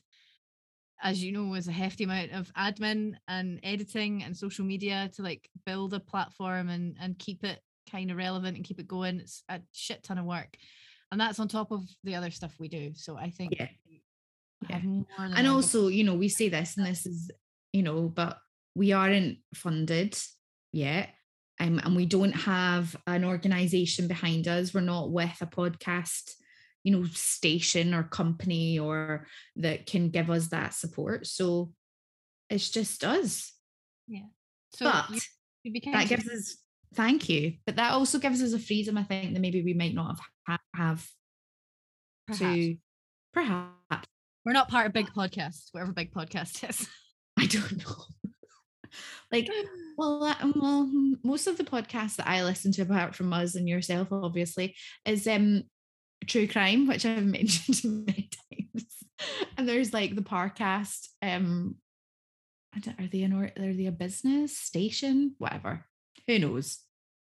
as 1.01 1.23
you 1.23 1.31
know 1.31 1.53
is 1.53 1.67
a 1.67 1.71
hefty 1.71 2.03
amount 2.03 2.31
of 2.31 2.51
admin 2.53 3.13
and 3.27 3.59
editing 3.63 4.23
and 4.23 4.35
social 4.35 4.65
media 4.65 5.09
to 5.13 5.21
like 5.21 5.49
build 5.65 5.93
a 5.93 5.99
platform 5.99 6.69
and 6.69 6.95
and 6.99 7.17
keep 7.19 7.43
it 7.45 7.59
kind 7.91 8.11
of 8.11 8.17
relevant 8.17 8.55
and 8.57 8.65
keep 8.65 8.79
it 8.79 8.87
going 8.87 9.19
it's 9.19 9.43
a 9.49 9.59
shit 9.73 10.01
ton 10.03 10.17
of 10.17 10.25
work 10.25 10.57
and 11.11 11.19
that's 11.19 11.39
on 11.39 11.47
top 11.47 11.71
of 11.71 11.83
the 12.03 12.15
other 12.15 12.31
stuff 12.31 12.53
we 12.59 12.67
do 12.67 12.91
so 12.95 13.17
i 13.17 13.29
think 13.29 13.53
Yeah. 13.57 14.79
more 14.83 15.05
and 15.17 15.47
also 15.47 15.87
you 15.87 16.03
know 16.03 16.15
we 16.15 16.29
say 16.29 16.49
this 16.49 16.77
and 16.77 16.85
this 16.85 17.05
is 17.05 17.31
you 17.73 17.83
know 17.83 18.09
but 18.09 18.37
we 18.75 18.91
aren't 18.91 19.37
funded 19.53 20.17
yet 20.71 21.09
um, 21.59 21.79
and 21.83 21.95
we 21.95 22.05
don't 22.05 22.33
have 22.33 22.95
an 23.05 23.25
organization 23.25 24.07
behind 24.07 24.47
us. 24.47 24.73
We're 24.73 24.81
not 24.81 25.11
with 25.11 25.37
a 25.41 25.45
podcast 25.45 26.31
you 26.83 26.93
know 26.93 27.05
station 27.11 27.93
or 27.93 28.03
company 28.03 28.79
or 28.79 29.27
that 29.57 29.85
can 29.85 30.09
give 30.09 30.29
us 30.29 30.47
that 30.47 30.73
support 30.73 31.27
so 31.27 31.73
it's 32.49 32.69
just 32.69 33.03
us. 33.03 33.53
Yeah. 34.07 34.27
so 34.73 34.85
but 34.85 35.09
that 35.93 36.07
gives 36.07 36.29
us 36.29 36.57
thank 36.95 37.29
you 37.29 37.53
but 37.65 37.75
that 37.75 37.91
also 37.91 38.19
gives 38.19 38.41
us 38.41 38.53
a 38.53 38.59
freedom 38.59 38.97
i 38.97 39.03
think 39.03 39.33
that 39.33 39.39
maybe 39.39 39.61
we 39.63 39.73
might 39.73 39.93
not 39.93 40.07
have 40.07 40.19
ha- 40.47 40.59
have 40.75 41.07
perhaps. 42.27 42.39
to 42.39 42.77
perhaps 43.33 44.07
we're 44.45 44.53
not 44.53 44.69
part 44.69 44.87
of 44.87 44.93
big 44.93 45.07
podcast 45.07 45.69
whatever 45.71 45.91
big 45.91 46.13
podcast 46.13 46.63
is 46.69 46.87
i 47.37 47.45
don't 47.45 47.77
know 47.77 47.95
like, 49.31 49.49
well, 49.97 50.23
uh, 50.23 50.35
well, 50.55 50.89
most 51.23 51.47
of 51.47 51.57
the 51.57 51.63
podcasts 51.63 52.15
that 52.17 52.27
I 52.27 52.43
listen 52.43 52.71
to, 52.73 52.83
apart 52.83 53.15
from 53.15 53.33
us 53.33 53.55
and 53.55 53.67
yourself, 53.67 54.09
obviously, 54.11 54.75
is 55.05 55.27
um 55.27 55.63
true 56.27 56.47
crime, 56.47 56.87
which 56.87 57.05
I've 57.05 57.25
mentioned 57.25 58.05
many 58.05 58.29
times. 58.49 58.85
And 59.57 59.67
there's 59.67 59.93
like 59.93 60.15
the 60.15 60.21
Parcast. 60.21 61.07
Um, 61.21 61.75
I 62.73 62.79
don't, 62.79 62.99
are 62.99 63.07
they 63.07 63.23
an 63.23 63.33
or 63.33 63.45
are 63.45 63.73
they 63.73 63.87
a 63.87 63.91
business 63.91 64.55
station? 64.57 65.35
Whatever. 65.39 65.85
Who 66.29 66.37
knows? 66.37 66.77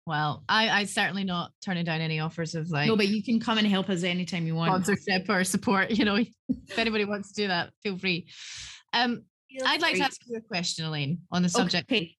Well, 0.05 0.43
I 0.47 0.69
I 0.69 0.83
certainly 0.85 1.23
not 1.23 1.51
turning 1.65 1.83
down 1.83 1.99
any 1.99 2.19
offers 2.19 2.53
of 2.53 2.69
like 2.69 2.87
no, 2.87 2.95
but 2.95 3.07
you 3.07 3.23
can 3.23 3.39
come 3.39 3.57
and 3.57 3.65
help 3.65 3.89
us 3.89 4.03
anytime 4.03 4.45
you 4.45 4.53
want. 4.53 4.69
sponsorship 4.85 5.27
or 5.29 5.43
support. 5.43 5.89
You 5.89 6.05
know, 6.05 6.15
if 6.49 6.77
anybody 6.77 7.03
wants 7.03 7.29
to 7.33 7.41
do 7.41 7.47
that, 7.47 7.71
feel 7.81 7.97
free. 7.97 8.27
Um, 8.93 9.23
I'd 9.65 9.81
like 9.81 9.95
to 9.95 10.01
ask 10.03 10.21
you 10.27 10.37
a 10.37 10.41
question, 10.41 10.85
Elaine, 10.85 11.21
on 11.31 11.41
the 11.41 11.49
subject. 11.49 11.91
Okay. 11.91 12.15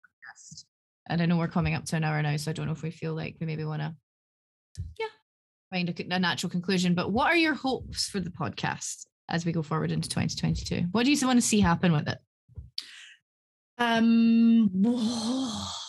And 1.10 1.22
I 1.22 1.28
know 1.28 1.38
we're 1.38 1.48
coming 1.48 1.76
up 1.76 1.86
to 1.86 1.96
an 1.96 2.04
hour 2.04 2.20
now, 2.24 2.36
so 2.38 2.50
I 2.50 2.54
don't 2.56 2.66
know 2.66 2.72
if 2.72 2.82
we 2.82 2.90
feel 2.90 3.14
like 3.14 3.36
we 3.40 3.46
maybe 3.46 3.66
want 3.66 3.84
to, 3.84 3.94
Yeah. 4.98 5.08
find 5.70 5.90
a, 5.90 6.16
a 6.16 6.20
natural 6.20 6.50
conclusion. 6.50 6.96
But 6.96 7.12
what 7.12 7.28
are 7.28 7.36
your 7.36 7.54
hopes 7.54 8.08
for 8.08 8.20
the 8.20 8.32
podcast 8.32 9.06
as 9.30 9.46
we 9.46 9.52
go 9.52 9.62
forward 9.62 9.92
into 9.92 10.10
2022? 10.10 10.88
What 10.92 11.06
do 11.06 11.12
you 11.12 11.28
want 11.28 11.38
to 11.38 11.46
see 11.46 11.60
happen 11.60 11.92
with 11.92 12.08
it? 12.08 12.18
Um, 13.78 14.70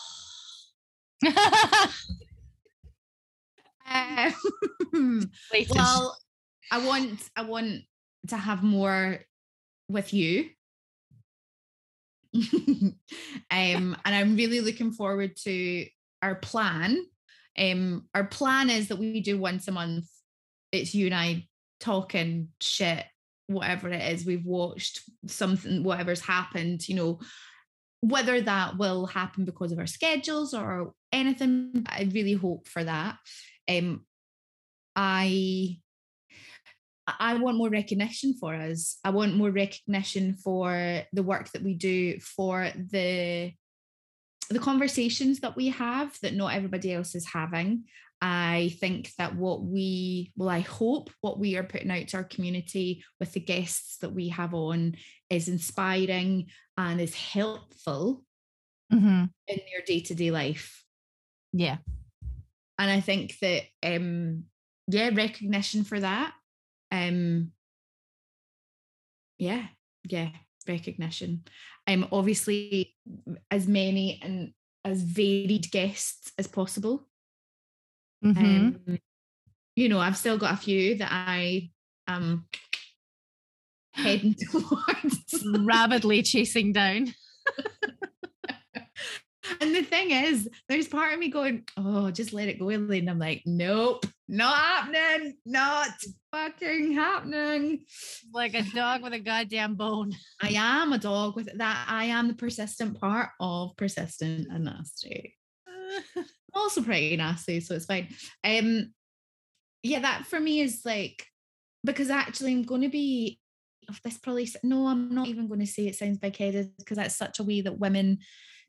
um, 4.93 5.29
well, 5.69 6.17
I 6.71 6.85
want 6.85 7.19
I 7.35 7.43
want 7.43 7.81
to 8.27 8.37
have 8.37 8.63
more 8.63 9.19
with 9.89 10.13
you. 10.13 10.49
um, 12.35 12.95
and 13.49 13.95
I'm 14.05 14.35
really 14.35 14.61
looking 14.61 14.91
forward 14.91 15.35
to 15.43 15.85
our 16.21 16.35
plan. 16.35 16.97
Um, 17.57 18.07
our 18.13 18.25
plan 18.25 18.69
is 18.69 18.89
that 18.89 18.97
we 18.97 19.21
do 19.21 19.37
once 19.37 19.67
a 19.67 19.71
month. 19.71 20.05
It's 20.71 20.93
you 20.93 21.05
and 21.05 21.15
I 21.15 21.47
talking 21.79 22.49
shit, 22.59 23.05
whatever 23.47 23.89
it 23.89 24.01
is 24.13 24.25
we've 24.25 24.45
watched, 24.45 25.01
something, 25.27 25.83
whatever's 25.83 26.19
happened, 26.19 26.87
you 26.89 26.95
know, 26.95 27.19
whether 28.01 28.41
that 28.41 28.77
will 28.77 29.05
happen 29.05 29.45
because 29.45 29.71
of 29.71 29.79
our 29.79 29.87
schedules 29.87 30.53
or 30.53 30.93
anything. 31.15 31.85
I 31.87 32.09
really 32.13 32.33
hope 32.33 32.67
for 32.67 32.83
that. 32.83 33.17
Um, 33.69 34.05
I 34.95 35.79
I 37.07 37.35
want 37.35 37.57
more 37.57 37.69
recognition 37.69 38.33
for 38.33 38.55
us. 38.55 38.97
I 39.03 39.11
want 39.11 39.35
more 39.35 39.51
recognition 39.51 40.33
for 40.33 41.03
the 41.13 41.23
work 41.23 41.51
that 41.51 41.61
we 41.63 41.75
do, 41.75 42.19
for 42.19 42.69
the 42.75 43.51
the 44.49 44.59
conversations 44.59 45.39
that 45.39 45.55
we 45.55 45.69
have 45.69 46.17
that 46.21 46.35
not 46.35 46.53
everybody 46.53 46.93
else 46.93 47.15
is 47.15 47.25
having. 47.25 47.85
I 48.21 48.75
think 48.79 49.11
that 49.17 49.35
what 49.35 49.63
we, 49.63 50.31
well, 50.35 50.49
I 50.49 50.59
hope 50.61 51.09
what 51.21 51.39
we 51.39 51.57
are 51.57 51.63
putting 51.63 51.91
out 51.91 52.07
to 52.09 52.17
our 52.17 52.23
community 52.23 53.03
with 53.19 53.33
the 53.33 53.39
guests 53.39 53.97
that 53.97 54.13
we 54.13 54.29
have 54.29 54.53
on 54.53 54.95
is 55.29 55.47
inspiring 55.47 56.47
and 56.77 57.01
is 57.01 57.13
helpful 57.15 58.23
Mhm. 58.93 59.29
in 59.47 59.59
your 59.71 59.81
day 59.81 59.99
to 60.01 60.15
day 60.15 60.31
life. 60.31 60.84
Yeah. 61.57 61.77
and 62.77 62.91
I 62.91 62.99
think 62.99 63.39
that 63.39 63.63
um 63.81 64.43
yeah, 64.87 65.09
recognition 65.13 65.83
for 65.85 65.99
that. 65.99 66.33
Um 66.91 67.51
yeah, 69.39 69.67
yeah, 70.03 70.29
recognition. 70.67 71.43
Um 71.87 72.07
obviously 72.11 72.95
as 73.49 73.67
many 73.67 74.19
and 74.21 74.51
as 74.83 75.01
varied 75.01 75.71
guests 75.71 76.33
as 76.37 76.47
possible. 76.47 77.07
Mhm. 78.23 78.37
Um 78.37 78.99
you 79.77 79.87
know, 79.89 79.99
I've 79.99 80.17
still 80.17 80.37
got 80.37 80.53
a 80.53 80.57
few 80.57 80.97
that 80.97 81.09
I 81.11 81.71
am 82.07 82.47
heading 83.93 84.35
towards. 84.51 85.43
Rabidly 85.45 86.21
chasing 86.23 86.73
down. 86.73 87.13
And 89.61 89.75
the 89.75 89.83
thing 89.83 90.11
is, 90.11 90.49
there's 90.67 90.87
part 90.87 91.13
of 91.13 91.19
me 91.19 91.29
going, 91.29 91.65
oh, 91.77 92.11
just 92.11 92.33
let 92.33 92.47
it 92.47 92.59
go, 92.59 92.69
Elaine. 92.69 93.01
And 93.01 93.09
I'm 93.09 93.19
like, 93.19 93.43
nope, 93.45 94.05
not 94.27 94.57
happening, 94.57 95.35
not 95.45 95.89
fucking 96.31 96.93
happening. 96.93 97.85
Like 98.33 98.53
a 98.53 98.63
dog 98.63 99.03
with 99.03 99.13
a 99.13 99.19
goddamn 99.19 99.75
bone. 99.75 100.13
I 100.41 100.53
am 100.55 100.93
a 100.93 100.97
dog 100.97 101.35
with 101.35 101.49
that. 101.57 101.85
I 101.89 102.05
am 102.05 102.27
the 102.27 102.33
persistent 102.33 102.99
part 102.99 103.29
of 103.39 103.75
persistent 103.77 104.47
and 104.49 104.65
nasty. 104.65 105.35
Also 106.57 106.81
pretty 106.81 107.17
nasty, 107.17 107.59
so 107.59 107.75
it's 107.75 107.85
fine. 107.85 108.07
Um, 108.41 108.93
yeah, 109.83 109.99
that 109.99 110.25
for 110.25 110.39
me 110.39 110.61
is 110.61 110.83
like 110.85 111.27
because 111.83 112.09
actually 112.09 112.53
I'm 112.53 112.63
going 112.63 112.83
to 112.83 112.89
be. 112.89 113.41
Of 113.89 114.01
this 114.01 114.17
probably 114.17 114.47
no, 114.63 114.87
I'm 114.87 115.13
not 115.13 115.27
even 115.27 115.49
going 115.49 115.59
to 115.59 115.67
say 115.67 115.85
it 115.85 115.95
sounds 115.95 116.17
big-headed 116.17 116.71
because 116.77 116.95
that's 116.95 117.17
such 117.17 117.39
a 117.39 117.43
way 117.43 117.59
that 117.59 117.77
women 117.77 118.19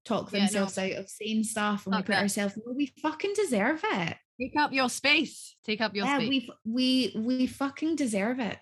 talk 0.07 0.33
Yeah, 0.33 0.39
no. 0.41 0.45
themselves 0.47 0.79
out 0.79 0.93
of 0.93 1.09
saying 1.11 1.45
stuff 1.45 1.87
and 1.87 1.95
we 1.97 2.03
put 2.03 2.07
that. 2.13 2.23
ourselves. 2.23 2.59
Well, 2.65 2.75
we 2.75 2.93
fucking 3.03 3.33
deserve 3.35 3.81
it. 3.85 4.17
Take 4.41 4.57
up 4.59 4.73
your 4.73 4.89
space. 4.89 5.57
Take 5.65 5.81
up 5.81 5.95
your 5.95 6.07
yeah, 6.07 6.17
space. 6.19 6.29
we 6.29 6.51
we 6.65 7.13
we 7.17 7.47
fucking 7.47 7.97
deserve 7.97 8.39
it. 8.41 8.59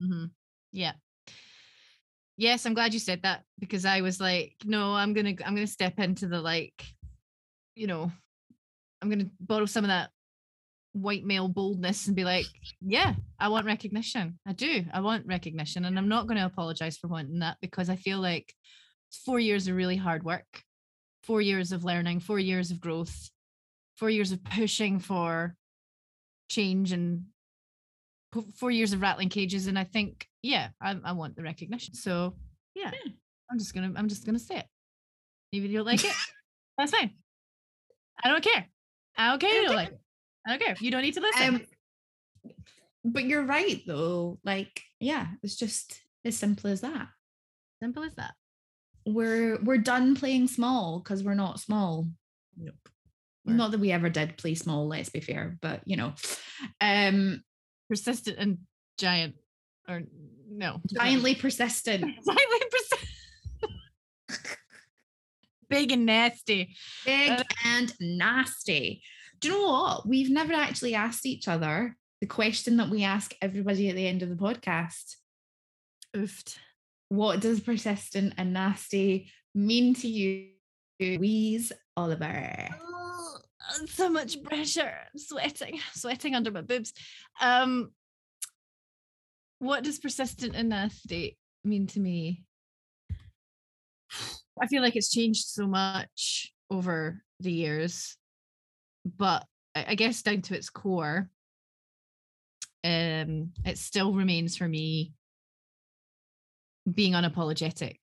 hmm 0.00 0.26
Yeah. 0.72 0.92
Yes, 2.36 2.64
I'm 2.66 2.74
glad 2.74 2.94
you 2.94 3.00
said 3.00 3.22
that 3.22 3.42
because 3.58 3.84
I 3.84 4.00
was 4.00 4.20
like, 4.20 4.54
no, 4.64 4.94
I'm 4.94 5.12
gonna 5.12 5.34
I'm 5.44 5.54
gonna 5.54 5.66
step 5.66 5.98
into 5.98 6.28
the 6.28 6.40
like, 6.40 6.84
you 7.74 7.86
know, 7.86 8.12
I'm 9.02 9.10
gonna 9.10 9.30
borrow 9.40 9.66
some 9.66 9.84
of 9.84 9.88
that 9.88 10.10
white 10.92 11.24
male 11.24 11.48
boldness 11.48 12.06
and 12.06 12.16
be 12.16 12.24
like, 12.24 12.46
yeah, 12.80 13.14
I 13.38 13.48
want 13.48 13.66
recognition. 13.66 14.38
I 14.46 14.52
do. 14.52 14.84
I 14.92 15.00
want 15.00 15.26
recognition. 15.26 15.84
And 15.84 15.98
I'm 15.98 16.08
not 16.08 16.26
gonna 16.28 16.46
apologize 16.46 16.96
for 16.96 17.08
wanting 17.08 17.40
that 17.40 17.56
because 17.60 17.90
I 17.90 17.96
feel 17.96 18.18
like 18.20 18.52
it's 19.08 19.18
four 19.18 19.40
years 19.40 19.66
of 19.68 19.74
really 19.76 19.96
hard 19.96 20.22
work, 20.22 20.46
four 21.28 21.42
years 21.42 21.72
of 21.72 21.84
learning, 21.84 22.20
four 22.20 22.38
years 22.38 22.70
of 22.70 22.80
growth, 22.80 23.30
four 23.98 24.08
years 24.08 24.32
of 24.32 24.42
pushing 24.42 24.98
for 24.98 25.54
change 26.48 26.92
and 26.92 27.24
four 28.56 28.70
years 28.70 28.92
of 28.94 29.00
rattling 29.02 29.28
cages 29.28 29.66
and 29.66 29.78
i 29.78 29.84
think 29.84 30.26
yeah 30.42 30.68
i, 30.80 30.96
I 31.04 31.12
want 31.12 31.36
the 31.36 31.42
recognition. 31.42 31.94
So 31.94 32.34
yeah 32.74 32.90
Yeah. 32.94 33.12
i'm 33.50 33.58
just 33.58 33.74
gonna 33.74 33.92
i'm 33.96 34.08
just 34.08 34.24
gonna 34.24 34.38
say 34.38 34.58
it. 34.58 34.66
Maybe 35.52 35.68
you 35.68 35.76
don't 35.78 35.86
like 35.86 36.04
it. 36.04 36.14
That's 36.78 36.92
fine. 36.92 37.10
I 38.22 38.28
don't 38.28 38.42
care. 38.42 38.66
I 39.16 39.28
don't 39.30 39.40
care 39.40 39.50
you 39.50 39.56
don't 39.62 39.66
don't 39.68 39.76
like 39.76 39.88
it. 39.88 40.00
I 40.46 40.50
don't 40.50 40.62
care. 40.62 40.76
You 40.80 40.90
don't 40.90 41.02
need 41.02 41.14
to 41.14 41.20
listen. 41.20 41.54
Um, 41.54 42.52
but 43.04 43.24
you're 43.24 43.44
right 43.44 43.82
though. 43.86 44.38
Like, 44.44 44.82
yeah, 45.00 45.26
it's 45.42 45.56
just 45.56 46.00
as 46.24 46.36
simple 46.36 46.70
as 46.70 46.80
that. 46.82 47.08
simple 47.82 48.02
as 48.04 48.14
that 48.14 48.34
We're 49.14 49.58
we're 49.62 49.78
done 49.78 50.14
playing 50.16 50.48
small 50.48 51.00
because 51.00 51.22
we're 51.24 51.34
not 51.34 51.60
small. 51.60 52.08
nope 52.56 52.74
We're- 53.44 53.56
Not 53.56 53.70
that 53.72 53.80
we 53.80 53.90
ever 53.92 54.10
did 54.10 54.36
play 54.36 54.54
small, 54.54 54.86
let's 54.88 55.08
be 55.10 55.20
fair, 55.20 55.56
but 55.62 55.80
you 55.86 55.96
know, 55.96 56.12
um, 56.80 57.42
persistent 57.88 58.36
and 58.38 58.58
giant 58.98 59.34
or 59.88 60.02
no 60.50 60.80
giantly 60.86 61.34
persistent. 61.34 62.00
giantly 62.26 62.62
persistent 62.70 63.10
big 65.70 65.92
and 65.92 66.06
nasty 66.06 66.74
big 67.04 67.30
Uh, 67.30 67.42
and 67.64 67.92
nasty. 68.00 69.02
Do 69.40 69.48
you 69.48 69.54
know 69.54 69.66
what? 69.70 70.08
We've 70.08 70.30
never 70.30 70.52
actually 70.52 70.94
asked 70.94 71.24
each 71.26 71.46
other 71.48 71.96
the 72.20 72.26
question 72.26 72.76
that 72.78 72.90
we 72.90 73.04
ask 73.04 73.34
everybody 73.40 73.88
at 73.88 73.94
the 73.96 74.06
end 74.06 74.22
of 74.22 74.28
the 74.28 74.34
podcast. 74.34 75.16
oofed 76.16 76.56
What 77.08 77.40
does 77.40 77.60
persistent 77.60 78.34
and 78.36 78.52
nasty 78.52 79.30
mean 79.54 79.94
to 79.94 80.08
you, 80.08 80.50
Louise 81.00 81.72
Oliver? 81.96 82.68
Oh, 82.82 83.38
so 83.86 84.10
much 84.10 84.42
pressure. 84.42 84.92
I'm 85.12 85.18
sweating, 85.18 85.80
sweating 85.94 86.34
under 86.34 86.50
my 86.50 86.60
boobs. 86.60 86.92
Um, 87.40 87.92
what 89.58 89.84
does 89.84 89.98
persistent 89.98 90.54
and 90.54 90.68
nasty 90.68 91.38
mean 91.64 91.86
to 91.88 92.00
me? 92.00 92.44
I 94.60 94.66
feel 94.66 94.82
like 94.82 94.96
it's 94.96 95.10
changed 95.10 95.46
so 95.46 95.66
much 95.66 96.52
over 96.70 97.22
the 97.40 97.52
years, 97.52 98.16
but 99.04 99.46
I 99.74 99.86
I 99.88 99.94
guess 99.94 100.22
down 100.22 100.42
to 100.42 100.56
its 100.56 100.70
core, 100.70 101.30
um, 102.84 103.52
it 103.64 103.78
still 103.78 104.12
remains 104.12 104.56
for 104.56 104.68
me 104.68 105.12
being 106.94 107.12
unapologetic 107.12 107.96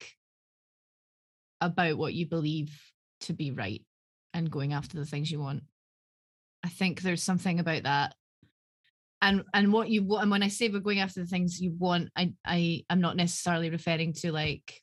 about 1.60 1.96
what 1.96 2.14
you 2.14 2.26
believe 2.26 2.78
to 3.22 3.32
be 3.32 3.50
right 3.50 3.82
and 4.34 4.50
going 4.50 4.72
after 4.72 4.98
the 4.98 5.06
things 5.06 5.30
you 5.30 5.40
want. 5.40 5.62
I 6.64 6.68
think 6.68 7.00
there's 7.00 7.22
something 7.22 7.58
about 7.60 7.84
that. 7.84 8.14
And 9.22 9.44
and 9.54 9.72
what 9.72 9.88
you 9.88 10.04
want 10.04 10.22
and 10.22 10.30
when 10.30 10.42
I 10.42 10.48
say 10.48 10.68
we're 10.68 10.80
going 10.80 11.00
after 11.00 11.20
the 11.20 11.26
things 11.26 11.60
you 11.60 11.72
want, 11.78 12.10
I 12.14 12.34
I 12.44 12.84
I'm 12.90 13.00
not 13.00 13.16
necessarily 13.16 13.70
referring 13.70 14.12
to 14.14 14.30
like 14.32 14.82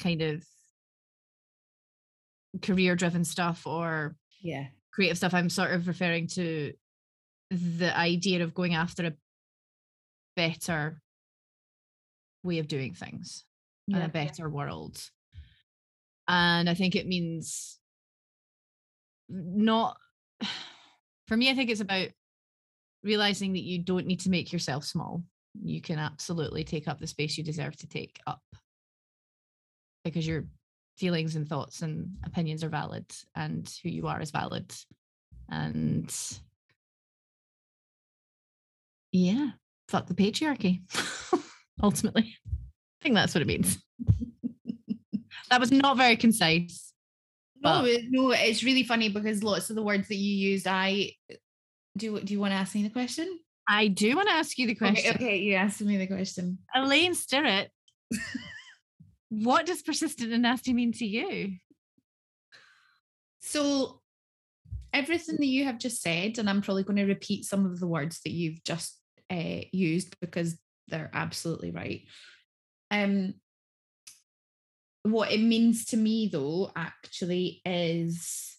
kind 0.00 0.22
of 0.22 0.44
career 2.62 2.94
driven 2.94 3.24
stuff 3.24 3.66
or 3.66 4.16
Yeah. 4.40 4.68
creative 4.92 5.16
stuff, 5.16 5.34
I'm 5.34 5.50
sort 5.50 5.72
of 5.72 5.88
referring 5.88 6.28
to 6.28 6.72
the 7.50 7.96
idea 7.96 8.42
of 8.44 8.54
going 8.54 8.74
after 8.74 9.06
a 9.06 9.12
better 10.36 11.00
way 12.46 12.58
of 12.58 12.68
doing 12.68 12.94
things 12.94 13.44
and 13.92 14.02
a 14.02 14.08
better 14.08 14.48
world. 14.48 14.98
And 16.28 16.68
I 16.68 16.74
think 16.74 16.96
it 16.96 17.06
means 17.06 17.78
not 19.28 19.98
for 21.28 21.36
me, 21.36 21.50
I 21.50 21.54
think 21.54 21.70
it's 21.70 21.80
about 21.80 22.08
realizing 23.02 23.52
that 23.52 23.62
you 23.62 23.78
don't 23.78 24.06
need 24.06 24.20
to 24.20 24.30
make 24.30 24.52
yourself 24.52 24.84
small. 24.84 25.22
You 25.62 25.80
can 25.80 25.98
absolutely 25.98 26.64
take 26.64 26.88
up 26.88 26.98
the 26.98 27.06
space 27.06 27.38
you 27.38 27.44
deserve 27.44 27.76
to 27.78 27.88
take 27.88 28.20
up 28.26 28.42
because 30.04 30.26
your 30.26 30.44
feelings 30.96 31.36
and 31.36 31.48
thoughts 31.48 31.82
and 31.82 32.16
opinions 32.24 32.62
are 32.62 32.68
valid 32.68 33.06
and 33.34 33.72
who 33.82 33.88
you 33.88 34.06
are 34.06 34.20
is 34.20 34.30
valid. 34.30 34.72
And 35.48 36.14
yeah, 39.12 39.50
fuck 39.88 40.06
the 40.06 40.14
patriarchy. 40.14 40.82
Ultimately, 41.82 42.36
I 42.46 43.02
think 43.02 43.14
that's 43.14 43.34
what 43.34 43.42
it 43.42 43.46
means. 43.46 43.78
that 45.50 45.60
was 45.60 45.70
not 45.70 45.96
very 45.96 46.16
concise. 46.16 46.92
No, 47.62 47.82
But- 47.82 48.00
no, 48.08 48.30
it's 48.32 48.64
really 48.64 48.82
funny 48.82 49.08
because 49.08 49.42
lots 49.42 49.70
of 49.70 49.76
the 49.76 49.82
words 49.82 50.08
that 50.08 50.16
you 50.16 50.34
used, 50.34 50.66
I 50.66 51.12
do. 51.96 52.20
Do 52.20 52.32
you 52.32 52.40
want 52.40 52.52
to 52.52 52.56
ask 52.56 52.74
me 52.74 52.82
the 52.82 52.90
question? 52.90 53.38
I 53.68 53.88
do 53.88 54.14
want 54.14 54.28
to 54.28 54.34
ask 54.34 54.58
you 54.58 54.66
the 54.66 54.74
question. 54.74 55.14
Okay, 55.14 55.24
okay, 55.24 55.36
you 55.38 55.54
asked 55.54 55.80
me 55.80 55.96
the 55.96 56.06
question. 56.06 56.58
Elaine 56.74 57.14
Stirrett, 57.14 57.68
what 59.28 59.66
does 59.66 59.82
persistent 59.82 60.32
and 60.32 60.42
nasty 60.42 60.72
mean 60.72 60.92
to 60.92 61.04
you? 61.06 61.56
So, 63.40 64.00
everything 64.92 65.36
that 65.36 65.46
you 65.46 65.64
have 65.64 65.78
just 65.78 66.00
said, 66.00 66.38
and 66.38 66.48
I'm 66.48 66.62
probably 66.62 66.84
going 66.84 66.96
to 66.96 67.06
repeat 67.06 67.44
some 67.44 67.66
of 67.66 67.80
the 67.80 67.86
words 67.86 68.20
that 68.24 68.30
you've 68.30 68.62
just 68.62 69.00
uh, 69.30 69.60
used 69.72 70.16
because 70.20 70.56
they're 70.88 71.10
absolutely 71.12 71.70
right. 71.70 72.02
Um, 72.90 73.34
what 75.02 75.32
it 75.32 75.40
means 75.40 75.86
to 75.86 75.96
me, 75.96 76.28
though, 76.32 76.70
actually, 76.74 77.60
is 77.64 78.56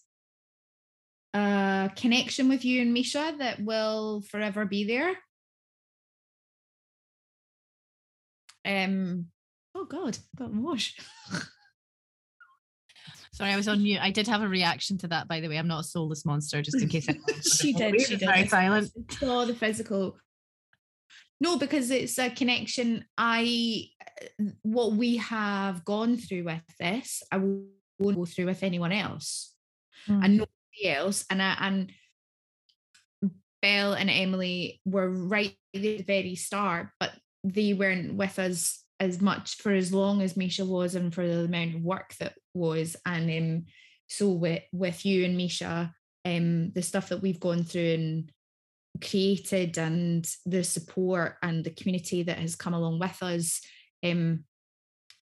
a 1.34 1.90
connection 1.94 2.48
with 2.48 2.64
you 2.64 2.82
and 2.82 2.94
Misha 2.94 3.34
that 3.38 3.60
will 3.60 4.22
forever 4.22 4.64
be 4.64 4.84
there. 4.84 5.14
Um, 8.64 9.26
oh 9.74 9.84
God, 9.84 10.18
got 10.36 10.52
wash. 10.52 10.96
Sorry, 13.32 13.52
I 13.52 13.56
was 13.56 13.68
on 13.68 13.82
mute. 13.82 14.00
I 14.02 14.10
did 14.10 14.26
have 14.26 14.42
a 14.42 14.48
reaction 14.48 14.98
to 14.98 15.08
that, 15.08 15.28
by 15.28 15.40
the 15.40 15.48
way. 15.48 15.58
I'm 15.58 15.68
not 15.68 15.82
a 15.82 15.84
soulless 15.84 16.26
monster, 16.26 16.60
just 16.60 16.82
in 16.82 16.88
case. 16.88 17.06
She 17.42 17.72
did, 17.72 18.00
she 18.00 18.16
did. 18.16 18.26
Very 18.26 18.48
silent. 18.48 18.90
All 19.22 19.46
the 19.46 19.54
physical. 19.54 20.16
No, 21.40 21.58
because 21.58 21.90
it's 21.90 22.18
a 22.18 22.30
connection. 22.30 23.04
I 23.16 23.90
what 24.62 24.92
we 24.92 25.18
have 25.18 25.84
gone 25.84 26.16
through 26.16 26.44
with 26.44 26.62
this, 26.80 27.22
I 27.30 27.38
won't 27.38 28.16
go 28.16 28.24
through 28.24 28.46
with 28.46 28.62
anyone 28.62 28.92
else, 28.92 29.54
Mm. 30.08 30.24
and 30.24 30.36
nobody 30.38 30.84
else. 30.86 31.24
And 31.30 31.42
I 31.42 31.56
and 31.60 31.92
Belle 33.62 33.94
and 33.94 34.10
Emily 34.10 34.80
were 34.84 35.10
right 35.10 35.56
at 35.74 35.82
the 35.82 36.02
very 36.02 36.34
start, 36.36 36.90
but 37.00 37.12
they 37.44 37.74
weren't 37.74 38.14
with 38.14 38.38
us 38.38 38.84
as 39.00 39.20
much 39.20 39.56
for 39.56 39.72
as 39.72 39.92
long 39.92 40.22
as 40.22 40.36
Misha 40.36 40.64
was 40.64 40.94
and 40.94 41.14
for 41.14 41.26
the 41.26 41.44
amount 41.44 41.74
of 41.76 41.82
work 41.82 42.14
that 42.20 42.34
was. 42.54 42.96
And 43.06 43.30
um, 43.30 43.66
so 44.08 44.30
with 44.30 44.62
with 44.72 45.04
you 45.06 45.24
and 45.24 45.36
Misha, 45.36 45.94
um, 46.24 46.70
the 46.72 46.82
stuff 46.82 47.08
that 47.10 47.22
we've 47.22 47.40
gone 47.40 47.64
through 47.64 47.94
and 47.94 48.32
created 49.00 49.78
and 49.78 50.28
the 50.46 50.64
support 50.64 51.36
and 51.42 51.64
the 51.64 51.70
community 51.70 52.22
that 52.24 52.38
has 52.38 52.56
come 52.56 52.74
along 52.74 52.98
with 52.98 53.22
us, 53.22 53.60
um, 54.04 54.44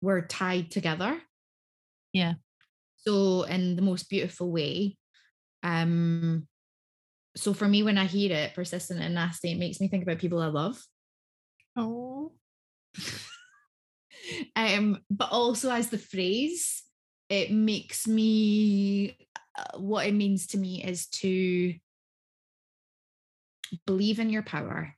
we're 0.00 0.26
tied 0.26 0.70
together. 0.70 1.20
Yeah. 2.12 2.34
So 2.96 3.42
in 3.42 3.76
the 3.76 3.82
most 3.82 4.08
beautiful 4.08 4.50
way. 4.50 4.96
Um, 5.62 6.46
so 7.36 7.54
for 7.54 7.66
me, 7.66 7.82
when 7.82 7.98
I 7.98 8.04
hear 8.04 8.32
it, 8.32 8.54
persistent 8.54 9.00
and 9.00 9.14
nasty, 9.14 9.52
it 9.52 9.58
makes 9.58 9.80
me 9.80 9.88
think 9.88 10.02
about 10.02 10.18
people 10.18 10.40
I 10.40 10.46
love. 10.46 10.80
Oh. 11.76 12.32
um, 14.56 14.98
but 15.10 15.30
also 15.30 15.70
as 15.70 15.88
the 15.88 15.98
phrase, 15.98 16.82
it 17.28 17.50
makes 17.50 18.06
me 18.06 19.16
uh, 19.58 19.78
what 19.78 20.06
it 20.06 20.12
means 20.12 20.48
to 20.48 20.58
me 20.58 20.84
is 20.84 21.06
to 21.08 21.74
believe 23.87 24.18
in 24.18 24.31
your 24.31 24.43
power, 24.43 24.95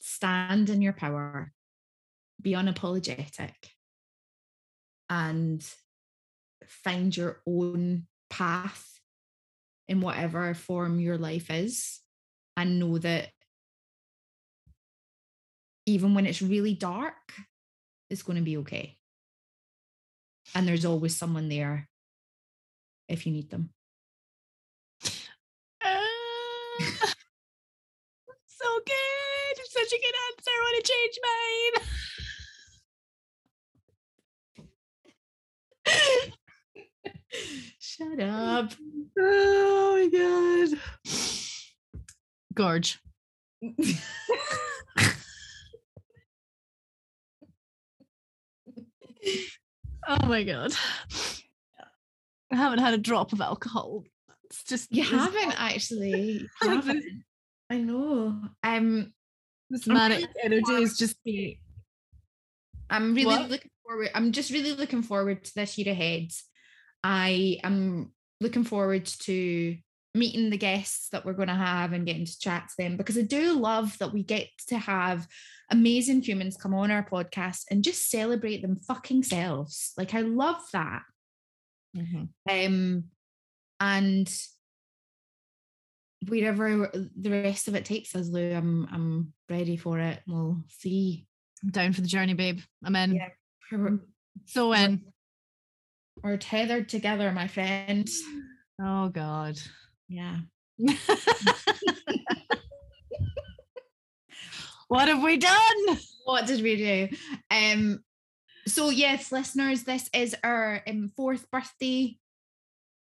stand 0.00 0.70
in 0.70 0.82
your 0.82 0.92
power, 0.92 1.52
be 2.40 2.52
unapologetic, 2.52 3.54
and 5.08 5.64
find 6.66 7.16
your 7.16 7.40
own 7.46 8.06
path 8.30 9.00
in 9.88 10.00
whatever 10.00 10.54
form 10.54 10.98
your 10.98 11.18
life 11.18 11.50
is, 11.50 12.00
and 12.56 12.78
know 12.78 12.98
that 12.98 13.28
even 15.86 16.14
when 16.14 16.24
it's 16.24 16.40
really 16.40 16.74
dark, 16.74 17.34
it's 18.08 18.22
going 18.22 18.38
to 18.38 18.42
be 18.42 18.56
okay. 18.58 18.96
And 20.54 20.66
there's 20.66 20.84
always 20.84 21.16
someone 21.16 21.48
there 21.48 21.88
if 23.08 23.26
you 23.26 23.32
need 23.32 23.50
them. 23.50 23.70
Uh, 25.84 26.00
so 28.46 28.80
good. 28.86 29.58
Such 29.84 29.98
a 29.98 30.02
good 30.02 30.14
answer. 30.30 30.50
I 30.50 30.60
want 30.62 30.76
to 30.84 30.92
change 30.92 31.16
mine. 31.26 31.74
Shut 37.78 38.20
up. 38.20 38.72
Oh 39.18 39.92
my 39.94 40.08
god. 40.08 40.70
Gorge. 42.54 42.98
Oh 50.08 50.26
my 50.26 50.44
god. 50.44 50.72
I 52.50 52.56
haven't 52.56 52.78
had 52.78 52.94
a 52.94 52.98
drop 52.98 53.34
of 53.34 53.42
alcohol. 53.42 54.04
It's 54.44 54.64
just 54.64 54.90
You 54.90 55.02
haven't 55.02 55.60
actually. 55.60 56.46
I 56.62 56.66
haven't. 56.66 56.96
haven't. 56.96 57.24
I 57.68 57.78
know. 57.78 58.40
Um, 58.62 59.12
This 59.74 59.88
I'm 59.88 59.94
manic 59.94 60.18
really 60.20 60.32
energy 60.44 60.82
is 60.84 60.96
just 60.96 61.16
me. 61.26 61.58
I'm 62.88 63.12
really 63.12 63.26
What? 63.26 63.50
looking 63.50 63.70
forward. 63.84 64.10
I'm 64.14 64.30
just 64.30 64.52
really 64.52 64.72
looking 64.72 65.02
forward 65.02 65.42
to 65.42 65.54
this 65.56 65.76
year 65.76 65.90
ahead. 65.92 66.28
I 67.02 67.58
am 67.64 68.12
looking 68.40 68.62
forward 68.62 69.04
to 69.04 69.76
meeting 70.14 70.50
the 70.50 70.56
guests 70.56 71.08
that 71.08 71.24
we're 71.26 71.32
going 71.32 71.48
to 71.48 71.54
have 71.54 71.92
and 71.92 72.06
getting 72.06 72.24
to 72.24 72.38
chat 72.38 72.68
to 72.68 72.74
them 72.78 72.96
because 72.96 73.18
I 73.18 73.22
do 73.22 73.58
love 73.58 73.98
that 73.98 74.12
we 74.12 74.22
get 74.22 74.46
to 74.68 74.78
have 74.78 75.26
amazing 75.72 76.22
humans 76.22 76.56
come 76.56 76.72
on 76.72 76.92
our 76.92 77.04
podcast 77.04 77.62
and 77.68 77.82
just 77.82 78.08
celebrate 78.08 78.62
them 78.62 78.76
fucking 78.76 79.24
selves. 79.24 79.92
Like 79.96 80.14
I 80.14 80.20
love 80.20 80.62
that. 80.72 81.02
Mhm. 81.96 82.28
Um, 82.48 83.04
and 83.80 84.32
wherever 86.28 86.90
the 86.92 87.30
rest 87.30 87.68
of 87.68 87.74
it 87.74 87.84
takes 87.84 88.14
us, 88.14 88.28
Lou, 88.28 88.52
I'm 88.52 88.88
I'm 88.90 89.32
ready 89.48 89.76
for 89.76 89.98
it. 89.98 90.20
We'll 90.26 90.58
see. 90.68 91.26
I'm 91.62 91.70
down 91.70 91.92
for 91.92 92.00
the 92.00 92.08
journey, 92.08 92.34
babe. 92.34 92.60
I'm 92.84 92.96
in. 92.96 93.14
Yeah. 93.14 93.28
We're, 93.72 94.00
So 94.46 94.72
in. 94.72 95.02
we're 96.22 96.36
tethered 96.36 96.88
together, 96.88 97.32
my 97.32 97.46
friend. 97.48 98.08
Oh 98.82 99.08
god. 99.08 99.58
Yeah. 100.08 100.36
what 104.88 105.08
have 105.08 105.22
we 105.22 105.36
done? 105.36 105.98
What 106.24 106.46
did 106.46 106.62
we 106.62 106.76
do? 106.76 107.08
Um. 107.50 108.00
So 108.66 108.88
yes, 108.90 109.30
listeners, 109.30 109.84
this 109.84 110.08
is 110.14 110.34
our 110.42 110.82
um, 110.86 111.10
fourth 111.16 111.50
birthday. 111.50 112.16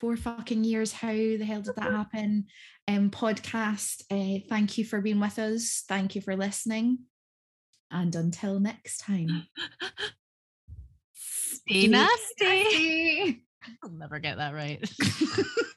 Four 0.02 0.18
fucking 0.18 0.64
years. 0.64 0.92
How 0.92 1.12
the 1.12 1.44
hell 1.44 1.62
did 1.62 1.76
that 1.76 1.92
happen? 1.92 2.48
Um, 2.88 3.12
podcast. 3.12 4.02
Uh, 4.10 4.42
thank 4.50 4.80
you 4.80 4.84
for 4.84 5.00
being 5.00 5.20
with 5.20 5.38
us. 5.38 5.84
Thank 5.88 6.16
you 6.16 6.22
for 6.22 6.36
listening. 6.36 7.02
And 7.92 8.16
until 8.16 8.60
next 8.60 8.98
time. 8.98 9.46
Stay 11.14 11.86
nasty. 11.88 12.34
nasty. 12.42 13.46
I'll 13.84 13.92
never 13.92 14.18
get 14.18 14.38
that 14.38 14.56
right. 14.56 14.84